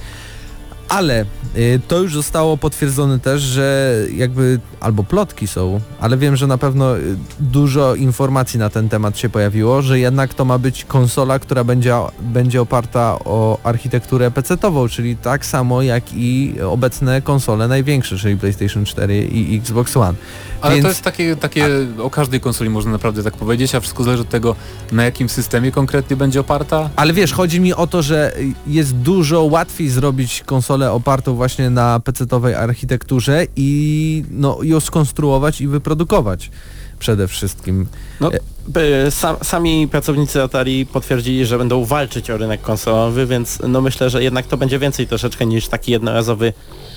Ale 0.90 1.26
y, 1.58 1.80
to 1.88 2.00
już 2.00 2.14
zostało 2.14 2.58
potwierdzone 2.58 3.20
też, 3.20 3.42
że 3.42 3.96
jakby 4.16 4.60
albo 4.80 5.04
plotki 5.04 5.48
są, 5.48 5.80
ale 6.00 6.18
wiem, 6.18 6.36
że 6.36 6.48
na 6.48 6.58
pewno 6.58 6.98
y, 6.98 7.16
dużo 7.40 7.96
informacji 7.96 8.60
na 8.60 8.70
ten 8.70 8.90
temat 8.90 9.18
się 9.18 9.30
pojawiło, 9.30 9.82
że 9.82 10.00
jednak 10.00 10.34
to 10.34 10.46
ma 10.46 10.58
być 10.58 10.86
konsola, 10.86 11.40
która 11.40 11.64
będzie, 11.64 11.96
będzie 12.22 12.62
oparta 12.62 13.20
o 13.26 13.58
architekturę 13.64 14.32
PC-tową, 14.32 14.90
czyli 14.90 15.16
tak 15.16 15.46
samo 15.46 15.82
jak 15.82 16.04
i 16.14 16.56
obecne 16.68 17.22
konsole 17.22 17.68
największe, 17.68 18.18
czyli 18.18 18.38
PlayStation 18.38 18.86
4 18.86 19.24
i 19.24 19.58
Xbox 19.58 19.98
One. 19.98 20.14
Ale 20.62 20.74
Więc- 20.74 20.84
to 20.84 20.90
jest 20.90 21.02
takie, 21.02 21.36
takie 21.36 21.68
o 22.00 22.10
każdej 22.10 22.40
konsoli 22.40 22.70
można 22.70 22.92
naprawdę 22.92 23.24
tak 23.24 23.34
powiedzieć, 23.34 23.76
a 23.76 23.80
wszystko 23.80 24.04
zależy 24.04 24.22
od 24.22 24.30
tego, 24.30 24.56
na 24.92 25.04
jakim 25.04 25.30
systemie 25.30 25.72
konkretnie 25.72 26.16
będzie 26.16 26.40
oparta. 26.40 26.90
Ale 26.96 27.14
wiesz, 27.14 27.34
chodzi 27.34 27.60
mi 27.62 27.74
o 27.74 27.88
to, 27.88 28.02
że 28.02 28.34
jest 28.68 28.96
dużo 28.96 29.44
łatwiej 29.44 29.90
zrobić 29.90 30.44
konsolę 30.46 30.79
opartą 30.88 31.36
właśnie 31.36 31.70
na 31.70 32.00
PC-towej 32.00 32.54
architekturze 32.54 33.46
i 33.56 34.24
no, 34.32 34.58
ją 34.64 34.80
skonstruować 34.80 35.62
i 35.62 35.68
wyprodukować 35.68 36.52
przede 37.00 37.28
wszystkim. 37.28 37.86
No, 38.22 38.32
by, 38.68 39.08
sam, 39.10 39.36
sami 39.44 39.88
pracownicy 39.88 40.44
Atari 40.44 40.86
potwierdzili, 40.86 41.46
że 41.46 41.58
będą 41.58 41.86
walczyć 41.86 42.30
o 42.30 42.38
rynek 42.38 42.62
konsolowy, 42.62 43.26
więc 43.28 43.60
no 43.68 43.82
myślę, 43.82 44.10
że 44.10 44.24
jednak 44.24 44.48
to 44.48 44.58
będzie 44.58 44.80
więcej 44.80 45.08
troszeczkę 45.08 45.46
niż 45.46 45.68
taki 45.68 45.92
jednorazowy 45.92 46.54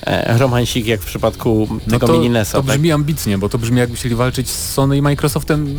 e, 0.06 0.38
romansik 0.38 0.86
jak 0.86 1.00
w 1.00 1.06
przypadku 1.06 1.68
No 1.86 1.92
tego 1.92 2.06
to, 2.06 2.12
mini 2.12 2.30
NES-a. 2.30 2.58
to 2.58 2.64
tak? 2.64 2.76
brzmi 2.76 2.92
ambitnie, 2.92 3.38
bo 3.38 3.48
to 3.48 3.58
brzmi 3.58 3.78
jakby 3.78 3.96
chcieli 3.96 4.14
walczyć 4.14 4.50
z 4.50 4.72
Sony 4.72 4.96
i 4.96 5.02
Microsoftem. 5.02 5.76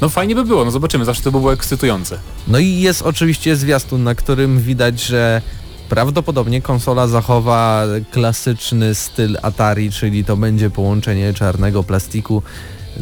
No 0.00 0.08
fajnie 0.08 0.34
by 0.34 0.44
było, 0.44 0.64
no 0.64 0.70
zobaczymy, 0.70 1.04
zawsze 1.04 1.22
to 1.22 1.32
by 1.32 1.38
było 1.38 1.52
ekscytujące. 1.52 2.18
No 2.48 2.58
i 2.58 2.80
jest 2.80 3.02
oczywiście 3.02 3.56
zwiastun, 3.56 4.04
na 4.04 4.14
którym 4.14 4.60
widać, 4.60 5.02
że 5.02 5.42
prawdopodobnie 5.88 6.62
konsola 6.62 7.06
zachowa 7.08 7.84
klasyczny 8.10 8.94
styl 8.94 9.38
Atari, 9.42 9.90
czyli 9.90 10.24
to 10.24 10.36
będzie 10.36 10.70
połączenie 10.70 11.34
czarnego 11.34 11.82
plastiku 11.82 12.42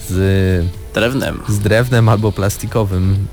z, 0.09 0.67
Drewnem. 0.95 1.41
z 1.49 1.59
drewnem 1.59 2.09
albo 2.09 2.33
plastikowym 2.33 3.27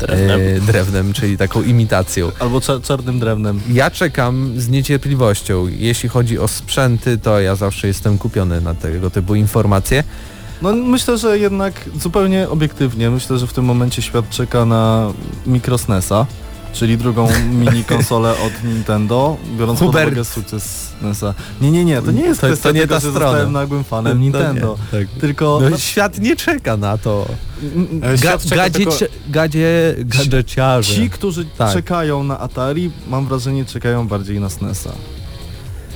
Drewnem. 0.00 0.40
e, 0.40 0.60
drewnem, 0.60 1.12
czyli 1.12 1.36
taką 1.38 1.62
imitacją. 1.62 2.32
Albo 2.38 2.58
cza- 2.58 2.82
czarnym 2.82 3.18
drewnem. 3.20 3.60
Ja 3.72 3.90
czekam 3.90 4.52
z 4.60 4.68
niecierpliwością. 4.68 5.66
Jeśli 5.68 6.08
chodzi 6.08 6.38
o 6.38 6.48
sprzęty, 6.48 7.18
to 7.18 7.40
ja 7.40 7.54
zawsze 7.54 7.86
jestem 7.86 8.18
kupiony 8.18 8.60
na 8.60 8.74
tego 8.74 9.10
typu 9.10 9.34
informacje. 9.34 10.04
No 10.62 10.72
myślę, 10.72 11.18
że 11.18 11.38
jednak 11.38 11.74
zupełnie 12.00 12.48
obiektywnie, 12.48 13.10
myślę, 13.10 13.38
że 13.38 13.46
w 13.46 13.52
tym 13.52 13.64
momencie 13.64 14.02
świat 14.02 14.30
czeka 14.30 14.64
na 14.64 15.12
Micro 15.46 15.78
SNESa, 15.78 16.26
czyli 16.76 16.98
drugą 16.98 17.28
mini 17.50 17.84
konsolę 17.84 18.30
od 18.30 18.64
Nintendo, 18.64 19.36
biorąc 19.58 19.78
Hubert. 19.78 20.04
pod 20.04 20.12
uwagę 20.12 20.24
sukces 20.24 20.92
SNESa. 21.00 21.34
Nie, 21.60 21.70
nie, 21.70 21.84
nie, 21.84 22.02
to 22.02 22.10
nie 22.12 22.22
jest 22.22 22.40
To- 22.40 22.46
kwestia 22.46 22.68
to 22.68 22.74
nie 22.74 22.80
tego, 22.80 22.94
ta 22.94 23.00
że 23.00 23.10
strona. 23.10 23.26
zostałem 23.26 23.52
nagłym 23.52 23.84
fanem 23.84 24.20
Nintendo. 24.20 24.78
nie, 24.92 24.98
tak. 24.98 25.08
Tylko 25.20 25.58
No, 25.62 25.70
no, 25.70 25.78
świat 25.78 26.18
nie 26.18 26.36
czeka 26.36 26.76
na 26.76 26.98
to. 26.98 27.26
E, 28.02 28.18
Ga, 28.18 28.36
gadzie, 28.56 28.86
gadzie, 29.28 29.94
gadżeciarze. 29.98 30.94
ci, 30.94 31.10
którzy 31.10 31.44
Tak. 31.44 31.72
czekają 31.72 32.22
na 32.22 32.38
Atari, 32.40 32.90
mam 33.08 33.26
wrażenie, 33.26 33.64
czekają 33.64 34.08
bardziej 34.08 34.40
na 34.40 34.50
SNESa. 34.50 34.92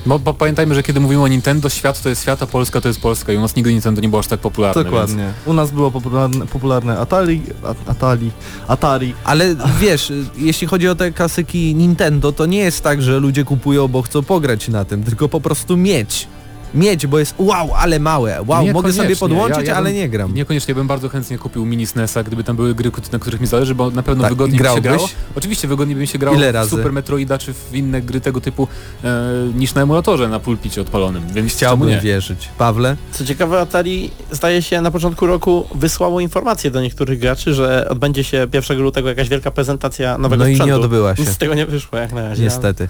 Bo, 0.07 0.19
bo 0.19 0.35
pamiętajmy, 0.35 0.75
że 0.75 0.83
kiedy 0.83 1.01
mówimy 1.01 1.23
o 1.23 1.29
Nintendo, 1.29 1.69
świat 1.69 2.03
to 2.03 2.09
jest 2.09 2.23
świat, 2.23 2.43
a 2.43 2.47
Polska 2.47 2.81
to 2.81 2.89
jest 2.89 3.01
Polska 3.01 3.33
i 3.33 3.37
u 3.37 3.41
nas 3.41 3.57
nigdy 3.57 3.73
Nintendo 3.73 4.01
nie 4.01 4.09
było 4.09 4.21
aż 4.21 4.27
tak 4.27 4.41
popularne. 4.41 4.85
Dokładnie. 4.85 5.33
U 5.47 5.53
nas 5.53 5.71
było 5.71 5.91
popularne, 5.91 6.47
popularne 6.47 6.99
Atari, 6.99 7.43
Atari, 7.87 8.31
Atari. 8.69 9.15
Ale 9.25 9.57
wiesz, 9.81 10.13
jeśli 10.37 10.67
chodzi 10.67 10.89
o 10.89 10.95
te 10.95 11.13
klasyki 11.13 11.75
Nintendo, 11.75 12.33
to 12.33 12.47
nie 12.47 12.59
jest 12.59 12.83
tak, 12.83 13.03
że 13.03 13.21
ludzie 13.21 13.45
kupują, 13.45 13.89
bo 13.89 14.03
chcą 14.03 14.23
pograć 14.23 14.69
na 14.69 14.85
tym, 14.85 15.03
tylko 15.03 15.29
po 15.29 15.41
prostu 15.41 15.77
mieć. 15.77 16.29
Mieć, 16.75 17.07
bo 17.07 17.19
jest 17.19 17.35
wow, 17.39 17.75
ale 17.75 17.99
małe. 18.01 18.43
Wow, 18.47 18.67
mogę 18.73 18.93
sobie 18.93 19.17
podłączyć, 19.17 19.59
Ja- 19.59 19.65
ja 19.65 19.77
ale 19.77 19.91
bym- 19.91 19.99
nie 19.99 20.09
gram. 20.09 20.35
Niekoniecznie 20.35 20.75
bym 20.75 20.87
bardzo 20.87 21.09
chętnie 21.09 21.39
kupił 21.39 21.67
mini 21.67 21.87
SNESa, 21.87 22.23
gdyby 22.23 22.45
tam 22.45 22.57
były 22.57 22.75
gry, 22.75 22.91
na 23.13 23.19
których 23.19 23.41
mi 23.41 23.47
zależy, 23.47 23.75
bo 23.75 23.91
na 23.91 24.03
pewno 24.03 24.23
Tak, 24.23 24.33
wygodniej 24.33 24.59
by 24.59 24.59
się 24.59 24.63
grałbyś? 24.63 24.83
grało. 24.83 25.09
Oczywiście 25.37 25.69
wygodniej 25.69 25.95
by 25.95 26.01
mi 26.01 26.07
się 26.07 26.19
grało 26.19 26.37
Ile 26.37 26.53
w 26.53 26.55
razy? 26.55 26.71
Super 26.71 26.93
Metroida 26.93 27.39
czy 27.39 27.53
w 27.55 27.75
inne 27.75 28.03
gry 28.03 28.21
tego 28.21 28.41
typu 28.41 28.69
e, 29.05 29.09
niż 29.55 29.75
na 29.75 29.83
emulatorze 29.83 30.29
na 30.29 30.41
pulpicie 30.41 30.81
odpalonym, 30.81 31.23
więc 31.33 31.53
Chciałbym 31.53 31.89
nie? 31.89 32.01
wierzyć. 32.01 32.49
Pawle? 32.59 32.97
Co 33.13 33.25
ciekawe, 33.25 33.61
Atari 33.61 34.11
zdaje 34.31 34.63
się 34.63 34.81
na 34.81 34.91
początku 34.91 35.27
roku 35.27 35.67
wysłało 35.75 36.21
informację 36.21 36.71
do 36.71 36.81
niektórych 36.81 37.19
graczy, 37.19 37.55
że 37.55 37.89
odbędzie 37.89 38.25
się 38.25 38.47
1 38.53 38.79
lutego 38.79 39.09
jakaś 39.09 39.29
wielka 39.29 39.51
prezentacja 39.51 40.19
nowego 40.19 40.45
No 40.45 40.49
i 40.49 40.55
sprzętu. 40.55 40.75
nie 40.79 40.85
odbyła 40.85 41.17
się. 41.17 41.23
Nic 41.23 41.31
z 41.31 41.37
tego 41.39 41.55
nie 41.55 41.67
wyszło 41.67 41.99
jak 41.99 42.13
na 42.13 42.29
razie. 42.29 42.43
Niestety. 42.43 42.89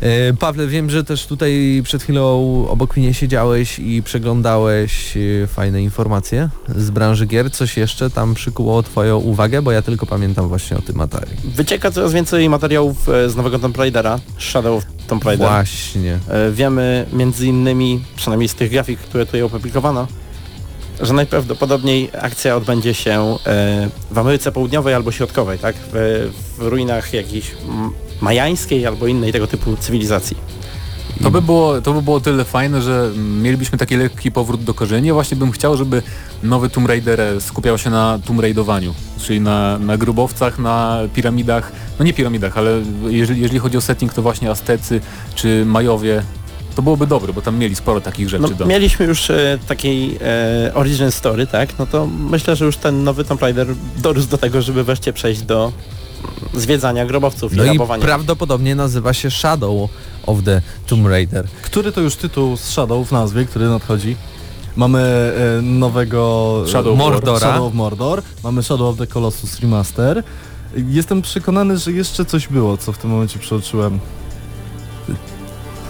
E, 0.00 0.32
Pawle, 0.32 0.66
wiem, 0.66 0.90
że 0.90 1.04
też 1.04 1.26
tutaj 1.26 1.80
przed 1.84 2.02
chwilą 2.02 2.66
obok 2.68 2.96
mnie 2.96 3.14
siedziałeś 3.14 3.78
i 3.78 4.02
przeglądałeś 4.02 5.16
e, 5.16 5.46
fajne 5.46 5.82
informacje 5.82 6.48
z 6.76 6.90
branży 6.90 7.26
gier. 7.26 7.50
Coś 7.52 7.76
jeszcze 7.76 8.10
tam 8.10 8.34
przykuło 8.34 8.82
Twoją 8.82 9.18
uwagę, 9.18 9.62
bo 9.62 9.72
ja 9.72 9.82
tylko 9.82 10.06
pamiętam 10.06 10.48
właśnie 10.48 10.76
o 10.76 10.82
tym 10.82 11.00
Atari. 11.00 11.30
Wycieka 11.44 11.90
coraz 11.90 12.12
więcej 12.12 12.48
materiałów 12.48 13.08
e, 13.08 13.30
z 13.30 13.36
nowego 13.36 13.58
Tomb 13.58 13.76
Raidera, 13.76 14.18
Shadow 14.38 14.78
of 14.78 14.84
Tomb 15.06 15.24
Raider. 15.24 15.48
Właśnie. 15.48 16.18
Wiemy 16.52 17.06
między 17.12 17.46
innymi, 17.46 18.04
przynajmniej 18.16 18.48
z 18.48 18.54
tych 18.54 18.70
grafik, 18.70 18.98
które 19.00 19.26
tutaj 19.26 19.42
opublikowano, 19.42 20.06
że 21.00 21.12
najprawdopodobniej 21.14 22.10
akcja 22.20 22.56
odbędzie 22.56 22.94
się 22.94 23.36
w 24.10 24.18
Ameryce 24.18 24.52
Południowej 24.52 24.94
albo 24.94 25.12
Środkowej, 25.12 25.58
tak? 25.58 25.76
W, 25.92 26.30
w 26.58 26.62
ruinach 26.66 27.12
jakiejś 27.14 27.50
m- 27.68 27.90
majańskiej 28.20 28.86
albo 28.86 29.06
innej 29.06 29.32
tego 29.32 29.46
typu 29.46 29.76
cywilizacji. 29.76 30.36
To 31.22 31.30
by, 31.30 31.42
było, 31.42 31.80
to 31.80 31.92
by 31.92 32.02
było 32.02 32.20
tyle 32.20 32.44
fajne, 32.44 32.82
że 32.82 33.10
mielibyśmy 33.16 33.78
taki 33.78 33.96
lekki 33.96 34.32
powrót 34.32 34.64
do 34.64 34.74
korzeni. 34.74 35.08
Ja 35.08 35.14
właśnie 35.14 35.36
bym 35.36 35.52
chciał, 35.52 35.76
żeby 35.76 36.02
nowy 36.42 36.70
Tomb 36.70 36.88
Raider 36.88 37.20
skupiał 37.40 37.78
się 37.78 37.90
na 37.90 38.18
Tomb 38.26 38.40
Raidowaniu, 38.40 38.94
czyli 39.18 39.40
na, 39.40 39.78
na 39.78 39.96
grubowcach, 39.96 40.58
na 40.58 41.00
piramidach, 41.14 41.72
no 41.98 42.04
nie 42.04 42.12
piramidach, 42.12 42.58
ale 42.58 42.82
jeżeli, 43.08 43.40
jeżeli 43.40 43.58
chodzi 43.58 43.76
o 43.76 43.80
setting, 43.80 44.12
to 44.12 44.22
właśnie 44.22 44.50
Aztecy 44.50 45.00
czy 45.34 45.64
Majowie, 45.64 46.22
to 46.76 46.82
byłoby 46.82 47.06
dobre, 47.06 47.32
bo 47.32 47.42
tam 47.42 47.58
mieli 47.58 47.74
sporo 47.74 48.00
takich 48.00 48.28
rzeczy 48.28 48.42
No, 48.42 48.48
do... 48.48 48.66
mieliśmy 48.66 49.06
już 49.06 49.30
e, 49.30 49.58
takiej 49.68 50.18
e, 50.66 50.74
origin 50.74 51.10
story, 51.10 51.46
tak? 51.46 51.78
No 51.78 51.86
to 51.86 52.06
myślę, 52.06 52.56
że 52.56 52.64
już 52.64 52.76
ten 52.76 53.04
nowy 53.04 53.24
Tomb 53.24 53.42
Raider 53.42 53.66
dorósł 53.96 54.28
do 54.28 54.38
tego, 54.38 54.62
żeby 54.62 54.84
wreszcie 54.84 55.12
przejść 55.12 55.42
do 55.42 55.72
zwiedzania 56.54 57.06
grobowców 57.06 57.52
No 57.56 57.62
i 57.64 57.66
i 57.66 57.68
rabowania. 57.70 58.04
prawdopodobnie 58.04 58.74
nazywa 58.74 59.12
się 59.12 59.30
Shadow 59.30 59.90
of 60.26 60.38
the 60.44 60.62
Tomb 60.86 61.06
Raider. 61.06 61.46
Który 61.62 61.92
to 61.92 62.00
już 62.00 62.16
tytuł 62.16 62.56
z 62.56 62.64
Shadow 62.64 63.08
w 63.08 63.12
nazwie, 63.12 63.44
który 63.44 63.68
nadchodzi? 63.68 64.16
Mamy 64.76 65.00
e, 65.58 65.62
nowego 65.62 66.62
Shadow 66.68 66.98
Mordora. 66.98 67.38
Shadow 67.38 67.62
of 67.68 67.74
Mordor, 67.74 68.22
mamy 68.44 68.62
Shadow 68.62 68.88
of 68.88 68.96
the 68.98 69.06
Colossus 69.06 69.60
Remaster. 69.60 70.22
Jestem 70.88 71.22
przekonany, 71.22 71.78
że 71.78 71.92
jeszcze 71.92 72.24
coś 72.24 72.48
było, 72.48 72.76
co 72.76 72.92
w 72.92 72.98
tym 72.98 73.10
momencie 73.10 73.38
przeoczyłem. 73.38 73.98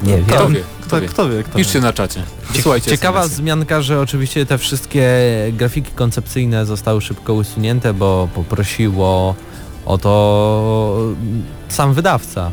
Nie 0.02 0.16
wiem. 0.16 0.24
Kto 0.26 0.48
wie, 0.48 0.62
kto 0.82 1.00
wie. 1.00 1.08
kto 1.08 1.28
wie, 1.28 1.42
kto 1.42 1.58
wie. 1.58 1.64
Piszcie 1.64 1.80
na 1.80 1.92
czacie. 1.92 2.22
Wysłuchajcie 2.54 2.90
Ciekawa 2.90 3.20
SMS-y. 3.20 3.34
wzmianka, 3.36 3.82
że 3.82 4.00
oczywiście 4.00 4.46
te 4.46 4.58
wszystkie 4.58 5.08
grafiki 5.52 5.90
koncepcyjne 5.92 6.66
zostały 6.66 7.00
szybko 7.00 7.34
usunięte, 7.34 7.94
bo 7.94 8.28
poprosiło 8.34 9.34
o 9.86 9.98
to 9.98 10.96
sam 11.68 11.94
wydawca. 11.94 12.50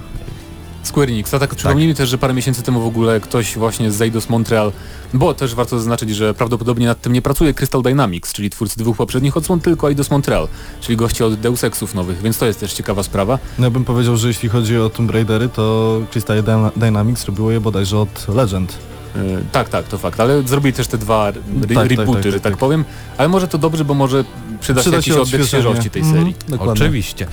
Square 0.83 1.09
Enix. 1.09 1.33
A 1.33 1.39
tak 1.39 1.55
przypomnijmy 1.55 1.93
też, 1.95 2.09
że 2.09 2.17
parę 2.17 2.33
miesięcy 2.33 2.63
temu 2.63 2.81
w 2.81 2.85
ogóle 2.85 3.19
ktoś 3.19 3.57
właśnie 3.57 3.91
z 3.91 4.01
Eidos 4.01 4.29
Montreal, 4.29 4.71
bo 5.13 5.33
też 5.33 5.55
warto 5.55 5.77
zaznaczyć, 5.77 6.09
że 6.15 6.33
prawdopodobnie 6.33 6.85
nad 6.87 7.01
tym 7.01 7.13
nie 7.13 7.21
pracuje 7.21 7.53
Crystal 7.53 7.81
Dynamics, 7.81 8.33
czyli 8.33 8.49
twórcy 8.49 8.79
dwóch 8.79 8.97
poprzednich 8.97 9.37
odsłon, 9.37 9.59
tylko 9.59 9.89
Eidos 9.89 10.11
Montreal, 10.11 10.47
czyli 10.81 10.97
goście 10.97 11.25
od 11.25 11.33
Deus 11.39 11.63
Exów 11.63 11.95
nowych, 11.95 12.21
więc 12.21 12.37
to 12.37 12.45
jest 12.45 12.59
też 12.59 12.73
ciekawa 12.73 13.03
sprawa. 13.03 13.39
No 13.59 13.65
ja 13.65 13.71
bym 13.71 13.85
powiedział, 13.85 14.17
że 14.17 14.27
jeśli 14.27 14.49
chodzi 14.49 14.77
o 14.77 14.89
Tomb 14.89 15.11
Raidery, 15.11 15.49
to 15.49 15.97
Crystal 16.11 16.43
Dyna- 16.43 16.71
Dynamics 16.75 17.25
robiło 17.25 17.51
je 17.51 17.59
bodajże 17.61 17.99
od 17.99 18.27
Legend. 18.27 18.77
E, 19.15 19.19
tak, 19.51 19.69
tak, 19.69 19.87
to 19.87 19.97
fakt, 19.97 20.19
ale 20.19 20.41
zrobili 20.43 20.73
też 20.73 20.87
te 20.87 20.97
dwa 20.97 21.27
re 21.27 21.33
Tak, 21.61 21.73
tak, 21.75 21.89
rebooty, 21.89 22.13
tak, 22.23 22.31
że 22.31 22.31
tak, 22.31 22.41
tak 22.41 22.51
tak. 22.53 22.59
powiem, 22.59 22.85
ale 23.17 23.27
może 23.29 23.47
to 23.47 23.57
dobrze, 23.57 23.85
bo 23.85 23.93
może 23.93 24.23
przyda, 24.61 24.81
Przyda 24.81 25.01
się 25.01 25.11
jakiś 25.11 25.13
oddech 25.33 25.47
świeżości 25.47 25.89
tej 25.89 26.01
Mhm, 26.01 26.19
serii. 26.19 26.35
dokładnie. 26.49 26.73
Oczywiście. 26.83 27.27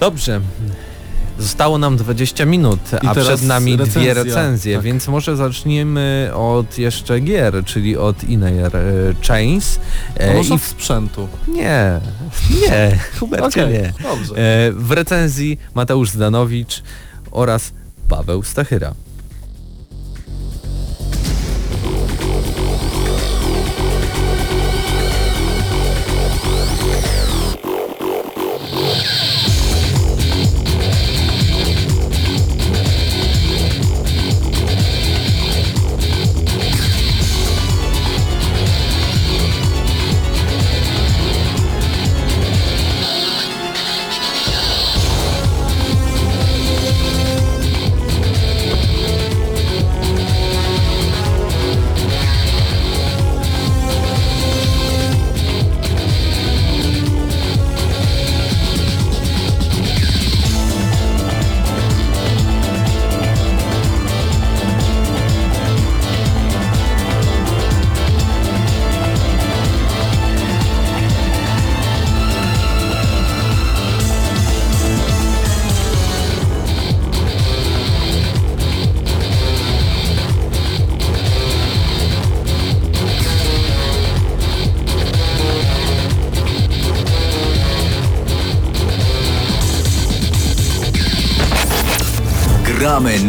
Dobrze. 0.00 0.40
Zostało 1.38 1.78
nam 1.78 1.96
20 1.96 2.44
minut, 2.44 2.78
I 3.02 3.06
a 3.06 3.14
przed 3.14 3.42
nami 3.42 3.76
dwie 3.76 3.84
recenzja. 3.84 4.14
recenzje, 4.24 4.76
Tak. 4.76 4.84
więc 4.84 5.08
może 5.08 5.36
zacznijmy 5.36 6.30
od 6.34 6.78
jeszcze 6.78 7.20
gier, 7.20 7.64
czyli 7.64 7.96
od 7.96 8.24
Inner 8.24 8.76
e, 8.76 8.80
Chains. 9.28 9.80
E, 10.14 10.34
może 10.34 10.48
i 10.50 10.52
od 10.56 10.62
sprzętu. 10.62 11.28
Nie, 11.48 12.00
nie, 12.62 12.98
Hubercie 13.20 13.46
Okej, 13.46 13.72
nie. 13.72 13.92
Dobrze. 14.02 14.34
E, 14.34 14.72
w 14.72 14.90
recenzji 14.90 15.58
Mateusz 15.74 16.10
Zdanowicz 16.10 16.82
oraz 17.30 17.72
Paweł 18.08 18.42
Stachyra. 18.42 18.94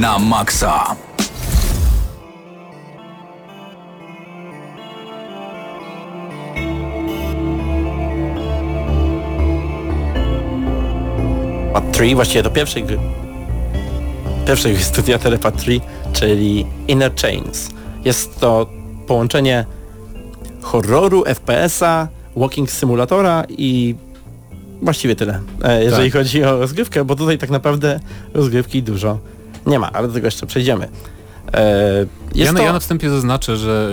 Na 0.04 0.20
maksa. 0.20 0.96
Part 11.74 11.92
3, 11.92 12.16
właściwie 12.16 12.44
do 12.44 12.50
pierwszej 12.50 12.84
gry. 12.84 13.00
Pierwszej 14.48 14.74
gry 14.74 14.84
studia 14.84 15.20
Telepath 15.20 15.58
3, 15.58 15.80
czyli 16.14 16.66
Inner 16.88 17.16
Chains. 17.16 17.70
Jest 18.06 18.40
to 18.40 18.70
połączenie 19.08 19.66
horroru, 20.62 21.24
FPS-a, 21.26 22.08
walking 22.36 22.72
simulatora 22.72 23.44
i 23.50 23.96
właściwie 24.82 25.16
tyle, 25.16 25.40
e, 25.64 25.84
jeżeli 25.84 26.12
chodzi 26.12 26.44
o 26.44 26.60
rozgrywkę, 26.60 27.06
bo 27.06 27.16
tutaj 27.16 27.38
tak 27.38 27.50
naprawdę 27.50 28.00
rozgrywki 28.34 28.84
dużo 28.84 29.20
nie 29.66 29.80
ma, 29.80 29.92
ale 29.92 30.08
do 30.08 30.14
tego 30.14 30.28
jeszcze 30.28 30.46
przejdziemy. 30.46 30.90
E, 31.54 32.06
Jest 32.36 32.36
Ja 32.36 32.52
na, 32.52 32.60
to... 32.60 32.66
ja 32.66 32.74
na 32.74 32.80
wstępie 32.80 33.10
zaznaczę, 33.10 33.58
że 33.58 33.90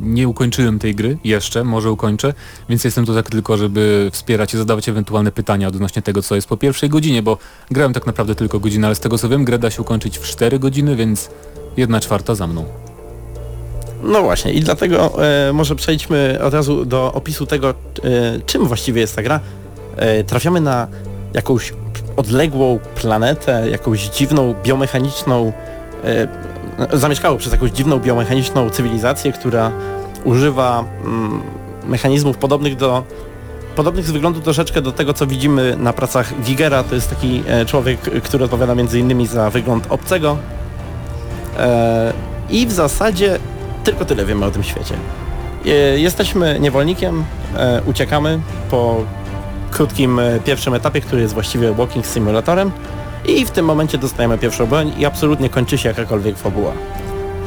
nie 0.00 0.28
ukończyłem 0.28 0.78
tej 0.78 0.94
gry 0.94 1.18
jeszcze, 1.24 1.64
może 1.64 1.90
ukończę, 1.90 2.34
więc 2.68 2.84
jestem 2.84 3.06
tu 3.06 3.14
tak 3.14 3.30
tylko, 3.30 3.56
żeby 3.56 4.08
wspierać 4.12 4.54
i 4.54 4.58
zadawać 4.58 4.88
ewentualne 4.88 5.32
pytania 5.32 5.68
odnośnie 5.68 6.02
tego, 6.02 6.22
co 6.22 6.34
jest 6.34 6.48
po 6.48 6.56
pierwszej 6.56 6.88
godzinie, 6.88 7.22
bo 7.22 7.38
grałem 7.70 7.92
tak 7.92 8.06
naprawdę 8.06 8.34
tylko 8.34 8.60
godzinę, 8.60 8.86
ale 8.86 8.94
z 8.94 9.00
tego 9.00 9.18
co 9.18 9.28
wiem, 9.28 9.44
grę 9.44 9.58
da 9.58 9.70
się 9.70 9.82
ukończyć 9.82 10.18
w 10.18 10.22
4 10.22 10.58
godziny, 10.58 10.96
więc 10.96 11.30
jedna 11.76 12.00
czwarta 12.00 12.34
za 12.34 12.46
mną. 12.46 12.64
No 14.02 14.22
właśnie 14.22 14.52
i 14.52 14.60
dlatego 14.60 15.24
e, 15.48 15.52
może 15.52 15.74
przejdźmy 15.76 16.38
od 16.42 16.54
razu 16.54 16.84
do 16.84 17.12
opisu 17.12 17.46
tego, 17.46 17.70
e, 17.70 17.74
czym 18.46 18.66
właściwie 18.66 19.00
jest 19.00 19.16
ta 19.16 19.22
gra. 19.22 19.40
E, 19.96 20.24
trafiamy 20.24 20.60
na 20.60 20.86
jakąś 21.34 21.72
odległą 22.16 22.78
planetę, 22.94 23.70
jakąś 23.70 24.00
dziwną 24.00 24.54
biomechaniczną, 24.62 25.52
e, 26.04 26.96
zamieszkałą 26.96 27.36
przez 27.36 27.52
jakąś 27.52 27.70
dziwną 27.70 27.98
biomechaniczną 27.98 28.70
cywilizację, 28.70 29.32
która 29.32 29.72
używa 30.24 30.84
mm, 31.04 31.42
mechanizmów 31.86 32.38
podobnych 32.38 32.76
do 32.76 33.04
podobnych 33.76 34.06
z 34.06 34.10
wyglądu 34.10 34.40
troszeczkę 34.40 34.82
do 34.82 34.92
tego, 34.92 35.14
co 35.14 35.26
widzimy 35.26 35.76
na 35.76 35.92
pracach 35.92 36.40
Gigera. 36.42 36.84
To 36.84 36.94
jest 36.94 37.10
taki 37.10 37.42
e, 37.48 37.66
człowiek, 37.66 38.00
który 38.00 38.44
odpowiada 38.44 38.74
innymi 38.98 39.26
za 39.26 39.50
wygląd 39.50 39.86
obcego. 39.90 40.36
E, 41.58 42.12
I 42.50 42.66
w 42.66 42.72
zasadzie 42.72 43.38
tylko 43.84 44.04
tyle 44.04 44.24
wiemy 44.24 44.46
o 44.46 44.50
tym 44.50 44.62
świecie. 44.62 44.94
E, 45.66 45.68
Jesteśmy 45.98 46.60
niewolnikiem, 46.60 47.24
e, 47.56 47.82
uciekamy 47.86 48.40
po 48.70 49.04
krótkim 49.74 50.18
e, 50.18 50.40
pierwszym 50.40 50.74
etapie, 50.74 51.00
który 51.00 51.22
jest 51.22 51.34
właściwie 51.34 51.72
walking 51.72 52.06
simulatorem 52.06 52.70
i 53.26 53.46
w 53.46 53.50
tym 53.50 53.66
momencie 53.66 53.98
dostajemy 53.98 54.38
pierwszą 54.38 54.66
broń 54.66 54.92
i 54.98 55.06
absolutnie 55.06 55.48
kończy 55.50 55.78
się 55.78 55.88
jakakolwiek 55.88 56.38
fabuła. 56.38 56.72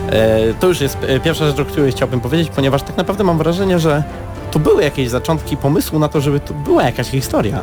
E, 0.09 0.53
To 0.53 0.67
już 0.67 0.81
jest 0.81 0.97
e, 1.07 1.19
pierwsza 1.19 1.47
rzecz, 1.47 1.59
o 1.59 1.65
której 1.65 1.91
chciałbym 1.91 2.19
powiedzieć, 2.21 2.49
ponieważ 2.55 2.83
tak 2.83 2.97
naprawdę 2.97 3.23
mam 3.23 3.37
wrażenie, 3.37 3.79
że 3.79 4.03
tu 4.51 4.59
były 4.59 4.83
jakieś 4.83 5.09
zaczątki 5.09 5.57
pomysłu 5.57 5.99
na 5.99 6.07
to, 6.07 6.21
żeby 6.21 6.39
tu 6.39 6.53
była 6.53 6.83
jakaś 6.83 7.07
historia, 7.09 7.61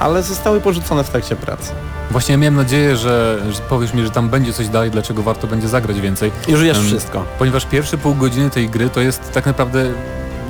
ale 0.00 0.22
zostały 0.22 0.60
porzucone 0.60 1.04
w 1.04 1.10
trakcie 1.10 1.36
pracy. 1.36 1.72
Właśnie 2.10 2.32
ja 2.32 2.38
miałem 2.38 2.56
nadzieję, 2.56 2.96
że, 2.96 3.38
że 3.50 3.60
powiesz 3.68 3.94
mi, 3.94 4.02
że 4.02 4.10
tam 4.10 4.28
będzie 4.28 4.52
coś 4.52 4.68
dalej, 4.68 4.90
dlaczego 4.90 5.22
warto 5.22 5.46
będzie 5.46 5.68
zagrać 5.68 6.00
więcej, 6.00 6.30
Już 6.48 6.62
jest 6.62 6.80
Em, 6.80 6.86
wszystko. 6.86 7.24
ponieważ 7.38 7.66
pierwsze 7.66 7.98
pół 7.98 8.14
godziny 8.14 8.50
tej 8.50 8.68
gry 8.68 8.88
to 8.90 9.00
jest 9.00 9.32
tak 9.32 9.46
naprawdę 9.46 9.84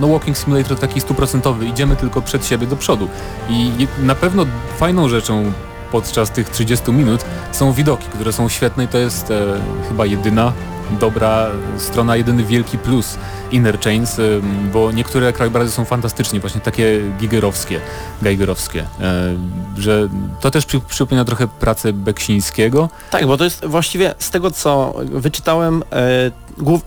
no 0.01 0.09
walking 0.09 0.39
simulator 0.39 0.79
taki 0.79 1.01
stuprocentowy, 1.01 1.67
idziemy 1.67 1.97
tylko 1.97 2.23
przed 2.23 2.47
siebie 2.47 2.67
do 2.67 2.77
przodu. 2.77 3.09
I 3.49 3.87
na 3.99 4.15
pewno 4.15 4.47
fajną 4.79 5.09
rzeczą 5.09 5.53
podczas 5.93 6.31
tych 6.31 6.51
30 6.51 6.93
minut 6.93 7.25
są 7.53 7.73
widoki, 7.73 8.07
które 8.09 8.33
są 8.33 8.49
świetne 8.49 8.85
i 8.85 8.89
to 8.89 8.99
jest 8.99 9.31
e, 9.31 9.61
chyba 9.89 10.07
jedyna 10.07 10.53
dobra 11.01 11.47
strona, 11.79 12.17
jedyny 12.17 12.45
wielki 12.45 12.79
plus 12.79 13.19
Inner 13.51 13.81
Chains, 13.81 14.19
em, 14.19 14.71
bo 14.73 14.93
niektóre 14.93 15.33
krajobrazy 15.33 15.71
są 15.71 15.85
fantastycznie, 15.85 16.41
właśnie 16.41 16.61
takie 16.61 17.01
gigerowskie, 17.19 17.81
geigerowskie, 18.23 18.81
e, 19.01 19.35
że 19.79 20.09
to 20.41 20.51
też 20.51 20.67
przy, 20.67 20.81
przypomina 20.81 21.25
trochę 21.25 21.49
pracę 21.49 21.93
Beksińskiego, 21.93 22.89
Tak, 23.11 23.27
bo 23.27 23.37
to 23.37 23.45
jest 23.45 23.65
właściwie 23.67 24.15
z 24.19 24.31
tego 24.31 24.51
co 24.51 24.95
wyczytałem, 25.05 25.83
e, 25.93 26.31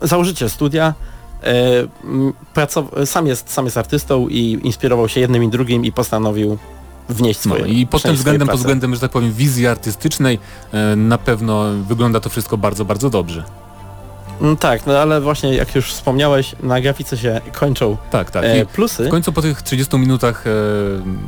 założyciel 0.02 0.50
studia 0.50 0.94
e, 1.12 1.15
pracow- 2.54 3.06
sam, 3.06 3.28
jest, 3.28 3.50
sam 3.50 3.66
jest 3.66 3.78
artystą 3.78 4.28
i 4.28 4.60
inspirował 4.64 5.10
się 5.10 5.20
jednym 5.20 5.44
i 5.44 5.50
drugim 5.50 5.86
i 5.86 5.92
postanowił 5.92 6.58
wnieść 7.10 7.46
No, 7.46 7.56
swoje 7.56 7.74
I 7.74 7.88
pod 7.88 8.02
tym 8.04 8.16
względem, 8.16 8.48
pod 8.48 8.58
względem, 8.58 8.94
że 8.96 9.02
tak 9.02 9.12
powiem, 9.12 9.34
wizji 9.34 9.68
artystycznej 9.68 10.40
e, 10.72 10.96
na 10.96 11.18
pewno 11.18 11.64
wygląda 11.88 12.20
to 12.20 12.30
wszystko 12.30 12.58
bardzo, 12.58 12.86
bardzo 12.86 13.10
dobrze. 13.10 13.44
Mm, 14.42 14.58
Tak, 14.58 14.86
no 14.86 14.98
ale 15.00 15.22
właśnie 15.22 15.54
jak 15.56 15.76
już 15.76 15.94
wspomniałeś, 15.94 16.56
na 16.64 16.82
grafice 16.82 17.18
się 17.18 17.42
kończą 17.54 17.98
Tak, 18.12 18.32
tak. 18.32 18.44
e, 18.46 18.66
plusy. 18.66 19.08
w 19.08 19.10
końcu 19.10 19.34
po 19.34 19.42
tych 19.42 19.62
30 19.62 19.98
minutach 19.98 20.44
e, 20.48 20.52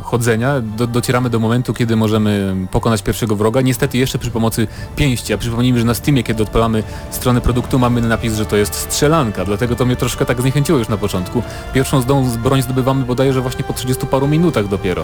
chodzenia 0.03 0.61
do, 0.61 0.87
docieramy 0.87 1.29
do 1.29 1.39
momentu, 1.39 1.73
kiedy 1.73 1.95
możemy 1.95 2.55
pokonać 2.71 3.01
pierwszego 3.01 3.35
wroga. 3.35 3.61
Niestety 3.61 3.97
jeszcze 3.97 4.17
przy 4.17 4.31
pomocy 4.31 4.67
pięści. 4.95 5.33
A 5.33 5.37
przypomnijmy, 5.37 5.79
że 5.79 5.85
na 5.85 5.93
Steamie, 5.93 6.23
kiedy 6.23 6.43
odpalamy 6.43 6.83
stronę 7.11 7.41
produktu, 7.41 7.79
mamy 7.79 8.01
napis, 8.01 8.33
że 8.35 8.45
to 8.45 8.55
jest 8.57 8.75
strzelanka. 8.75 9.45
Dlatego 9.45 9.75
to 9.75 9.85
mnie 9.85 9.95
troszkę 9.95 10.25
tak 10.25 10.41
zniechęciło 10.41 10.79
już 10.79 10.87
na 10.89 10.97
początku. 10.97 11.43
Pierwszą 11.73 12.01
zdą 12.01 12.29
broń 12.43 12.61
zdobywamy 12.61 13.05
bodajże 13.05 13.41
właśnie 13.41 13.63
po 13.63 13.73
30 13.73 14.05
paru 14.07 14.27
minutach 14.27 14.67
dopiero. 14.67 15.03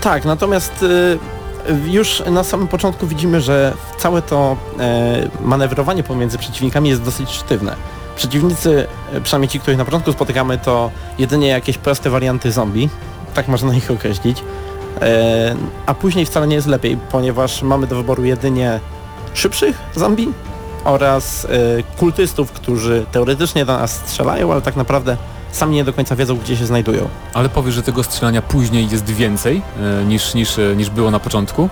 Tak, 0.00 0.24
natomiast 0.24 0.82
y, 0.82 1.18
już 1.84 2.22
na 2.30 2.44
samym 2.44 2.68
początku 2.68 3.06
widzimy, 3.06 3.40
że 3.40 3.72
całe 3.98 4.22
to 4.22 4.56
e, 4.80 5.28
manewrowanie 5.40 6.02
pomiędzy 6.02 6.38
przeciwnikami 6.38 6.88
jest 6.88 7.02
dosyć 7.02 7.30
sztywne. 7.30 7.76
Przeciwnicy, 8.16 8.86
e, 9.12 9.20
przynajmniej 9.20 9.48
ci, 9.48 9.60
których 9.60 9.78
na 9.78 9.84
początku 9.84 10.12
spotykamy, 10.12 10.58
to 10.58 10.90
jedynie 11.18 11.48
jakieś 11.48 11.78
proste 11.78 12.10
warianty 12.10 12.52
zombie, 12.52 12.88
tak 13.34 13.48
można 13.48 13.74
ich 13.74 13.90
określić, 13.90 14.44
e, 15.00 15.54
a 15.86 15.94
później 15.94 16.26
wcale 16.26 16.46
nie 16.46 16.54
jest 16.54 16.66
lepiej, 16.66 16.98
ponieważ 17.10 17.62
mamy 17.62 17.86
do 17.86 17.96
wyboru 17.96 18.24
jedynie 18.24 18.80
szybszych 19.34 19.78
zombie 19.94 20.28
oraz 20.84 21.46
kultystów, 21.96 22.52
którzy 22.52 23.06
teoretycznie 23.12 23.64
do 23.64 23.78
nas 23.78 23.92
strzelają, 23.92 24.52
ale 24.52 24.62
tak 24.62 24.76
naprawdę 24.76 25.16
sami 25.52 25.76
nie 25.76 25.84
do 25.84 25.92
końca 25.92 26.16
wiedzą, 26.16 26.36
gdzie 26.36 26.56
się 26.56 26.66
znajdują. 26.66 27.08
Ale 27.34 27.48
powiesz, 27.48 27.74
że 27.74 27.82
tego 27.82 28.02
strzelania 28.02 28.42
później 28.42 28.88
jest 28.90 29.04
więcej 29.04 29.62
e, 29.80 30.04
niż, 30.04 30.34
niż, 30.34 30.58
e, 30.58 30.76
niż 30.76 30.90
było 30.90 31.10
na 31.10 31.20
początku. 31.20 31.68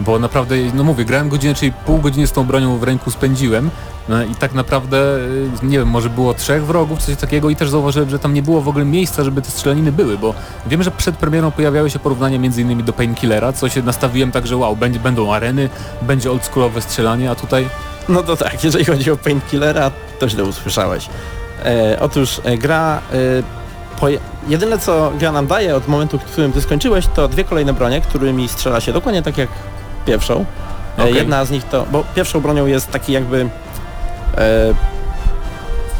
Bo 0.00 0.18
naprawdę, 0.18 0.56
no 0.74 0.84
mówię, 0.84 1.04
grałem 1.04 1.28
godzinę, 1.28 1.54
czyli 1.54 1.72
pół 1.72 1.98
godziny 1.98 2.26
z 2.26 2.32
tą 2.32 2.44
bronią 2.44 2.78
w 2.78 2.82
ręku 2.82 3.10
spędziłem 3.10 3.70
no 4.08 4.24
i 4.24 4.34
tak 4.34 4.54
naprawdę, 4.54 5.16
e, 5.62 5.66
nie 5.66 5.78
wiem, 5.78 5.88
może 5.88 6.10
było 6.10 6.34
trzech 6.34 6.66
wrogów, 6.66 7.02
coś 7.02 7.16
takiego 7.16 7.50
i 7.50 7.56
też 7.56 7.70
zauważyłem, 7.70 8.10
że 8.10 8.18
tam 8.18 8.34
nie 8.34 8.42
było 8.42 8.60
w 8.60 8.68
ogóle 8.68 8.84
miejsca, 8.84 9.24
żeby 9.24 9.42
te 9.42 9.50
strzelaniny 9.50 9.92
były, 9.92 10.18
bo 10.18 10.34
wiem, 10.66 10.82
że 10.82 10.90
przed 10.90 11.16
premierą 11.16 11.50
pojawiały 11.50 11.90
się 11.90 11.98
porównania 11.98 12.38
między 12.38 12.62
innymi 12.62 12.84
do 12.84 12.92
Painkillera, 12.92 13.52
co 13.52 13.68
się 13.68 13.82
nastawiłem 13.82 14.32
tak, 14.32 14.46
że 14.46 14.56
wow, 14.56 14.76
będzie, 14.76 15.00
będą 15.00 15.32
areny, 15.32 15.68
będzie 16.02 16.30
oldschoolowe 16.30 16.80
strzelanie, 16.80 17.30
a 17.30 17.34
tutaj 17.34 17.68
No 18.08 18.22
to 18.22 18.36
tak, 18.36 18.64
jeżeli 18.64 18.84
chodzi 18.84 19.10
o 19.10 19.16
Painkillera, 19.16 19.90
to 20.18 20.28
źle 20.28 20.44
usłyszałeś. 20.44 21.08
E, 21.64 22.00
otóż 22.00 22.40
e, 22.44 22.58
gra... 22.58 23.00
E, 23.12 23.62
jedyne 24.48 24.78
co 24.78 25.12
gra 25.18 25.32
nam 25.32 25.46
daje 25.46 25.76
od 25.76 25.88
momentu, 25.88 26.18
w 26.18 26.24
którym 26.24 26.52
ty 26.52 26.60
skończyłeś, 26.60 27.06
to 27.14 27.28
dwie 27.28 27.44
kolejne 27.44 27.72
bronie, 27.72 28.00
którymi 28.00 28.48
strzela 28.48 28.80
się 28.80 28.92
dokładnie 28.92 29.22
tak 29.22 29.38
jak 29.38 29.48
pierwszą. 30.06 30.44
E, 30.98 31.02
Okej. 31.02 31.14
Jedna 31.14 31.44
z 31.44 31.50
nich 31.50 31.64
to... 31.64 31.86
Bo 31.92 32.04
pierwszą 32.14 32.40
bronią 32.40 32.66
jest 32.66 32.90
taki 32.90 33.12
jakby... 33.12 33.48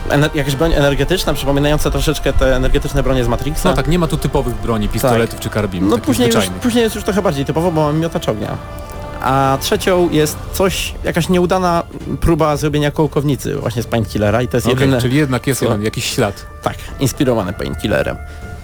Ener- 0.08 0.36
jakaś 0.36 0.56
broń 0.56 0.72
energetyczna, 0.72 1.34
przypominająca 1.34 1.90
troszeczkę 1.90 2.32
te 2.32 2.56
energetyczne 2.56 3.02
bronie 3.02 3.24
z 3.24 3.28
Matrixa. 3.28 3.68
no 3.68 3.76
tak, 3.76 3.88
nie 3.88 3.98
ma 3.98 4.06
tu 4.06 4.16
typowych 4.16 4.54
broni, 4.54 4.88
pistoletów 4.88 5.40
czy 5.40 5.50
karabinów, 5.50 5.90
No 5.90 5.98
później 5.98 6.30
już, 6.34 6.46
później 6.62 6.82
jest 6.84 6.94
już 6.94 7.04
trochę 7.04 7.22
bardziej 7.22 7.44
typowo, 7.44 7.72
bo 7.72 7.82
mamy 7.82 7.98
miotacz 7.98 8.28
ognia. 8.28 8.56
A 9.24 9.58
trzecią 9.60 10.10
jest 10.10 10.36
coś, 10.52 10.94
jakaś 11.04 11.28
nieudana 11.28 11.82
próba 12.20 12.56
zrobienia 12.56 12.90
kołkownicy 12.90 13.56
właśnie 13.56 13.82
z 13.82 13.86
Painkillera 13.86 14.42
i 14.42 14.48
to 14.48 14.56
jest 14.56 14.66
Okej, 14.66 14.80
jedyne, 14.80 15.00
czyli 15.02 15.16
jednak 15.16 15.46
jest 15.46 15.62
jeden, 15.62 15.82
jakiś 15.82 16.04
ślad. 16.04 16.46
tak, 16.62 16.74
inspirowane 17.00 17.52
Painkillerem. 17.52 18.16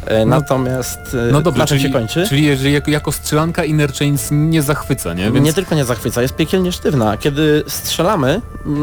E, 0.06 0.24
No- 0.26 0.36
Natomiast 0.36 0.98
e, 1.28 1.32
No 1.32 1.42
dobrze, 1.42 1.58
na 1.58 1.66
czym 1.66 1.78
czyli, 1.78 1.88
się 1.92 1.98
kończy? 1.98 2.26
czyli 2.28 2.44
jeżeli 2.44 2.72
jako, 2.74 2.90
jako 2.90 3.12
strzelanka 3.12 3.64
Inner 3.64 3.92
Chains 3.92 4.28
nie 4.30 4.62
zachwyca, 4.62 5.14
nie? 5.14 5.30
Więc 5.30 5.46
Nie 5.46 5.52
tylko 5.52 5.74
nie 5.74 5.84
zachwyca, 5.84 6.22
jest 6.22 6.36
piekielnie 6.36 6.72
sztywna. 6.72 7.16
Kiedy 7.16 7.62
strzelamy, 7.66 8.40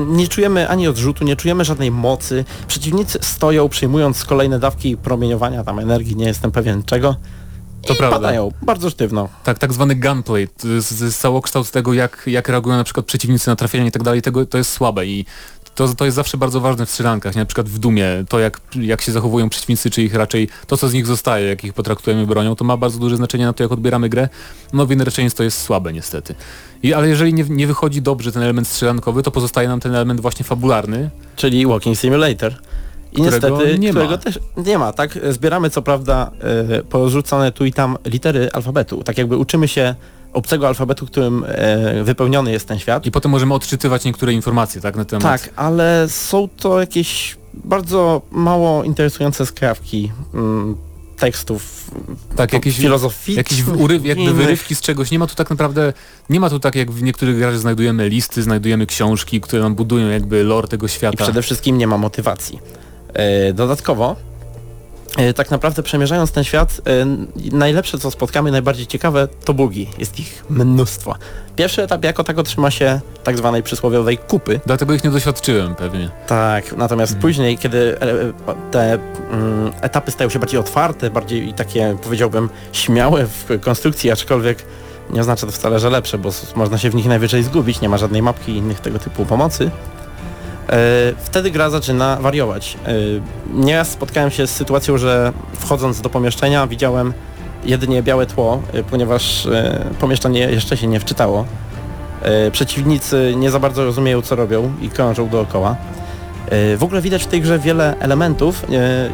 nie 0.07 0.27
czujemy 0.27 0.69
ani 0.69 0.87
odrzutu, 0.87 1.23
nie 1.23 1.35
czujemy 1.35 1.65
żadnej 1.65 1.91
mocy. 1.91 2.45
Przeciwnicy 2.67 3.19
stoją, 3.21 3.69
przyjmując 3.69 4.25
kolejne 4.25 4.59
dawki 4.59 4.97
promieniowania, 4.97 5.63
tam 5.63 5.79
energii, 5.79 6.15
nie 6.15 6.25
jestem 6.25 6.51
pewien 6.51 6.83
czego. 6.83 7.15
To 7.85 7.93
i 7.93 7.97
prawda. 7.97 8.17
padają, 8.17 8.51
bardzo 8.61 8.89
sztywno. 8.89 9.29
Tak, 9.43 9.59
tak 9.59 9.73
zwany 9.73 9.95
gunplay, 9.95 10.47
to 10.47 10.67
jest 10.67 11.21
całokształt 11.21 11.71
tego, 11.71 11.93
jak, 11.93 12.23
jak 12.27 12.49
reagują 12.49 12.77
na 12.77 12.83
przykład 12.83 13.05
przeciwnicy 13.05 13.49
na 13.49 13.55
trafienie 13.55 13.87
i 13.87 13.91
tak 13.91 14.03
dalej, 14.03 14.21
tego, 14.21 14.45
to 14.45 14.57
jest 14.57 14.71
słabe 14.71 15.05
i 15.05 15.25
to, 15.75 15.87
to 15.87 16.05
jest 16.05 16.15
zawsze 16.15 16.37
bardzo 16.37 16.61
ważne 16.61 16.85
w 16.85 16.89
strzelankach, 16.89 17.35
nie? 17.35 17.39
na 17.39 17.45
przykład 17.45 17.69
w 17.69 17.79
Dumie, 17.79 18.07
to 18.29 18.39
jak, 18.39 18.61
jak 18.75 19.01
się 19.01 19.11
zachowują 19.11 19.49
przeciwnicy, 19.49 19.89
czy 19.89 20.03
ich 20.03 20.15
raczej, 20.15 20.49
to 20.67 20.77
co 20.77 20.89
z 20.89 20.93
nich 20.93 21.07
zostaje, 21.07 21.47
jak 21.47 21.63
ich 21.63 21.73
potraktujemy 21.73 22.27
bronią, 22.27 22.55
to 22.55 22.65
ma 22.65 22.77
bardzo 22.77 22.99
duże 22.99 23.17
znaczenie 23.17 23.45
na 23.45 23.53
to, 23.53 23.63
jak 23.63 23.71
odbieramy 23.71 24.09
grę. 24.09 24.29
No 24.73 24.85
w 24.85 24.91
Inner 24.91 25.13
Chains 25.13 25.33
to 25.33 25.43
jest 25.43 25.61
słabe 25.61 25.93
niestety. 25.93 26.35
I, 26.83 26.93
ale 26.93 27.07
jeżeli 27.09 27.33
nie, 27.33 27.43
nie 27.49 27.67
wychodzi 27.67 28.01
dobrze 28.01 28.31
ten 28.31 28.43
element 28.43 28.67
strzelankowy, 28.67 29.23
to 29.23 29.31
pozostaje 29.31 29.67
nam 29.67 29.79
ten 29.79 29.95
element 29.95 30.21
właśnie 30.21 30.45
fabularny, 30.45 31.09
czyli 31.35 31.65
Walking 31.65 31.97
Simulator. 31.97 32.55
I 33.17 33.21
niestety, 33.21 33.79
nie 33.79 33.93
ma. 33.93 33.99
którego 33.99 34.17
też 34.17 34.39
nie 34.57 34.77
ma, 34.77 34.93
tak? 34.93 35.19
Zbieramy 35.29 35.69
co 35.69 35.81
prawda 35.81 36.31
e, 36.39 36.83
porzucone 36.83 37.51
tu 37.51 37.65
i 37.65 37.73
tam 37.73 37.97
litery 38.05 38.49
alfabetu, 38.51 39.03
tak 39.03 39.17
jakby 39.17 39.37
uczymy 39.37 39.67
się 39.67 39.95
obcego 40.33 40.67
alfabetu, 40.67 41.05
którym 41.05 41.45
e, 41.47 42.03
wypełniony 42.03 42.51
jest 42.51 42.67
ten 42.67 42.79
świat. 42.79 43.05
i 43.05 43.11
potem 43.11 43.31
możemy 43.31 43.53
odczytywać 43.53 44.05
niektóre 44.05 44.33
informacje, 44.33 44.81
tak, 44.81 44.95
na 44.95 45.05
temat... 45.05 45.23
Tak, 45.23 45.53
ale 45.55 46.09
są 46.09 46.49
to 46.57 46.79
jakieś 46.79 47.37
bardzo 47.53 48.21
mało 48.31 48.83
interesujące 48.83 49.45
skrawki 49.45 50.11
mm, 50.33 50.75
tekstów 51.17 51.91
tak 52.35 52.53
jakieś, 52.53 52.77
filozoficznych. 52.77 53.37
Jakieś 53.37 53.67
uryw, 53.81 54.05
jakby 54.05 54.33
wyrywki 54.33 54.75
z 54.75 54.81
czegoś. 54.81 55.11
Nie 55.11 55.19
ma 55.19 55.27
tu 55.27 55.35
tak 55.35 55.49
naprawdę, 55.49 55.93
nie 56.29 56.39
ma 56.39 56.49
tu 56.49 56.59
tak 56.59 56.75
jak 56.75 56.91
w 56.91 57.01
niektórych 57.03 57.37
grach, 57.37 57.53
że 57.53 57.59
znajdujemy 57.59 58.09
listy, 58.09 58.43
znajdujemy 58.43 58.85
książki, 58.85 59.41
które 59.41 59.61
nam 59.61 59.75
budują 59.75 60.09
jakby 60.09 60.43
lore 60.43 60.67
tego 60.67 60.85
I 60.85 60.89
świata. 60.89 61.23
przede 61.23 61.41
wszystkim 61.41 61.77
nie 61.77 61.87
ma 61.87 61.97
motywacji. 61.97 62.59
E, 63.15 63.53
dodatkowo, 63.53 64.15
e, 65.17 65.33
tak 65.33 65.51
naprawdę 65.51 65.83
przemierzając 65.83 66.31
ten 66.31 66.43
świat, 66.43 66.81
e, 66.87 67.05
najlepsze 67.51 67.97
co 67.99 68.11
spotkamy, 68.11 68.51
najbardziej 68.51 68.87
ciekawe 68.87 69.27
to 69.45 69.53
bugi. 69.53 69.87
Jest 69.97 70.19
ich 70.19 70.45
mnóstwo. 70.49 71.15
Pierwszy 71.55 71.83
etap 71.83 72.03
jako 72.03 72.23
tako 72.23 72.43
trzyma 72.43 72.71
się 72.71 72.99
tak 73.23 73.37
zwanej 73.37 73.63
przysłowiowej 73.63 74.17
kupy. 74.17 74.59
Dlatego 74.65 74.93
ich 74.93 75.03
nie 75.03 75.09
doświadczyłem 75.09 75.75
pewnie. 75.75 76.09
Tak, 76.27 76.77
natomiast 76.77 77.13
Mhm. 77.13 77.21
później, 77.21 77.57
kiedy 77.57 77.97
te 78.71 78.93
mm, 78.93 79.71
etapy 79.81 80.11
stają 80.11 80.29
się 80.29 80.39
bardziej 80.39 80.59
otwarte, 80.59 81.09
bardziej 81.09 81.53
takie 81.53 81.97
powiedziałbym 82.03 82.49
śmiałe 82.71 83.25
w 83.25 83.59
konstrukcji, 83.61 84.11
aczkolwiek 84.11 84.65
nie 85.09 85.21
oznacza 85.21 85.45
to 85.45 85.51
wcale, 85.51 85.79
że 85.79 85.89
lepsze, 85.89 86.17
bo 86.17 86.29
można 86.55 86.77
się 86.77 86.89
w 86.89 86.95
nich 86.95 87.05
najwyżej 87.05 87.43
zgubić, 87.43 87.81
nie 87.81 87.89
ma 87.89 87.97
żadnej 87.97 88.21
mapki 88.21 88.51
i 88.51 88.57
innych 88.57 88.79
tego 88.79 88.99
typu 88.99 89.25
pomocy. 89.25 89.71
E, 90.69 91.13
wtedy 91.17 91.51
gra 91.51 91.69
zaczyna 91.69 92.17
wariować. 92.21 92.77
E, 92.85 92.91
nieraz 93.53 93.89
spotkałem 93.89 94.31
się 94.31 94.47
z 94.47 94.51
sytuacją, 94.51 94.97
że 94.97 95.33
wchodząc 95.59 96.01
do 96.01 96.09
pomieszczenia 96.09 96.67
widziałem 96.67 97.13
jedynie 97.63 98.03
białe 98.03 98.25
tło, 98.25 98.61
e, 98.73 98.83
ponieważ 98.83 99.47
pomieszczenie 99.99 100.39
jeszcze 100.39 100.77
się 100.77 100.87
nie 100.87 100.99
wczytało. 100.99 101.45
Przeciwnicy 102.51 103.33
nie 103.35 103.51
za 103.51 103.59
bardzo 103.59 103.85
rozumieją 103.85 104.21
co 104.21 104.35
robią 104.35 104.73
i 104.81 104.89
krążą 104.89 105.29
dookoła. 105.29 105.75
W 106.77 106.83
ogóle 106.83 107.01
widać 107.01 107.23
w 107.23 107.27
tej 107.27 107.41
grze 107.41 107.59
wiele 107.59 107.95
elementów, 107.99 108.65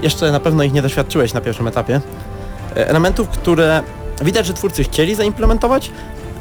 jeszcze 0.02 0.32
na 0.32 0.40
pewno 0.40 0.64
ich 0.64 0.74
nie 0.74 0.82
doświadczyłeś 0.82 1.34
na 1.34 1.42
pierwszym 1.42 1.68
etapie, 1.68 2.02
elementów, 2.76 3.30
które 3.30 3.84
widać, 4.22 4.46
że 4.46 4.54
twórcy 4.54 4.84
chcieli 4.84 5.16
zaimplementować, 5.16 5.92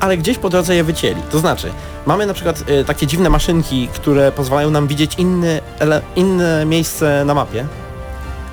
ale 0.00 0.16
gdzieś 0.16 0.38
po 0.38 0.48
drodze 0.48 0.74
je 0.74 0.84
wycięli. 0.84 1.22
To 1.30 1.38
znaczy, 1.38 1.70
mamy 2.06 2.26
na 2.26 2.34
przykład 2.34 2.64
e, 2.66 2.84
takie 2.84 3.06
dziwne 3.06 3.30
maszynki, 3.30 3.88
które 3.88 4.32
pozwalają 4.32 4.70
nam 4.70 4.86
widzieć 4.86 5.14
inny, 5.18 5.60
ele, 5.78 6.02
inne 6.16 6.64
miejsce 6.66 7.24
na 7.24 7.34
mapie, 7.34 7.66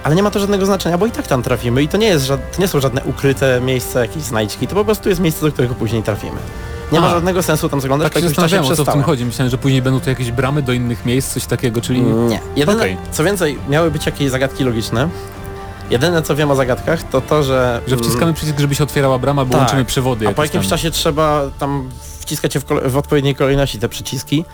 ale 0.03 0.15
nie 0.15 0.23
ma 0.23 0.31
to 0.31 0.39
żadnego 0.39 0.65
znaczenia, 0.65 0.97
bo 0.97 1.05
i 1.05 1.11
tak 1.11 1.27
tam 1.27 1.43
trafimy 1.43 1.83
i 1.83 1.87
to 1.87 1.97
nie, 1.97 2.07
jest, 2.07 2.27
to 2.27 2.37
nie 2.59 2.67
są 2.67 2.79
żadne 2.79 3.03
ukryte 3.03 3.61
miejsca, 3.61 3.99
jakieś 3.99 4.23
znajdźki, 4.23 4.67
to 4.67 4.75
po 4.75 4.85
prostu 4.85 5.09
jest 5.09 5.21
miejsce, 5.21 5.45
do 5.45 5.51
którego 5.51 5.75
później 5.75 6.03
trafimy. 6.03 6.37
Nie 6.91 6.99
ma 7.01 7.07
A. 7.07 7.09
żadnego 7.09 7.43
sensu 7.43 7.69
tam 7.69 7.81
zaglądać, 7.81 8.13
Tak 8.13 8.23
się 8.23 8.27
zastanawiałem, 8.29 8.71
o 8.71 8.75
co 8.75 8.85
w 8.85 8.91
tym 8.91 9.03
chodzi. 9.03 9.25
Myślałem, 9.25 9.51
że 9.51 9.57
później 9.57 9.81
będą 9.81 9.99
tu 9.99 10.09
jakieś 10.09 10.31
bramy 10.31 10.61
do 10.61 10.73
innych 10.73 11.05
miejsc, 11.05 11.33
coś 11.33 11.45
takiego, 11.45 11.81
czyli... 11.81 12.01
Nie. 12.01 12.39
Jedyne, 12.55 12.77
Okej. 12.77 12.97
Co 13.11 13.23
więcej, 13.23 13.59
miały 13.69 13.91
być 13.91 14.05
jakieś 14.05 14.29
zagadki 14.29 14.63
logiczne. 14.63 15.09
Jedyne 15.89 16.21
co 16.21 16.35
wiem 16.35 16.51
o 16.51 16.55
zagadkach 16.55 17.03
to 17.03 17.21
to, 17.21 17.43
że... 17.43 17.81
Że 17.87 17.97
wciskamy 17.97 18.33
przycisk, 18.33 18.59
żeby 18.59 18.75
się 18.75 18.83
otwierała 18.83 19.19
brama, 19.19 19.41
albo 19.41 19.51
Tak. 19.51 19.61
łączymy 19.61 19.85
przewody 19.85 20.27
A 20.27 20.33
po 20.33 20.43
jakimś 20.43 20.65
tam. 20.65 20.69
czasie 20.69 20.91
trzeba 20.91 21.41
tam 21.59 21.89
wciskać 22.19 22.55
je 22.55 22.61
w, 22.61 22.65
w 22.85 22.97
odpowiedniej 22.97 23.35
kolejności 23.35 23.79
te 23.79 23.89
przyciski. 23.89 24.45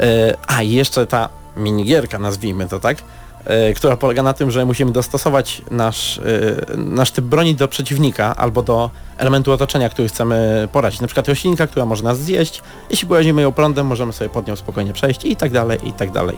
E, 0.00 0.36
a 0.46 0.62
i 0.62 0.70
jeszcze 0.70 1.06
ta 1.06 1.28
minigierka, 1.56 2.18
nazwijmy 2.18 2.68
to 2.68 2.80
tak, 2.80 2.96
e, 3.44 3.74
która 3.74 3.96
polega 3.96 4.22
na 4.22 4.32
tym, 4.32 4.50
że 4.50 4.64
musimy 4.64 4.92
dostosować 4.92 5.62
nasz, 5.70 6.18
e, 6.18 6.76
nasz 6.76 7.10
typ 7.10 7.24
broni 7.24 7.54
do 7.54 7.68
przeciwnika 7.68 8.36
albo 8.36 8.62
do 8.62 8.90
elementu 9.18 9.52
otoczenia, 9.52 9.88
który 9.88 10.08
chcemy 10.08 10.68
poradzić. 10.72 11.00
Na 11.00 11.06
przykład 11.06 11.28
roślinka, 11.28 11.66
która 11.66 11.86
może 11.86 12.02
nas 12.04 12.18
zjeść. 12.18 12.62
Jeśli 12.90 13.08
porazimy 13.08 13.42
ją 13.42 13.52
prądem, 13.52 13.86
możemy 13.86 14.12
sobie 14.12 14.30
pod 14.30 14.46
nią 14.46 14.56
spokojnie 14.56 14.92
przejść 14.92 15.24
i 15.24 15.36
tak 15.36 15.52
dalej, 15.52 15.78
i 15.88 15.92
tak 15.92 16.10
dalej. 16.10 16.36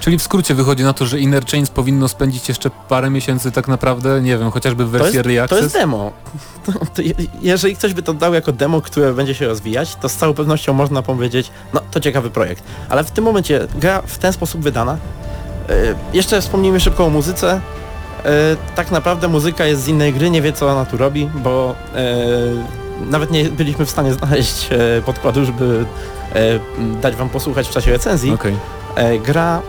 Czyli 0.00 0.18
w 0.18 0.22
skrócie 0.22 0.54
wychodzi 0.54 0.82
na 0.82 0.92
to, 0.92 1.06
że 1.06 1.18
Inner 1.20 1.46
Chains 1.46 1.70
powinno 1.70 2.08
spędzić 2.08 2.48
jeszcze 2.48 2.70
parę 2.88 3.10
miesięcy 3.10 3.52
tak 3.52 3.68
naprawdę, 3.68 4.20
nie 4.20 4.38
wiem, 4.38 4.50
chociażby 4.50 4.84
w 4.84 4.86
To 4.92 4.92
wersji 4.98 5.06
jest, 5.06 5.26
Early 5.26 5.36
to 5.36 5.42
Access. 5.44 5.62
jest 5.62 5.74
demo. 5.74 6.12
To, 6.66 6.72
to, 6.94 7.02
je- 7.02 7.14
jeżeli 7.42 7.76
ktoś 7.76 7.94
by 7.94 8.02
to 8.02 8.14
dał 8.14 8.34
jako 8.34 8.52
demo, 8.52 8.80
które 8.80 9.12
będzie 9.12 9.34
się 9.34 9.46
rozwijać, 9.46 9.96
to 9.96 10.08
z 10.08 10.14
całą 10.16 10.34
pewnością 10.34 10.72
można 10.72 11.02
powiedzieć, 11.02 11.50
no 11.74 11.80
to 11.90 12.00
ciekawy 12.00 12.30
projekt. 12.30 12.64
Ale 12.88 13.04
w 13.04 13.10
tym 13.10 13.24
momencie 13.24 13.66
gra 13.74 14.02
w 14.06 14.18
ten 14.18 14.32
sposób 14.32 14.60
wydana 14.62 14.96
E, 15.68 15.74
Jeszcze 16.12 16.40
wspomnijmy 16.40 16.80
szybko 16.80 17.04
o 17.04 17.10
muzyce. 17.10 17.60
E, 18.24 18.30
Tak 18.74 18.90
naprawdę 18.90 19.28
muzyka 19.28 19.64
jest 19.66 19.82
z 19.82 19.88
innej 19.88 20.12
gry, 20.12 20.30
nie 20.30 20.42
wie 20.42 20.52
co 20.52 20.68
ona 20.70 20.84
tu 20.84 20.96
robi, 20.96 21.30
bo 21.34 21.74
e, 21.94 23.06
nawet 23.10 23.30
nie 23.30 23.44
byliśmy 23.44 23.86
w 23.86 23.90
stanie 23.90 24.12
znaleźć 24.12 24.68
podkładu, 25.06 25.44
żeby 25.44 25.84
dać 27.02 27.16
wam 27.16 27.28
posłuchać 27.28 27.68
w 27.68 27.70
czasie 27.70 27.90
recenzji. 27.90 28.36
E, 28.96 29.18
Gra 29.18 29.62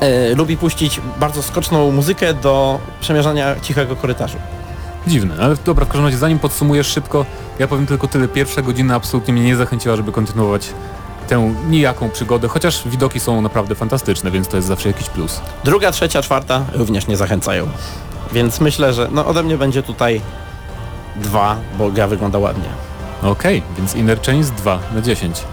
e, 0.00 0.34
lubi 0.34 0.56
puścić 0.56 1.00
bardzo 1.20 1.42
skoczną 1.42 1.92
muzykę 1.92 2.34
do 2.34 2.78
przemierzania 3.00 3.60
cichego 3.62 3.96
korytarzu. 3.96 4.36
Dziwne, 5.06 5.34
ale 5.40 5.56
dobra, 5.64 5.84
w 5.84 5.88
każdym 5.88 6.04
razie 6.04 6.18
zanim 6.18 6.38
podsumujesz 6.38 6.86
szybko, 6.86 7.26
ja 7.58 7.68
powiem 7.68 7.86
tylko 7.86 8.08
tyle. 8.08 8.28
Pierwsza 8.28 8.62
godzina 8.62 8.94
absolutnie 8.94 9.34
mnie 9.34 9.44
nie 9.44 9.56
zachęciła, 9.56 9.96
żeby 9.96 10.12
kontynuować 10.12 10.68
tę 11.28 11.54
nijaką 11.68 12.10
przygodę, 12.10 12.48
chociaż 12.48 12.88
widoki 12.88 13.20
są 13.20 13.40
naprawdę 13.40 13.74
fantastyczne, 13.74 14.30
więc 14.30 14.48
to 14.48 14.56
jest 14.56 14.68
zawsze 14.68 14.88
jakiś 14.88 15.08
plus. 15.08 15.40
Druga, 15.64 15.92
trzecia, 15.92 16.22
czwarta 16.22 16.64
również 16.72 17.06
nie 17.06 17.16
zachęcają. 17.16 17.68
Więc 18.32 18.60
myślę, 18.60 18.92
że 18.92 19.08
no 19.12 19.26
ode 19.26 19.42
mnie 19.42 19.58
będzie 19.58 19.82
tutaj 19.82 20.20
dwa, 21.16 21.56
bo 21.78 21.90
gra 21.90 22.06
wygląda 22.06 22.38
ładnie. 22.38 22.68
Okej, 23.22 23.62
więc 23.78 23.94
Inner 23.94 24.22
Chains 24.22 24.50
2 24.50 24.78
na 24.94 25.00
10. 25.00 25.44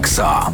maksa. 0.00 0.52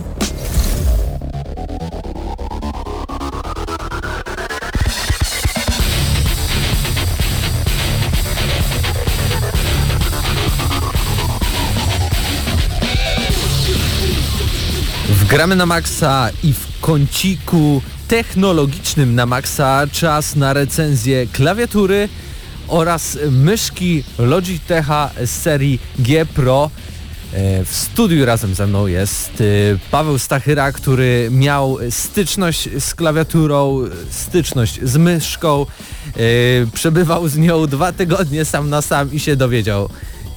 Wgramy 15.09 15.57
na 15.57 15.66
maksa 15.66 16.30
i 16.42 16.53
w 16.53 16.80
kąciku 16.80 17.82
technologicznym 18.09 19.14
na 19.14 19.26
maksa 19.26 19.86
czas 19.92 20.36
na 20.36 20.53
recenzję 20.53 21.26
klawiatury 21.26 22.09
oraz 22.68 23.18
myszki 23.30 24.05
Logitecha 24.18 25.11
z 25.24 25.30
serii 25.30 25.80
G 25.99 26.26
Pro. 26.26 26.70
E, 27.37 27.64
W 27.64 27.74
studiu 27.74 28.24
razem 28.26 28.55
ze 28.55 28.66
mną 28.66 28.87
jest 28.87 29.41
e, 29.41 29.45
Paweł 29.91 30.18
Stachyra, 30.18 30.72
który 30.72 31.28
miał 31.30 31.78
styczność 31.91 32.68
z 32.78 32.95
klawiaturą, 32.95 33.80
styczność 34.11 34.80
z 34.82 34.97
myszką, 34.97 35.62
e, 35.62 36.16
przebywał 36.74 37.28
z 37.28 37.37
nią 37.37 37.66
dwa 37.66 37.93
tygodnie 37.93 38.45
sam 38.45 38.70
na 38.70 38.82
sam 38.82 39.12
i 39.12 39.20
się 39.20 39.37
dowiedział, 39.37 39.89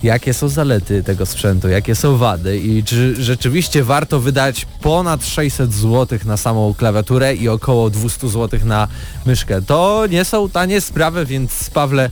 jakie 0.04 0.34
są 0.34 0.50
zalety 0.50 1.04
tego 1.04 1.26
sprzętu, 1.26 1.70
jakie 1.70 1.95
są 1.95 2.18
wady 2.18 2.60
i 2.60 2.84
czy 2.84 3.24
rzeczywiście 3.24 3.84
warto 3.84 4.20
wydać 4.20 4.66
ponad 4.82 5.26
600 5.26 5.74
zł 5.74 6.20
na 6.26 6.38
samą 6.38 6.74
klawiaturę 6.74 7.36
i 7.36 7.50
około 7.50 7.89
200 7.89 8.30
zł 8.30 8.60
na 8.64 8.88
myszkę. 9.26 9.62
To 9.62 10.04
nie 10.10 10.26
są 10.26 10.50
tanie 10.50 10.82
sprawy, 10.82 11.26
więc 11.26 11.70
Pawle, 11.70 12.10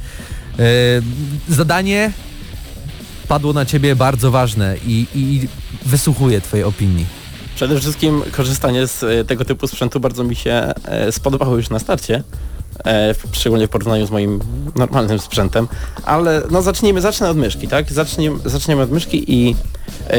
zadanie 1.50 2.12
padło 3.28 3.54
na 3.54 3.66
ciebie 3.66 3.96
bardzo 3.96 4.32
ważne 4.32 4.76
i, 4.86 5.06
i 5.16 5.48
wysłuchuję 5.86 6.42
twojej 6.42 6.64
opinii. 6.64 7.06
Przede 7.56 7.80
wszystkim 7.80 8.24
korzystanie 8.32 8.88
z 8.88 9.04
e, 9.04 9.26
tego 9.26 9.46
typu 9.46 9.68
sprzętu 9.68 10.00
bardzo 10.00 10.24
mi 10.24 10.36
się 10.36 10.74
e, 10.86 11.12
spodobało 11.12 11.56
już 11.56 11.70
na 11.70 11.80
starcie. 11.80 12.24
E, 12.86 13.16
szczególnie 13.32 13.68
w 13.68 13.70
porównaniu 13.70 14.06
z 14.06 14.12
moim 14.12 14.40
normalnym 14.76 15.20
sprzętem. 15.20 15.68
Ale 16.06 16.44
no 16.52 16.62
zacznijmy, 16.62 17.02
zacznę 17.02 17.30
od 17.30 17.38
myszki, 17.38 17.68
tak? 17.68 17.92
Zaczniemy, 17.92 18.40
zaczniemy 18.46 18.82
od 18.82 18.92
myszki 18.92 19.34
i 19.34 19.56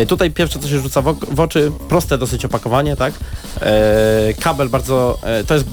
tutaj 0.09 0.31
pierwsze 0.31 0.59
co 0.59 0.69
się 0.69 0.79
rzuca 0.79 1.03
w, 1.03 1.41
oczy, 1.41 1.73
proste 1.89 2.19
dosyć 2.19 2.45
opakowanie, 2.45 2.97
tak? 2.97 3.15
Kabel 4.41 4.69
bardzo, 4.69 5.19
to 5.47 5.55
jest 5.55 5.67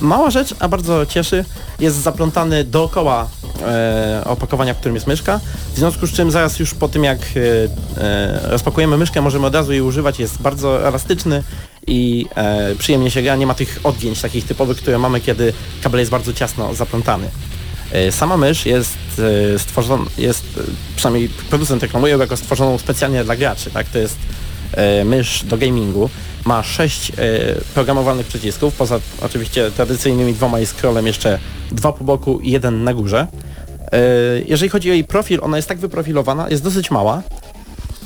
mała 0.00 0.30
rzecz, 0.30 0.54
a 0.58 0.68
bardzo 0.68 1.06
cieszy. 1.06 1.44
Jest 1.80 1.96
zaplątany 1.96 2.64
dookoła 2.64 3.28
e, 3.64 4.22
opakowania, 4.24 4.74
w 4.74 4.76
którym 4.76 4.94
jest 4.94 5.06
myszka. 5.06 5.40
W 5.74 5.78
związku 5.78 6.06
z 6.06 6.12
czym 6.12 6.30
zaraz 6.30 6.58
już 6.58 6.74
po 6.74 6.88
tym 6.88 7.04
jak 7.04 7.18
e, 7.18 8.02
e, 8.02 8.40
rozpakujemy 8.42 8.98
myszkę, 8.98 9.20
możemy 9.20 9.46
od 9.46 9.54
razu 9.54 9.72
jej 9.72 9.80
używać. 9.80 10.18
Jest 10.18 10.42
bardzo 10.42 10.88
elastyczny 10.88 11.42
i 11.86 12.26
e, 12.36 12.74
przyjemnie 12.74 13.10
się 13.10 13.22
gra. 13.22 13.36
Nie 13.36 13.46
ma 13.46 13.54
tych 13.54 13.80
odgięć 13.84 14.20
takich 14.20 14.46
typowych, 14.46 14.76
które 14.76 14.98
mamy, 14.98 15.20
kiedy 15.20 15.52
kabel 15.82 16.00
jest 16.00 16.10
bardzo 16.10 16.32
ciasno 16.32 16.74
zaplątany. 16.74 17.30
E, 17.92 18.12
Sama 18.12 18.36
mysz 18.36 18.66
jest 18.66 18.96
e, 19.54 19.58
stworzona, 19.58 20.04
jest, 20.18 20.44
przynajmniej 20.96 21.28
producent 21.28 21.82
reklamuje 21.82 22.12
ją 22.12 22.18
jako 22.18 22.36
stworzoną 22.36 22.78
specjalnie 22.78 23.24
dla 23.24 23.36
graczy, 23.36 23.70
tak? 23.70 23.86
To 23.88 23.98
jest 23.98 24.16
mysz 25.04 25.44
do 25.44 25.56
gamingu. 25.58 26.10
Ma 26.44 26.62
sześć 26.62 27.12
programowalnych 27.74 28.26
przycisków, 28.26 28.74
poza 28.74 29.00
oczywiście 29.22 29.70
tradycyjnymi 29.70 30.34
dwoma 30.34 30.60
i 30.60 30.66
scrollem 30.66 31.06
jeszcze 31.06 31.38
dwa 31.72 31.92
po 31.92 32.04
boku 32.04 32.40
i 32.40 32.50
jeden 32.50 32.84
na 32.84 32.94
górze. 32.94 33.26
E, 33.94 33.98
jeżeli 34.46 34.68
chodzi 34.70 34.90
o 34.90 34.94
jej 34.94 35.04
profil, 35.04 35.38
ona 35.42 35.56
jest 35.56 35.68
tak 35.68 35.78
wyprofilowana, 35.78 36.48
jest 36.50 36.62
dosyć 36.62 36.90
mała. 36.90 37.22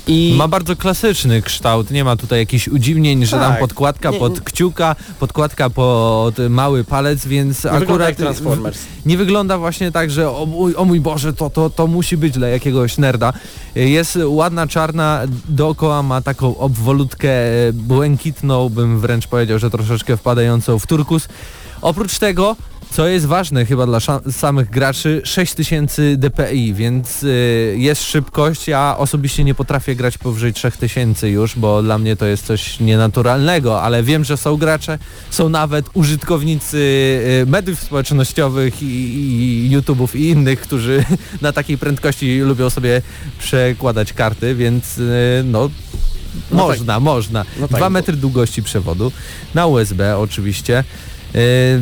I 0.07 0.33
Ma 0.37 0.47
bardzo 0.47 0.75
klasyczny 0.75 1.41
kształt, 1.41 1.91
nie 1.91 2.03
ma 2.03 2.15
tutaj 2.15 2.39
jakichś 2.39 2.67
udziwnień, 2.67 3.25
że 3.25 3.37
tam 3.37 3.51
Tak. 3.51 3.59
podkładka 3.59 4.11
Nie- 4.11 4.19
pod 4.19 4.41
kciuka, 4.41 4.95
podkładka 5.19 5.69
pod 5.69 6.35
mały 6.49 6.83
palec, 6.83 7.25
więc 7.25 7.63
nie 7.63 7.71
wygląda 7.71 8.05
akurat 8.05 8.17
Transformers. 8.17 8.79
nie 9.05 9.17
wygląda 9.17 9.57
właśnie 9.57 9.91
tak, 9.91 10.11
że 10.11 10.31
o 10.31 10.45
mój, 10.45 10.75
o 10.75 10.85
mój 10.85 10.99
Boże, 10.99 11.33
to, 11.33 11.49
to, 11.49 11.69
to 11.69 11.87
musi 11.87 12.17
być 12.17 12.33
dla 12.33 12.47
jakiegoś 12.47 12.97
nerda. 12.97 13.33
Jest 13.75 14.19
ładna 14.25 14.67
czarna, 14.67 15.21
dookoła 15.49 16.03
ma 16.03 16.21
taką 16.21 16.57
obwolutkę 16.57 17.29
e, 17.67 17.73
błękitną, 17.73 18.69
bym 18.69 18.99
wręcz 18.99 19.27
powiedział, 19.27 19.59
że 19.59 19.69
troszeczkę 19.69 20.17
wpadającą 20.17 20.79
w 20.79 20.87
turkus. 20.87 21.27
Oprócz 21.81 22.19
tego, 22.19 22.55
co 22.91 23.07
jest 23.07 23.25
ważne 23.25 23.65
chyba 23.65 23.85
dla 23.85 23.99
samych 24.31 24.69
graczy, 24.69 25.21
6000 25.23 26.17
dpi, 26.17 26.73
więc 26.73 27.23
y, 27.23 27.75
jest 27.77 28.03
szybkość. 28.03 28.67
Ja 28.67 28.95
osobiście 28.97 29.43
nie 29.43 29.55
potrafię 29.55 29.95
grać 29.95 30.17
powyżej 30.17 30.53
3000 30.53 31.29
już, 31.29 31.55
bo 31.55 31.83
dla 31.83 31.97
mnie 31.97 32.15
to 32.15 32.25
jest 32.25 32.45
coś 32.45 32.79
nienaturalnego, 32.79 33.81
ale 33.81 34.03
wiem, 34.03 34.23
że 34.23 34.37
są 34.37 34.57
gracze, 34.57 34.99
są 35.29 35.49
nawet 35.49 35.85
użytkownicy 35.93 36.77
y, 37.43 37.45
mediów 37.45 37.79
społecznościowych 37.79 38.83
i, 38.83 38.85
i 39.65 39.77
YouTube'ów 39.77 40.15
i 40.15 40.29
innych, 40.29 40.61
którzy 40.61 41.05
na 41.41 41.51
takiej 41.53 41.77
prędkości 41.77 42.39
lubią 42.39 42.69
sobie 42.69 43.01
przekładać 43.39 44.13
karty, 44.13 44.55
więc 44.55 44.97
y, 44.97 45.41
no 45.45 45.69
No 46.51 46.67
tak. 46.67 46.77
można, 46.77 46.99
można. 46.99 47.45
No 47.59 47.67
tak, 47.67 47.77
Dwa 47.77 47.89
metry 47.89 48.17
długości 48.17 48.63
przewodu, 48.63 49.11
na 49.55 49.65
USB 49.65 50.17
oczywiście. 50.17 50.83
Y, 51.35 51.81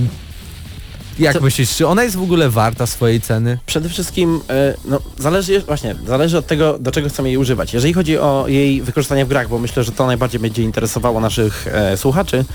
jak 1.20 1.34
Co- 1.34 1.42
myślisz, 1.42 1.76
czy 1.76 1.88
ona 1.88 2.04
jest 2.04 2.16
w 2.16 2.22
ogóle 2.22 2.50
warta 2.50 2.86
swojej 2.86 3.22
ceny? 3.22 3.60
Przede 3.66 3.90
wszystkim, 3.90 4.42
e, 4.50 4.74
no, 4.86 5.00
zależy, 5.20 5.60
właśnie, 5.62 5.96
zależy 6.08 6.38
od 6.38 6.48
tego, 6.48 6.80
do 6.80 6.92
czego 6.92 7.10
chcemy 7.10 7.30
jej 7.30 7.38
używać. 7.38 7.74
Jeżeli 7.74 7.94
chodzi 7.94 8.18
o 8.18 8.46
jej 8.48 8.82
wykorzystanie 8.82 9.26
w 9.26 9.28
grach, 9.28 9.50
bo 9.50 9.60
myślę, 9.60 9.84
że 9.84 9.92
to 9.92 10.06
najbardziej 10.08 10.40
będzie 10.40 10.64
interesowało 10.64 11.20
naszych 11.20 11.68
e, 11.68 11.98
słuchaczy, 11.98 12.46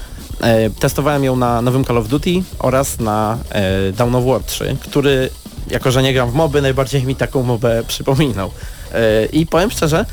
e, 0.41 0.71
testowałem 0.71 1.25
ją 1.25 1.37
na 1.37 1.63
nowym 1.63 1.85
Call 1.85 1.99
of 1.99 2.09
Duty 2.09 2.31
oraz 2.59 3.01
na 3.01 3.39
e, 3.51 3.93
Dawn 3.93 4.15
of 4.15 4.25
War 4.25 4.41
3, 4.43 4.77
który, 4.81 5.31
jako 5.71 5.91
że 5.91 6.03
nie 6.03 6.13
gram 6.15 6.31
w 6.31 6.35
moby, 6.35 6.63
najbardziej 6.63 7.05
mi 7.05 7.17
taką 7.17 7.43
mobę 7.43 7.83
przypominał. 7.89 8.51
E, 8.95 9.27
I 9.27 9.47
powiem 9.47 9.71
szczerze, 9.71 10.07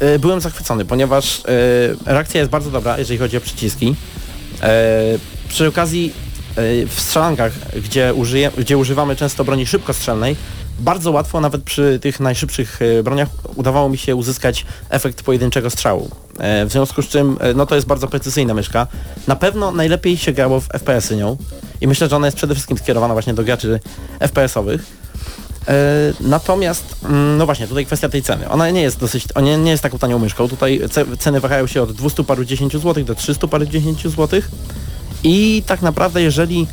e, 0.00 0.18
byłem 0.18 0.40
zachwycony, 0.40 0.84
ponieważ 0.84 1.42
reakcja 2.06 2.40
jest 2.40 2.50
bardzo 2.50 2.70
dobra, 2.70 2.98
jeżeli 2.98 3.18
chodzi 3.18 3.36
o 3.36 3.40
przyciski. 3.40 3.94
Przy 5.48 5.68
okazji 5.68 6.12
w 6.86 6.94
strzelankach, 6.96 7.52
gdzie, 7.84 8.14
użyje, 8.14 8.50
gdzie 8.58 8.78
używamy 8.78 9.16
często 9.16 9.44
broni 9.44 9.66
szybkostrzelnej, 9.66 10.36
bardzo 10.78 11.10
łatwo, 11.10 11.40
nawet 11.40 11.62
przy 11.62 11.98
tych 12.02 12.20
najszybszych 12.20 12.78
e, 12.82 13.02
broniach, 13.02 13.28
udawało 13.56 13.88
mi 13.88 13.98
się 13.98 14.16
uzyskać 14.16 14.66
efekt 14.90 15.22
pojedynczego 15.22 15.70
strzału. 15.70 16.10
E, 16.38 16.66
w 16.66 16.72
związku 16.72 17.02
z 17.02 17.08
czym, 17.08 17.36
e, 17.40 17.54
no 17.54 17.66
to 17.66 17.74
jest 17.74 17.86
bardzo 17.86 18.08
precyzyjna 18.08 18.54
myszka. 18.54 18.86
Na 19.26 19.36
pewno 19.36 19.70
najlepiej 19.72 20.16
się 20.16 20.32
grało 20.32 20.60
w 20.60 20.68
FPS-y 20.68 21.16
nią 21.16 21.36
i 21.80 21.86
myślę, 21.88 22.08
że 22.08 22.16
ona 22.16 22.26
jest 22.26 22.36
przede 22.36 22.54
wszystkim 22.54 22.78
skierowana 22.78 23.14
właśnie 23.14 23.34
do 23.34 23.44
graczy 23.44 23.80
FPS-owych. 24.20 24.80
E, 25.68 25.74
Natomiast, 26.20 26.96
mm, 27.04 27.36
no 27.36 27.46
właśnie, 27.46 27.66
tutaj 27.66 27.86
kwestia 27.86 28.08
tej 28.08 28.22
ceny. 28.22 28.48
Ona 28.48 28.70
nie 28.70 28.82
jest 28.82 28.98
dosyć, 28.98 29.24
ona 29.34 29.56
nie 29.56 29.70
jest 29.70 29.82
taką 29.82 29.98
tanią 29.98 30.18
myszką. 30.18 30.48
Tutaj 30.48 30.80
ce- 30.88 31.16
ceny 31.18 31.40
wahają 31.40 31.66
się 31.66 31.82
od 31.82 31.92
200 31.92 32.24
paru 32.24 32.44
10 32.44 32.76
złotych 32.76 33.04
do 33.04 33.14
300 33.14 33.48
paru 33.48 33.66
10 33.66 34.08
złotych. 34.08 34.50
I 35.24 35.62
tak 35.66 35.82
naprawdę, 35.82 36.22
jeżeli 36.22 36.66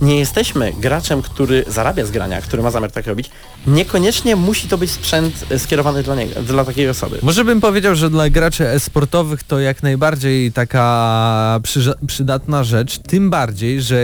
nie 0.00 0.18
jesteśmy 0.18 0.72
graczem, 0.80 1.22
który 1.22 1.64
zarabia 1.68 2.04
z 2.04 2.10
grania, 2.10 2.42
który 2.42 2.62
ma 2.62 2.70
zamiar 2.70 2.90
tak 2.92 3.06
robić, 3.06 3.30
niekoniecznie 3.66 4.36
musi 4.36 4.68
to 4.68 4.78
być 4.78 4.90
sprzęt 4.90 5.46
e, 5.50 5.58
skierowany 5.58 6.02
dla 6.02 6.14
niego, 6.14 6.42
dla 6.42 6.64
takiej 6.64 6.88
osoby. 6.88 7.18
Może 7.22 7.44
bym 7.44 7.60
powiedział, 7.60 7.94
że 7.94 8.10
dla 8.10 8.30
graczy 8.30 8.68
e-sportowych 8.68 9.42
to 9.42 9.60
jak 9.60 9.82
najbardziej 9.82 10.52
taka 10.52 11.60
przyża- 11.62 12.06
przydatna 12.06 12.64
rzecz, 12.64 12.98
tym 12.98 13.30
bardziej, 13.30 13.82
że 13.82 13.96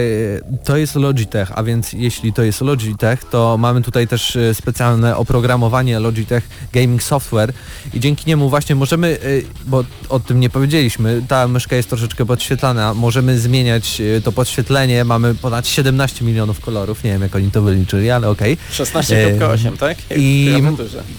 to 0.65 0.77
jest 0.77 0.95
Logitech, 0.95 1.53
a 1.55 1.63
więc 1.63 1.93
jeśli 1.93 2.33
to 2.33 2.43
jest 2.43 2.61
Logitech, 2.61 3.25
to 3.25 3.57
mamy 3.59 3.83
tutaj 3.83 4.09
też 4.09 4.37
e, 4.37 4.55
specjalne 4.55 5.17
oprogramowanie 5.17 5.99
Logitech 6.01 6.49
Gaming 6.73 7.03
Software. 7.03 7.53
I 7.95 8.01
dzięki 8.01 8.25
niemu 8.27 8.51
właśnie 8.51 8.75
możemy, 8.75 9.09
e, 9.09 9.19
bo 9.67 9.85
o 10.09 10.21
tym 10.21 10.41
nie 10.41 10.51
powiedzieliśmy, 10.51 11.23
ta 11.29 11.49
myszka 11.49 11.77
jest 11.77 11.89
troszeczkę 11.89 12.27
podświetlana, 12.27 12.95
możemy 12.95 13.39
zmieniać 13.39 14.01
e, 14.01 14.21
to 14.21 14.33
podświetlenie, 14.33 15.05
mamy 15.05 15.35
ponad 15.35 15.67
17 15.83 16.25
milionów 16.25 16.61
kolorów, 16.61 17.05
nie 17.05 17.11
wiem 17.11 17.23
jak 17.23 17.37
oni 17.37 17.51
to 17.51 17.63
wyliczyli, 17.63 18.11
ale 18.11 18.29
okej. 18.29 18.59
16.8, 18.73 19.77
tak? 19.77 19.99
Jak 20.11 20.19
I 20.19 20.53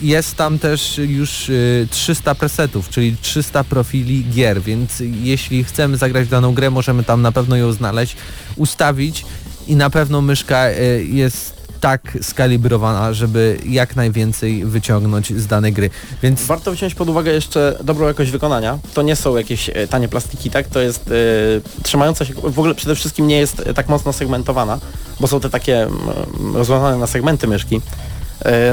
jest 0.01 0.35
tam 0.35 0.59
też 0.59 0.97
już 0.97 1.49
y, 1.49 1.87
300 1.91 2.35
presetów, 2.35 2.89
czyli 2.89 3.15
300 3.21 3.63
profili 3.63 4.25
gier, 4.25 4.61
więc 4.61 5.03
jeśli 5.23 5.63
chcemy 5.63 5.97
zagrać 5.97 6.27
w 6.27 6.29
daną 6.29 6.53
grę, 6.53 6.69
możemy 6.69 7.03
tam 7.03 7.21
na 7.21 7.31
pewno 7.31 7.55
ją 7.55 7.71
znaleźć, 7.71 8.15
ustawić 8.55 9.25
i 9.67 9.75
na 9.75 9.89
pewno 9.89 10.21
myszka 10.21 10.69
y, 10.69 11.05
jest 11.09 11.52
tak 11.83 12.17
skalibrowana, 12.21 13.13
żeby 13.13 13.57
jak 13.65 13.95
najwięcej 13.95 14.65
wyciągnąć 14.65 15.33
z 15.33 15.47
danej 15.47 15.73
gry. 15.73 15.89
Więc 16.21 16.45
Warto 16.45 16.71
wziąć 16.71 16.95
pod 16.95 17.09
uwagę 17.09 17.31
jeszcze 17.31 17.77
dobrą 17.83 18.07
jakość 18.07 18.31
wykonania. 18.31 18.79
To 18.93 19.01
nie 19.01 19.15
są 19.15 19.37
jakieś 19.37 19.69
e, 19.69 19.87
tanie 19.87 20.07
plastiki, 20.07 20.49
tak? 20.49 20.67
To 20.67 20.79
jest 20.79 21.07
e, 21.07 21.83
trzymająca 21.83 22.25
się, 22.25 22.33
w 22.33 22.59
ogóle 22.59 22.75
przede 22.75 22.95
wszystkim 22.95 23.27
nie 23.27 23.37
jest 23.37 23.59
e, 23.59 23.73
tak 23.73 23.89
mocno 23.89 24.13
segmentowana, 24.13 24.79
bo 25.19 25.27
są 25.27 25.39
te 25.39 25.49
takie 25.49 25.81
mm, 25.81 26.55
rozwiązane 26.55 26.97
na 26.97 27.07
segmenty 27.07 27.47
myszki. 27.47 27.81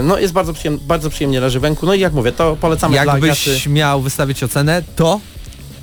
No 0.02 0.18
jest 0.18 0.32
bardzo, 0.32 0.52
przyjem, 0.52 0.78
bardzo 0.78 1.10
przyjemnie 1.10 1.40
leży 1.40 1.60
w 1.60 1.64
ręku. 1.64 1.86
No 1.86 1.94
i 1.94 2.00
jak 2.00 2.12
mówię, 2.12 2.32
to 2.32 2.56
polecamy 2.56 2.92
dla 3.02 3.04
jakbyś 3.04 3.66
miał 3.66 4.00
wystawić 4.00 4.42
ocenę, 4.42 4.82
to 4.96 5.20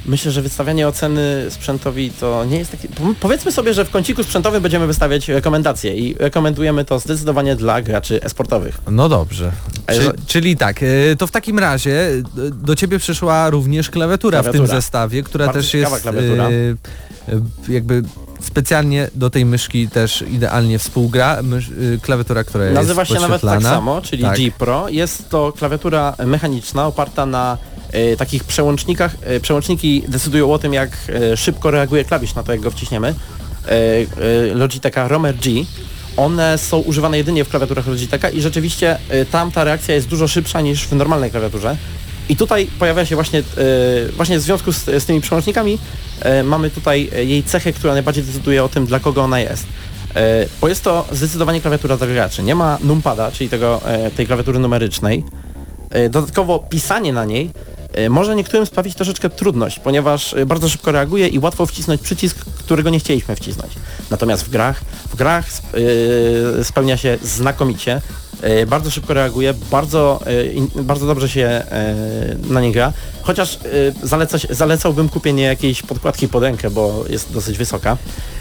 Myślę, 0.07 0.31
że 0.31 0.41
wystawianie 0.41 0.87
oceny 0.87 1.45
sprzętowi 1.49 2.11
to 2.19 2.45
nie 2.45 2.57
jest 2.57 2.71
takie... 2.71 2.87
po- 2.89 3.13
Powiedzmy 3.19 3.51
sobie, 3.51 3.73
że 3.73 3.85
w 3.85 3.89
kąciku 3.89 4.23
sprzętowym 4.23 4.61
będziemy 4.61 4.87
wystawiać 4.87 5.27
rekomendacje 5.27 5.95
i 5.95 6.15
rekomendujemy 6.19 6.85
to 6.85 6.99
zdecydowanie 6.99 7.55
dla 7.55 7.81
graczy 7.81 8.21
esportowych. 8.23 8.77
No 8.91 9.09
dobrze. 9.09 9.51
Czy, 9.87 10.11
czyli 10.27 10.57
tak, 10.57 10.83
y, 10.83 11.15
to 11.19 11.27
w 11.27 11.31
takim 11.31 11.59
razie 11.59 12.09
y, 12.09 12.23
do 12.51 12.75
ciebie 12.75 12.99
przyszła 12.99 13.49
również 13.49 13.89
klawiatura, 13.89 14.39
w 14.41 14.43
tym 14.43 14.51
Klawiatura. 14.51 14.77
zestawie, 14.81 15.23
która 15.23 15.45
Bardzo 15.45 15.59
też 15.61 15.73
jest 15.73 16.01
klawiatura. 16.01 16.49
y, 16.49 16.77
jakby 17.69 18.03
specjalnie 18.41 19.09
do 19.15 19.29
tej 19.29 19.45
myszki 19.45 19.87
też 19.87 20.23
idealnie 20.31 20.79
współgra. 20.79 21.43
Mysz, 21.43 21.69
klawiatura, 22.01 22.43
która 22.43 22.71
Nazywa 22.71 23.01
jest 23.01 23.13
się 23.13 23.19
nawet 23.19 23.41
tak 23.41 23.61
samo, 23.61 24.01
czyli 24.01 24.23
Tak. 24.23 24.37
G 24.37 24.51
Pro. 24.51 24.89
Jest 24.89 25.29
to 25.29 25.53
klawiatura 25.57 26.15
mechaniczna 26.25 26.87
oparta 26.87 27.25
na 27.25 27.57
e, 27.91 28.17
takich 28.17 28.43
przełącznikach. 28.43 29.15
E, 29.23 29.39
przełączniki 29.39 30.03
decydują 30.07 30.53
o 30.53 30.59
tym, 30.59 30.73
jak 30.73 30.89
e, 31.09 31.37
szybko 31.37 31.71
reaguje 31.71 32.05
klawisz 32.05 32.35
na 32.35 32.43
to, 32.43 32.51
jak 32.51 32.61
go 32.61 32.71
wciśniemy. 32.71 33.13
Logitecha 34.53 35.07
Romer 35.07 35.35
G. 35.35 35.51
One 36.17 36.57
są 36.57 36.77
używane 36.77 37.17
jedynie 37.17 37.43
w 37.43 37.49
klawiaturach 37.49 37.87
Logitecha 37.87 38.29
i 38.29 38.41
rzeczywiście 38.41 38.97
tam 39.31 39.51
ta 39.51 39.63
reakcja 39.63 39.95
jest 39.95 40.07
dużo 40.07 40.27
szybsza 40.27 40.61
niż 40.61 40.87
w 40.87 40.91
normalnej 40.91 41.31
klawiaturze. 41.31 41.77
I 42.29 42.35
tutaj 42.35 42.67
pojawia 42.79 43.05
się 43.05 43.15
właśnie, 43.15 43.43
właśnie 44.15 44.39
w 44.39 44.41
związku 44.41 44.71
z, 44.71 44.85
z 44.85 45.05
tymi 45.05 45.21
przełącznikami 45.21 45.77
mamy 46.43 46.69
tutaj 46.69 47.09
jej 47.25 47.43
cechę, 47.43 47.73
która 47.73 47.93
najbardziej 47.93 48.23
decyduje 48.23 48.63
o 48.63 48.69
tym, 48.69 48.85
dla 48.85 48.99
kogo 48.99 49.23
ona 49.23 49.39
jest. 49.39 49.65
Bo 50.61 50.67
jest 50.67 50.83
to 50.83 51.05
zdecydowanie 51.11 51.61
klawiatura 51.61 51.97
dla. 51.97 52.43
Nie 52.43 52.55
ma 52.55 52.77
numpada, 52.83 53.31
czyli 53.31 53.49
tego, 53.49 53.81
tej 54.15 54.27
klawiatury 54.27 54.59
numerycznej. 54.59 55.23
Dodatkowo 56.09 56.59
pisanie 56.59 57.13
na 57.13 57.25
niej 57.25 57.49
może 58.09 58.35
niektórym 58.35 58.65
sprawić 58.65 58.95
troszeczkę 58.95 59.29
trudność, 59.29 59.79
ponieważ 59.79 60.33
e, 60.33 60.45
bardzo 60.45 60.69
szybko 60.69 60.91
reaguje 60.91 61.27
i 61.27 61.39
łatwo 61.39 61.65
wcisnąć 61.65 62.01
przycisk, 62.01 62.45
którego 62.59 62.89
nie 62.89 62.99
chcieliśmy 62.99 63.35
wcisnąć. 63.35 63.73
Natomiast 64.09 64.45
w 64.45 64.49
grach, 64.49 64.81
w 65.09 65.15
grach 65.15 65.45
e, 66.59 66.63
spełnia 66.63 66.97
się 66.97 67.17
znakomicie. 67.23 68.01
E, 68.41 68.65
Bardzo 68.65 68.91
szybko 68.91 69.13
reaguje, 69.13 69.53
bardzo, 69.71 70.19
e, 70.77 70.83
bardzo 70.83 71.07
dobrze 71.07 71.29
się 71.29 71.41
e, 71.45 71.95
na 72.49 72.61
nie 72.61 72.71
gra. 72.71 72.93
Chociaż 73.21 73.59
zaleca, 74.03 74.37
zalecałbym 74.49 75.09
kupienie 75.09 75.43
jakiejś 75.43 75.81
podkładki 75.83 76.27
pod 76.27 76.43
rękę, 76.43 76.69
bo 76.69 77.03
jest 77.09 77.33
dosyć 77.33 77.57
wysoka. 77.57 77.97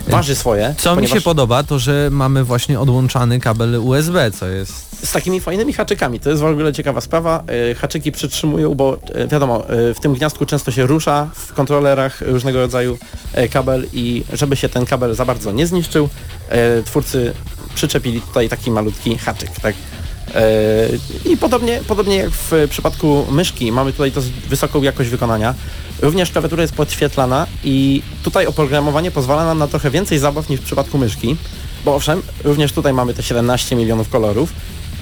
Waży 0.09 0.35
swoje. 0.35 0.75
Co 0.79 0.97
mi 0.97 1.03
się 1.03 1.09
ponieważ- 1.09 1.25
podoba, 1.25 1.63
to 1.63 1.79
że 1.79 2.09
mamy 2.13 2.45
właśnie 2.45 2.81
odłączany 2.81 3.41
kabel 3.41 3.75
USB, 3.81 4.31
co 4.31 4.47
jest... 4.49 5.07
z 5.07 5.13
takimi 5.13 5.41
fajnymi 5.41 5.73
haczykami. 5.73 6.21
To 6.21 6.31
jest 6.31 6.43
w 6.43 6.45
ogóle 6.45 6.73
ciekawa 6.73 7.01
sprawa. 7.01 7.45
Haczyki 7.77 8.13
przytrzymują, 8.13 8.75
bo 8.75 8.99
wiadomo, 9.31 9.63
w 9.69 10.01
tym 10.01 10.15
gniazdku 10.15 10.47
często 10.47 10.71
się 10.71 10.87
rusza 10.87 11.29
w 11.35 11.53
kontrolerach 11.53 12.21
różnego 12.21 12.59
rodzaju 12.61 12.99
kabel 13.53 13.87
i 13.93 14.25
żeby 14.33 14.57
się 14.57 14.69
ten 14.69 14.87
kabel 14.87 15.15
za 15.15 15.25
bardzo 15.25 15.53
nie 15.53 15.67
zniszczył, 15.67 16.09
twórcy 16.85 17.33
przyczepili 17.77 18.21
tutaj 18.21 18.49
taki 18.49 18.71
malutki 18.71 19.19
haczyk, 19.19 19.51
tak? 19.51 19.75
E, 20.35 20.89
I 21.25 21.37
podobnie, 21.37 21.81
podobnie 21.89 22.17
jak 22.17 22.31
w 22.31 22.53
przypadku 22.71 23.27
myszki, 23.31 23.73
mamy 23.73 23.93
tutaj 23.93 24.13
dosyć 24.13 24.33
wysoką 24.33 24.83
jakość 24.83 25.11
wykonania. 25.11 25.55
Również 26.03 26.31
klawiatura 26.31 26.63
jest 26.63 26.75
podświetlana 26.75 27.47
i 27.65 28.03
tutaj 28.23 28.47
oprogramowanie 28.47 29.11
pozwala 29.11 29.45
nam 29.45 29.59
na 29.59 29.69
trochę 29.69 29.91
więcej 29.91 30.19
zabaw 30.19 30.49
niż 30.49 30.61
w 30.61 30.65
przypadku 30.65 30.99
myszki, 30.99 31.37
bo 31.85 31.95
owszem, 31.95 32.23
również 32.45 32.73
tutaj 32.73 32.93
mamy 32.93 33.15
te 33.15 33.23
17 33.23 33.77
milionów 33.77 34.09
kolorów, 34.09 34.53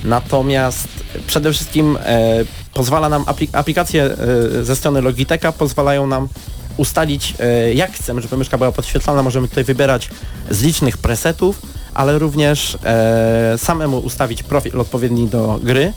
natomiast 0.05 0.89
przede 1.27 1.53
wszystkim 1.53 1.99
e, 2.01 2.45
pozwala 2.75 3.09
nam 3.09 3.25
aplik- 3.25 3.59
aplikacje 3.59 4.05
e, 4.05 4.65
ze 4.65 4.77
strony 4.77 5.01
Logitecha 5.01 5.53
pozwalają 5.53 6.07
nam 6.07 6.29
ustalić 6.77 7.35
e, 7.41 7.75
jak 7.75 7.93
chcemy, 7.93 8.23
żeby 8.23 8.37
myszka 8.37 8.59
była 8.59 8.73
podświetlana, 8.73 9.23
możemy 9.23 9.49
tutaj 9.49 9.65
wybierać 9.65 10.09
z 10.51 10.63
licznych 10.63 10.99
presetów, 10.99 11.63
ale 11.95 12.19
również 12.19 12.79
e, 12.85 13.55
samemu 13.59 13.99
ustawić 13.99 14.43
profil 14.43 14.81
odpowiedni 14.81 15.29
do 15.29 15.61
gry. 15.63 15.93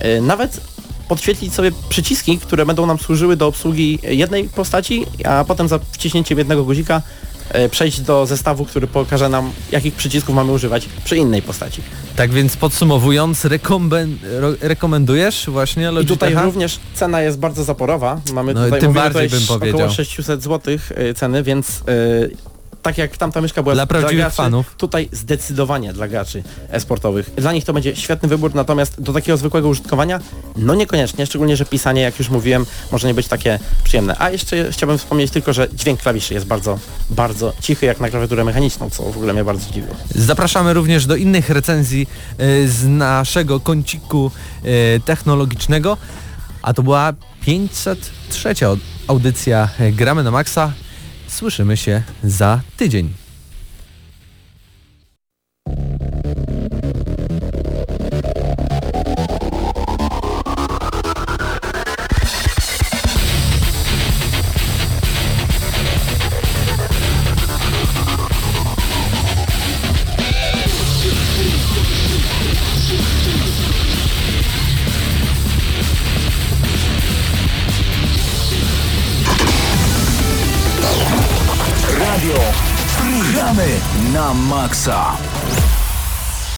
E, 0.00 0.20
nawet 0.20 0.60
podświetlić 1.08 1.54
sobie 1.54 1.72
przyciski, 1.88 2.38
które 2.38 2.66
będą 2.66 2.86
nam 2.86 2.98
służyły 2.98 3.36
do 3.36 3.46
obsługi 3.46 3.98
jednej 4.02 4.44
postaci, 4.48 5.06
a 5.24 5.44
potem 5.44 5.68
za 5.68 5.78
wciśnięciem 5.92 6.38
jednego 6.38 6.64
guzika 6.64 7.02
e, 7.50 7.68
przejść 7.68 8.00
do 8.00 8.26
zestawu, 8.26 8.64
który 8.64 8.86
pokaże 8.86 9.28
nam, 9.28 9.50
jakich 9.72 9.94
przycisków 9.94 10.34
mamy 10.34 10.52
używać 10.52 10.88
przy 11.04 11.16
innej 11.16 11.42
postaci. 11.42 11.82
Tak 12.16 12.30
więc 12.32 12.56
podsumowując, 12.56 13.44
rekomben- 13.44 14.16
rekomendujesz 14.60 15.46
właśnie 15.50 15.92
I 16.02 16.06
tutaj 16.06 16.34
również 16.34 16.78
cena 16.94 17.22
jest 17.22 17.38
bardzo 17.38 17.64
zaporowa. 17.64 18.20
Mamy 18.32 18.54
No 18.54 18.64
tutaj, 18.64 18.80
tym 18.80 18.92
bardziej 18.92 19.28
bym 19.28 19.42
powiedział. 19.48 19.76
około 19.80 19.90
600 19.92 20.42
zł 20.42 20.78
ceny, 21.16 21.42
więc 21.42 21.68
e, 21.68 22.55
tak 22.86 22.98
jak 22.98 23.16
tamta 23.16 23.40
myszka 23.40 23.62
była 23.62 23.74
Dla 23.74 23.86
prawdziwych 23.86 24.16
graczy, 24.16 24.36
fanów. 24.36 24.74
tutaj 24.78 25.08
zdecydowanie 25.12 25.92
dla 25.92 26.08
graczy 26.08 26.42
e-sportowych. 26.70 27.30
Dla 27.36 27.52
nich 27.52 27.64
to 27.64 27.72
będzie 27.72 27.96
świetny 27.96 28.28
wybór, 28.28 28.54
natomiast 28.54 29.00
do 29.02 29.12
takiego 29.12 29.38
zwykłego 29.38 29.68
użytkowania, 29.68 30.20
no 30.56 30.74
niekoniecznie, 30.74 31.26
szczególnie, 31.26 31.56
że 31.56 31.64
pisanie, 31.64 32.02
jak 32.02 32.18
już 32.18 32.28
mówiłem, 32.30 32.66
może 32.92 33.08
nie 33.08 33.14
być 33.14 33.28
takie 33.28 33.58
przyjemne. 33.84 34.16
A 34.18 34.30
jeszcze 34.30 34.72
chciałbym 34.72 34.98
wspomnieć 34.98 35.30
tylko, 35.30 35.52
że 35.52 35.68
dźwięk 35.74 36.00
klawiszy 36.00 36.34
jest 36.34 36.46
bardzo, 36.46 36.78
bardzo 37.10 37.52
cichy, 37.60 37.86
jak 37.86 38.00
na 38.00 38.10
klawiaturę 38.10 38.44
mechaniczną, 38.44 38.90
co 38.90 39.02
w 39.02 39.16
ogóle 39.16 39.32
mnie 39.32 39.44
bardzo 39.44 39.72
dziwiło. 39.72 39.94
Zapraszamy 40.14 40.74
również 40.74 41.06
do 41.06 41.16
innych 41.16 41.50
recenzji 41.50 42.06
e, 42.38 42.68
z 42.68 42.84
naszego 42.88 43.60
kąciku 43.60 44.30
e, 44.64 45.00
technologicznego, 45.00 45.96
a 46.62 46.72
to 46.74 46.82
była 46.82 47.12
503 47.40 48.68
od- 48.68 48.78
audycja 49.08 49.68
e, 49.80 49.92
Gramy 49.92 50.22
na 50.22 50.30
Maxa. 50.30 50.72
Słyszymy 51.28 51.76
się 51.76 52.02
za 52.24 52.60
tydzień. 52.76 53.12
Gramy 84.36 84.48
na 84.48 84.56
maksa. 84.56 85.35